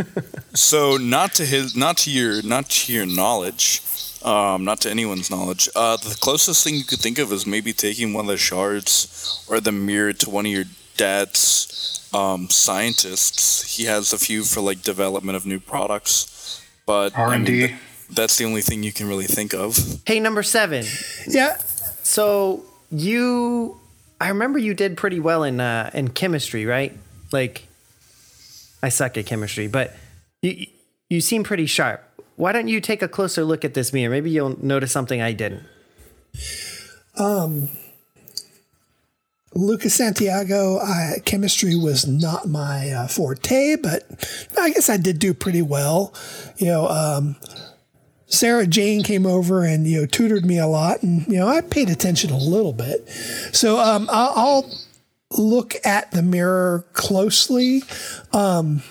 So 0.54 0.98
not 0.98 1.32
to 1.36 1.46
his, 1.46 1.74
not 1.74 1.96
to 1.98 2.10
your, 2.10 2.42
not 2.42 2.68
to 2.68 2.92
your 2.92 3.06
knowledge, 3.06 3.80
um, 4.22 4.64
not 4.64 4.82
to 4.82 4.90
anyone's 4.90 5.30
knowledge. 5.30 5.66
Uh, 5.74 5.96
the 5.96 6.14
closest 6.20 6.62
thing 6.62 6.74
you 6.74 6.84
could 6.84 6.98
think 6.98 7.18
of 7.18 7.32
is 7.32 7.46
maybe 7.46 7.72
taking 7.72 8.12
one 8.12 8.26
of 8.26 8.28
the 8.28 8.36
shards 8.36 9.46
or 9.48 9.60
the 9.60 9.72
mirror 9.72 10.12
to 10.12 10.28
one 10.28 10.44
of 10.44 10.52
your 10.52 10.64
dad's 10.98 12.06
um, 12.12 12.50
scientists. 12.50 13.76
He 13.76 13.84
has 13.84 14.12
a 14.12 14.18
few 14.18 14.44
for 14.44 14.60
like 14.60 14.82
development 14.82 15.36
of 15.36 15.46
new 15.46 15.58
products, 15.58 16.62
but 16.84 17.16
R&D. 17.16 17.74
that's 18.10 18.36
the 18.36 18.44
only 18.44 18.60
thing 18.60 18.82
you 18.82 18.92
can 18.92 19.08
really 19.08 19.24
think 19.24 19.54
of. 19.54 19.78
hey, 20.06 20.20
number 20.20 20.42
seven. 20.42 20.84
Yeah, 21.26 21.56
So 22.02 22.62
you, 22.90 23.80
I 24.22 24.28
remember 24.28 24.60
you 24.60 24.72
did 24.72 24.96
pretty 24.96 25.18
well 25.18 25.42
in 25.42 25.58
uh, 25.58 25.90
in 25.92 26.10
chemistry, 26.10 26.64
right? 26.64 26.96
Like, 27.32 27.66
I 28.80 28.88
suck 28.88 29.18
at 29.18 29.26
chemistry, 29.26 29.66
but 29.66 29.96
you 30.42 30.68
you 31.10 31.20
seem 31.20 31.42
pretty 31.42 31.66
sharp. 31.66 32.04
Why 32.36 32.52
don't 32.52 32.68
you 32.68 32.80
take 32.80 33.02
a 33.02 33.08
closer 33.08 33.42
look 33.42 33.64
at 33.64 33.74
this 33.74 33.92
mirror? 33.92 34.10
Maybe 34.12 34.30
you'll 34.30 34.64
notice 34.64 34.92
something 34.92 35.20
I 35.20 35.32
didn't. 35.32 35.64
Um, 37.18 37.68
Lucas 39.54 39.94
Santiago, 39.96 40.78
I, 40.78 41.18
chemistry 41.24 41.74
was 41.74 42.06
not 42.06 42.46
my 42.46 42.90
uh, 42.90 43.08
forte, 43.08 43.74
but 43.74 44.04
I 44.56 44.70
guess 44.70 44.88
I 44.88 44.98
did 44.98 45.18
do 45.18 45.34
pretty 45.34 45.62
well. 45.62 46.14
You 46.58 46.66
know, 46.66 46.86
um, 46.86 47.36
Sarah 48.32 48.66
Jane 48.66 49.02
came 49.02 49.26
over 49.26 49.62
and 49.62 49.86
you 49.86 50.00
know 50.00 50.06
tutored 50.06 50.46
me 50.46 50.58
a 50.58 50.66
lot, 50.66 51.02
and 51.02 51.26
you 51.28 51.36
know 51.36 51.46
I 51.46 51.60
paid 51.60 51.90
attention 51.90 52.30
a 52.30 52.38
little 52.38 52.72
bit. 52.72 53.06
So 53.52 53.78
um, 53.78 54.08
I'll, 54.10 54.32
I'll 54.34 54.70
look 55.38 55.74
at 55.84 56.10
the 56.12 56.22
mirror 56.22 56.86
closely, 56.94 57.82
um, 58.32 58.82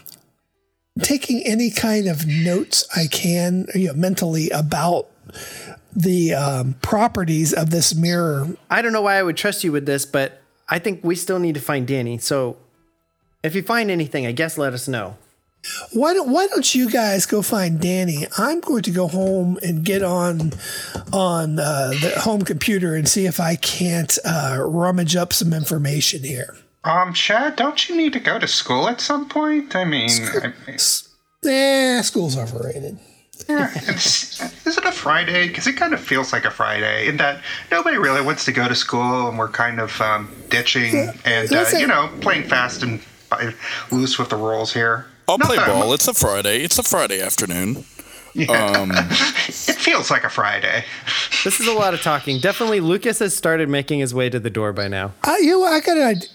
taking 1.02 1.42
any 1.44 1.72
kind 1.72 2.08
of 2.08 2.28
notes 2.28 2.88
I 2.96 3.08
can, 3.08 3.68
you 3.74 3.88
know, 3.88 3.94
mentally 3.94 4.50
about 4.52 5.08
the 5.94 6.34
um, 6.34 6.76
properties 6.82 7.52
of 7.52 7.70
this 7.70 7.94
mirror 7.94 8.48
I 8.70 8.82
don't 8.82 8.94
know 8.94 9.02
why 9.02 9.16
I 9.16 9.24
would 9.24 9.38
trust 9.38 9.64
you 9.64 9.72
with 9.72 9.86
this, 9.86 10.06
but 10.06 10.42
I 10.70 10.80
think 10.80 11.04
we 11.04 11.16
still 11.16 11.40
need 11.40 11.56
to 11.56 11.62
find 11.62 11.86
Danny. 11.88 12.18
So 12.18 12.58
if 13.44 13.56
you 13.56 13.64
find 13.64 13.90
anything, 13.92 14.26
I 14.26 14.32
guess 14.32 14.58
let 14.58 14.74
us 14.74 14.88
know. 14.88 15.18
Why 15.94 16.14
don't 16.14 16.32
Why 16.32 16.48
don't 16.48 16.74
you 16.74 16.90
guys 16.90 17.26
go 17.26 17.42
find 17.42 17.80
Danny? 17.80 18.26
I'm 18.38 18.60
going 18.62 18.84
to 18.84 18.92
go 18.92 19.08
home 19.08 19.60
and 19.62 19.84
get 19.84 20.02
on 20.04 20.54
on 21.14 21.60
uh, 21.60 21.90
the 22.02 22.14
home 22.22 22.44
computer 22.44 22.96
and 22.96 23.08
see 23.08 23.26
if 23.26 23.40
I 23.40 23.56
can't 23.56 24.18
uh, 24.26 24.58
rummage 24.60 25.16
up 25.16 25.34
some 25.34 25.54
information 25.54 26.24
here. 26.24 26.58
Um, 26.84 27.14
Chad, 27.14 27.58
don't 27.58 27.88
you 27.88 27.96
need 27.96 28.14
to 28.14 28.20
go 28.20 28.40
to 28.40 28.48
school 28.48 28.88
at 28.88 29.00
some 29.00 29.30
point? 29.30 29.76
I 29.76 29.86
mean, 29.86 30.10
I, 30.10 30.54
Eh, 31.48 32.02
school's 32.02 32.38
overrated. 32.38 32.98
yeah, 33.50 33.72
is 33.88 34.40
it 34.66 34.86
a 34.86 34.92
Friday? 34.92 35.48
Because 35.48 35.66
it 35.68 35.74
kind 35.74 35.94
of 35.94 36.00
feels 36.00 36.32
like 36.34 36.46
a 36.46 36.52
Friday 36.52 37.08
in 37.08 37.18
that 37.18 37.42
nobody 37.72 37.98
really 37.98 38.22
wants 38.22 38.46
to 38.46 38.52
go 38.52 38.68
to 38.68 38.76
school 38.76 39.28
and 39.30 39.38
we're 39.38 39.48
kind 39.50 39.80
of 39.80 40.00
um, 40.02 40.32
ditching 40.50 40.96
and, 41.26 41.52
uh, 41.52 41.66
you 41.78 41.88
know, 41.88 42.10
playing 42.22 42.48
fast 42.48 42.84
and 42.84 43.00
uh, 43.32 43.52
loose 43.92 44.18
with 44.20 44.30
the 44.30 44.36
rules 44.36 44.72
here. 44.74 45.08
I'll 45.32 45.38
Not 45.38 45.48
play 45.48 45.58
ball. 45.58 45.88
mu- 45.88 45.94
It's 45.94 46.08
a 46.08 46.14
Friday. 46.14 46.62
It's 46.64 46.78
a 46.78 46.84
Friday 46.84 47.22
afternoon. 47.22 47.86
Um, 48.50 48.92
It 49.48 49.78
feels 49.78 50.10
like 50.12 50.24
a 50.24 50.30
Friday. 50.30 50.86
This 51.44 51.60
is 51.60 51.68
a 51.68 51.74
lot 51.74 51.94
of 51.94 52.02
talking. 52.02 52.40
Definitely, 52.40 52.80
Lucas 52.80 53.20
has 53.20 53.36
started 53.36 53.68
making 53.70 54.00
his 54.00 54.14
way 54.14 54.30
to 54.30 54.40
the 54.40 54.50
door 54.50 54.72
by 54.74 54.88
now. 54.88 55.14
Uh, 55.24 55.36
you 55.42 55.60
know. 55.60 55.64
I 55.66 55.80
got 55.80 55.98
an 55.98 56.04
idea. 56.04 56.30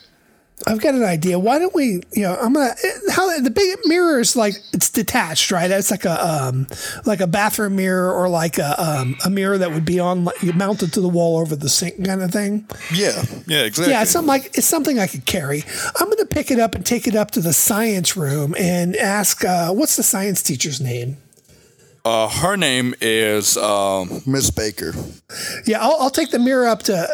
I've 0.66 0.80
got 0.80 0.94
an 0.94 1.04
idea. 1.04 1.38
Why 1.38 1.59
don't 1.59 1.74
we? 1.74 2.00
You 2.12 2.22
know, 2.22 2.36
I'm 2.40 2.54
gonna 2.54 2.74
how 3.11 3.38
the 3.40 3.50
big 3.50 3.78
mirror 3.84 4.20
is 4.20 4.36
like 4.36 4.54
it's 4.72 4.88
detached, 4.88 5.50
right? 5.50 5.70
It's 5.70 5.90
like 5.90 6.07
a 6.07 6.26
um, 6.26 6.66
like 7.04 7.20
a 7.20 7.26
bathroom 7.26 7.76
mirror 7.76 8.11
or 8.11 8.28
like 8.28 8.57
a 8.57 8.82
um, 8.82 9.16
a 9.24 9.28
mirror 9.28 9.59
that 9.59 9.72
would 9.72 9.84
be 9.84 10.00
on 10.00 10.24
like, 10.24 10.42
mounted 10.54 10.94
to 10.94 11.00
the 11.02 11.09
wall 11.09 11.38
over 11.38 11.54
the 11.54 11.68
sink 11.68 12.02
kind 12.02 12.22
of 12.22 12.30
thing. 12.30 12.66
yeah, 12.94 13.22
yeah, 13.46 13.64
exactly. 13.64 13.92
Yeah, 13.92 14.02
it's 14.02 14.11
something 14.11 14.28
like 14.28 14.46
it's 14.57 14.66
something 14.66 14.98
I 14.98 15.07
could 15.07 15.26
carry. 15.26 15.62
I'm 16.00 16.09
gonna 16.09 16.24
pick 16.24 16.50
it 16.50 16.59
up 16.59 16.74
and 16.74 16.86
take 16.86 17.07
it 17.07 17.14
up 17.14 17.32
to 17.32 17.40
the 17.40 17.52
science 17.52 18.16
room 18.16 18.54
and 18.59 18.96
ask, 18.96 19.44
uh, 19.44 19.72
what's 19.72 19.96
the 19.96 20.02
science 20.02 20.42
teacher's 20.42 20.80
name? 20.80 21.18
Uh, 22.07 22.28
her 22.28 22.57
name 22.57 22.94
is 23.02 23.59
um, 23.59 24.22
Miss 24.24 24.50
Baker. 24.50 24.94
Yeah, 25.66 25.82
I'll, 25.82 25.96
I'll 26.00 26.11
take 26.11 26.30
the 26.30 26.38
mirror 26.38 26.66
up 26.66 26.84
to 26.84 27.09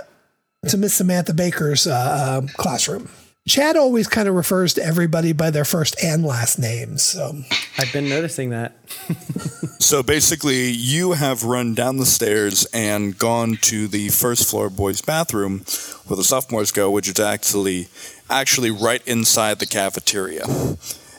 to 0.68 0.76
Miss 0.76 0.94
Samantha 0.94 1.34
Baker's 1.34 1.88
uh, 1.88 1.92
uh, 1.92 2.46
classroom. 2.56 3.08
Chad 3.46 3.76
always 3.76 4.06
kind 4.06 4.28
of 4.28 4.34
refers 4.34 4.74
to 4.74 4.84
everybody 4.84 5.32
by 5.32 5.50
their 5.50 5.64
first 5.64 5.96
and 6.02 6.24
last 6.24 6.58
names. 6.58 7.02
So 7.02 7.38
I've 7.76 7.92
been 7.92 8.08
noticing 8.08 8.50
that. 8.50 8.76
So 9.82 10.00
basically, 10.02 10.70
you 10.70 11.12
have 11.12 11.42
run 11.42 11.74
down 11.74 11.96
the 11.96 12.06
stairs 12.06 12.66
and 12.72 13.18
gone 13.18 13.56
to 13.62 13.88
the 13.88 14.10
first 14.10 14.48
floor 14.48 14.70
boys' 14.70 15.02
bathroom 15.02 15.64
where 16.06 16.16
the 16.16 16.22
sophomores 16.22 16.70
go, 16.70 16.88
which 16.88 17.08
is 17.08 17.18
actually 17.18 17.88
actually 18.30 18.70
right 18.70 19.06
inside 19.08 19.58
the 19.58 19.66
cafeteria. 19.66 20.46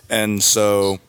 And 0.09 0.41
so 0.41 0.99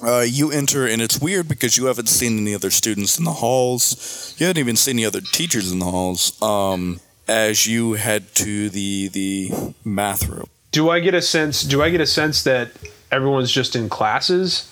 uh, 0.00 0.20
you 0.20 0.52
enter, 0.52 0.86
and 0.86 1.02
it's 1.02 1.20
weird 1.20 1.48
because 1.48 1.76
you 1.76 1.86
haven't 1.86 2.08
seen 2.08 2.38
any 2.38 2.54
other 2.54 2.70
students 2.70 3.18
in 3.18 3.24
the 3.24 3.32
halls. 3.32 4.34
You 4.38 4.46
haven't 4.46 4.60
even 4.60 4.76
seen 4.76 4.94
any 4.94 5.04
other 5.04 5.20
teachers 5.20 5.72
in 5.72 5.80
the 5.80 5.86
halls. 5.86 6.40
Um, 6.40 7.00
as 7.32 7.66
you 7.66 7.94
head 7.94 8.34
to 8.34 8.68
the 8.68 9.08
the 9.08 9.74
math 9.84 10.28
room. 10.28 10.48
Do 10.70 10.90
I 10.90 11.00
get 11.00 11.14
a 11.14 11.22
sense? 11.22 11.62
Do 11.62 11.82
I 11.82 11.88
get 11.88 12.00
a 12.00 12.06
sense 12.06 12.42
that 12.44 12.70
everyone's 13.10 13.50
just 13.50 13.74
in 13.74 13.88
classes, 13.88 14.70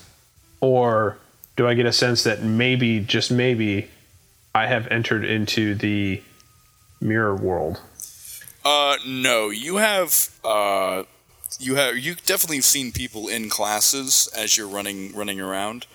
or 0.60 1.16
do 1.56 1.66
I 1.66 1.74
get 1.74 1.86
a 1.86 1.92
sense 1.92 2.22
that 2.24 2.42
maybe, 2.42 3.00
just 3.00 3.30
maybe, 3.30 3.88
I 4.54 4.66
have 4.66 4.86
entered 4.88 5.24
into 5.24 5.74
the 5.74 6.22
mirror 7.00 7.34
world? 7.34 7.80
Uh, 8.62 8.96
no, 9.06 9.48
you 9.48 9.76
have 9.76 10.30
uh, 10.44 11.04
you 11.58 11.76
have 11.76 11.96
you 11.96 12.14
definitely 12.26 12.60
seen 12.60 12.92
people 12.92 13.26
in 13.26 13.48
classes 13.48 14.28
as 14.36 14.58
you're 14.58 14.68
running 14.68 15.14
running 15.14 15.40
around. 15.40 15.86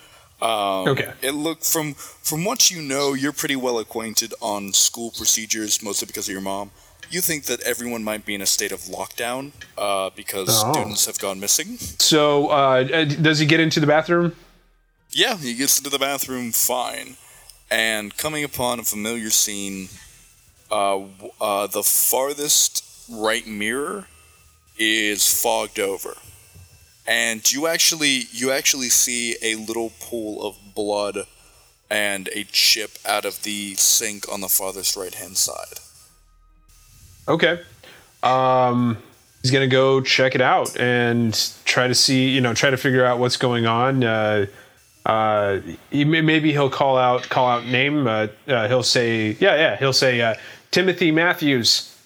Um, 0.42 0.88
Okay. 0.88 1.12
It 1.22 1.32
look 1.32 1.62
from 1.64 1.94
from 1.94 2.44
what 2.44 2.70
you 2.70 2.82
know, 2.82 3.14
you're 3.14 3.32
pretty 3.32 3.56
well 3.56 3.78
acquainted 3.78 4.34
on 4.40 4.72
school 4.72 5.10
procedures, 5.10 5.82
mostly 5.82 6.06
because 6.06 6.28
of 6.28 6.32
your 6.32 6.42
mom. 6.42 6.70
You 7.08 7.20
think 7.20 7.44
that 7.44 7.60
everyone 7.62 8.02
might 8.04 8.26
be 8.26 8.34
in 8.34 8.42
a 8.42 8.46
state 8.46 8.72
of 8.72 8.80
lockdown 8.80 9.52
uh, 9.78 10.10
because 10.16 10.48
Oh. 10.50 10.72
students 10.72 11.06
have 11.06 11.18
gone 11.18 11.38
missing. 11.40 11.78
So, 11.98 12.48
uh, 12.48 12.82
does 13.04 13.38
he 13.38 13.46
get 13.46 13.60
into 13.60 13.78
the 13.80 13.86
bathroom? 13.86 14.34
Yeah, 15.10 15.36
he 15.38 15.54
gets 15.54 15.78
into 15.78 15.88
the 15.90 16.00
bathroom 16.00 16.50
fine, 16.52 17.16
and 17.70 18.14
coming 18.16 18.42
upon 18.44 18.80
a 18.80 18.82
familiar 18.82 19.30
scene, 19.30 19.88
uh, 20.70 20.98
uh, 21.40 21.66
the 21.68 21.82
farthest 21.84 22.82
right 23.08 23.46
mirror 23.46 24.08
is 24.76 25.32
fogged 25.42 25.78
over, 25.78 26.16
and 27.06 27.52
you 27.52 27.66
actually 27.66 28.24
you 28.32 28.50
actually 28.50 28.88
see 28.88 29.36
a 29.42 29.54
little 29.54 29.92
pool 30.00 30.46
of 30.46 30.56
blood 30.74 31.26
and 31.90 32.28
a 32.34 32.44
chip 32.44 32.98
out 33.06 33.24
of 33.24 33.42
the 33.42 33.74
sink 33.74 34.30
on 34.32 34.40
the 34.40 34.48
farthest 34.48 34.96
right 34.96 35.14
hand 35.14 35.36
side. 35.36 35.78
Okay. 37.28 37.60
Um, 38.22 38.98
he's 39.42 39.50
gonna 39.50 39.68
go 39.68 40.00
check 40.00 40.34
it 40.34 40.40
out 40.40 40.76
and 40.78 41.32
try 41.64 41.86
to 41.86 41.94
see, 41.94 42.28
you 42.28 42.40
know, 42.40 42.54
try 42.54 42.70
to 42.70 42.76
figure 42.76 43.04
out 43.04 43.18
what's 43.18 43.36
going 43.36 43.66
on. 43.66 44.02
Uh, 44.02 44.46
uh, 45.04 45.60
he, 45.90 46.04
may- 46.04 46.20
maybe 46.20 46.50
he'll 46.50 46.70
call 46.70 46.98
out, 46.98 47.22
call 47.28 47.46
out 47.48 47.64
name. 47.66 48.08
Uh, 48.08 48.26
uh, 48.48 48.66
he'll 48.66 48.82
say, 48.82 49.36
yeah, 49.38 49.54
yeah. 49.54 49.76
He'll 49.76 49.92
say, 49.92 50.20
uh, 50.20 50.34
Timothy 50.72 51.12
Matthews. 51.12 51.96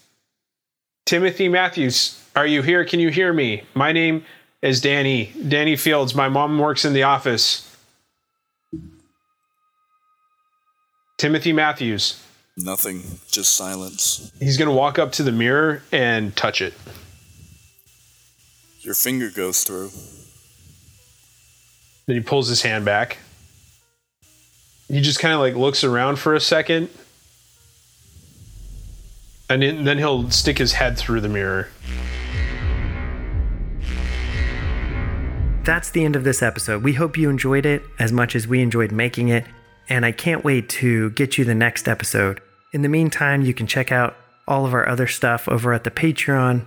Timothy 1.07 1.49
Matthews, 1.49 2.23
are 2.37 2.47
you 2.47 2.61
here? 2.61 2.85
Can 2.85 3.01
you 3.01 3.09
hear 3.09 3.33
me? 3.33 3.63
My 3.75 3.91
name 3.93 4.25
is 4.63 4.81
Danny. 4.81 5.33
Danny 5.49 5.77
Fields. 5.77 6.15
My 6.15 6.29
mom 6.29 6.59
works 6.59 6.85
in 6.85 6.93
the 6.93 7.05
office. 7.05 7.67
Timothy 11.19 11.53
Matthews. 11.53 12.23
Nothing, 12.57 13.03
just 13.31 13.55
silence. 13.55 14.33
He's 14.39 14.57
gonna 14.57 14.73
walk 14.73 14.99
up 14.99 15.13
to 15.13 15.23
the 15.23 15.33
mirror 15.33 15.83
and 15.93 16.35
touch 16.37 16.61
it. 16.61 16.75
Your 18.81 18.95
finger 18.95 19.31
goes 19.31 19.63
through. 19.65 19.91
Then 22.07 22.17
he 22.17 22.23
pulls 22.23 22.49
his 22.49 22.63
hand 22.63 22.85
back. 22.85 23.19
He 24.89 25.01
just 25.01 25.21
kind 25.21 25.33
of 25.33 25.41
like 25.41 25.55
looks 25.55 25.85
around 25.85 26.19
for 26.19 26.35
a 26.35 26.41
second. 26.41 26.89
And 29.49 29.63
then 29.63 29.85
then 29.85 29.99
he'll 29.99 30.31
stick 30.31 30.59
his 30.59 30.73
head 30.73 30.99
through 30.99 31.21
the 31.21 31.29
mirror. 31.29 31.69
That's 35.63 35.91
the 35.91 36.05
end 36.05 36.17
of 36.17 36.25
this 36.25 36.43
episode. 36.43 36.83
We 36.83 36.95
hope 36.95 37.19
you 37.19 37.29
enjoyed 37.29 37.67
it 37.67 37.83
as 37.99 38.13
much 38.13 38.35
as 38.35 38.49
we 38.49 38.63
enjoyed 38.63 38.93
making 38.93 39.29
it, 39.29 39.45
and 39.89 40.07
I 40.07 40.13
can't 40.13 40.43
wait 40.43 40.69
to 40.71 41.11
get 41.11 41.37
you 41.37 41.45
the 41.45 41.55
next 41.55 41.87
episode. 41.87 42.41
In 42.73 42.83
the 42.83 42.89
meantime, 42.89 43.43
you 43.43 43.53
can 43.53 43.67
check 43.67 43.93
out 43.93 44.17
all 44.49 44.65
of 44.65 44.73
our 44.73 44.89
other 44.89 45.07
stuff 45.07 45.49
over 45.49 45.73
at 45.73 45.85
the 45.85 45.91
Patreon. 45.91 46.67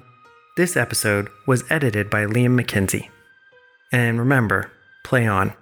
This 0.58 0.78
episode 0.78 1.30
was 1.48 1.64
edited 1.72 2.10
by 2.10 2.26
Liam 2.26 2.60
McKenzie. 2.60 3.10
And 3.91 4.20
remember, 4.20 4.72
play 5.04 5.26
on. 5.28 5.54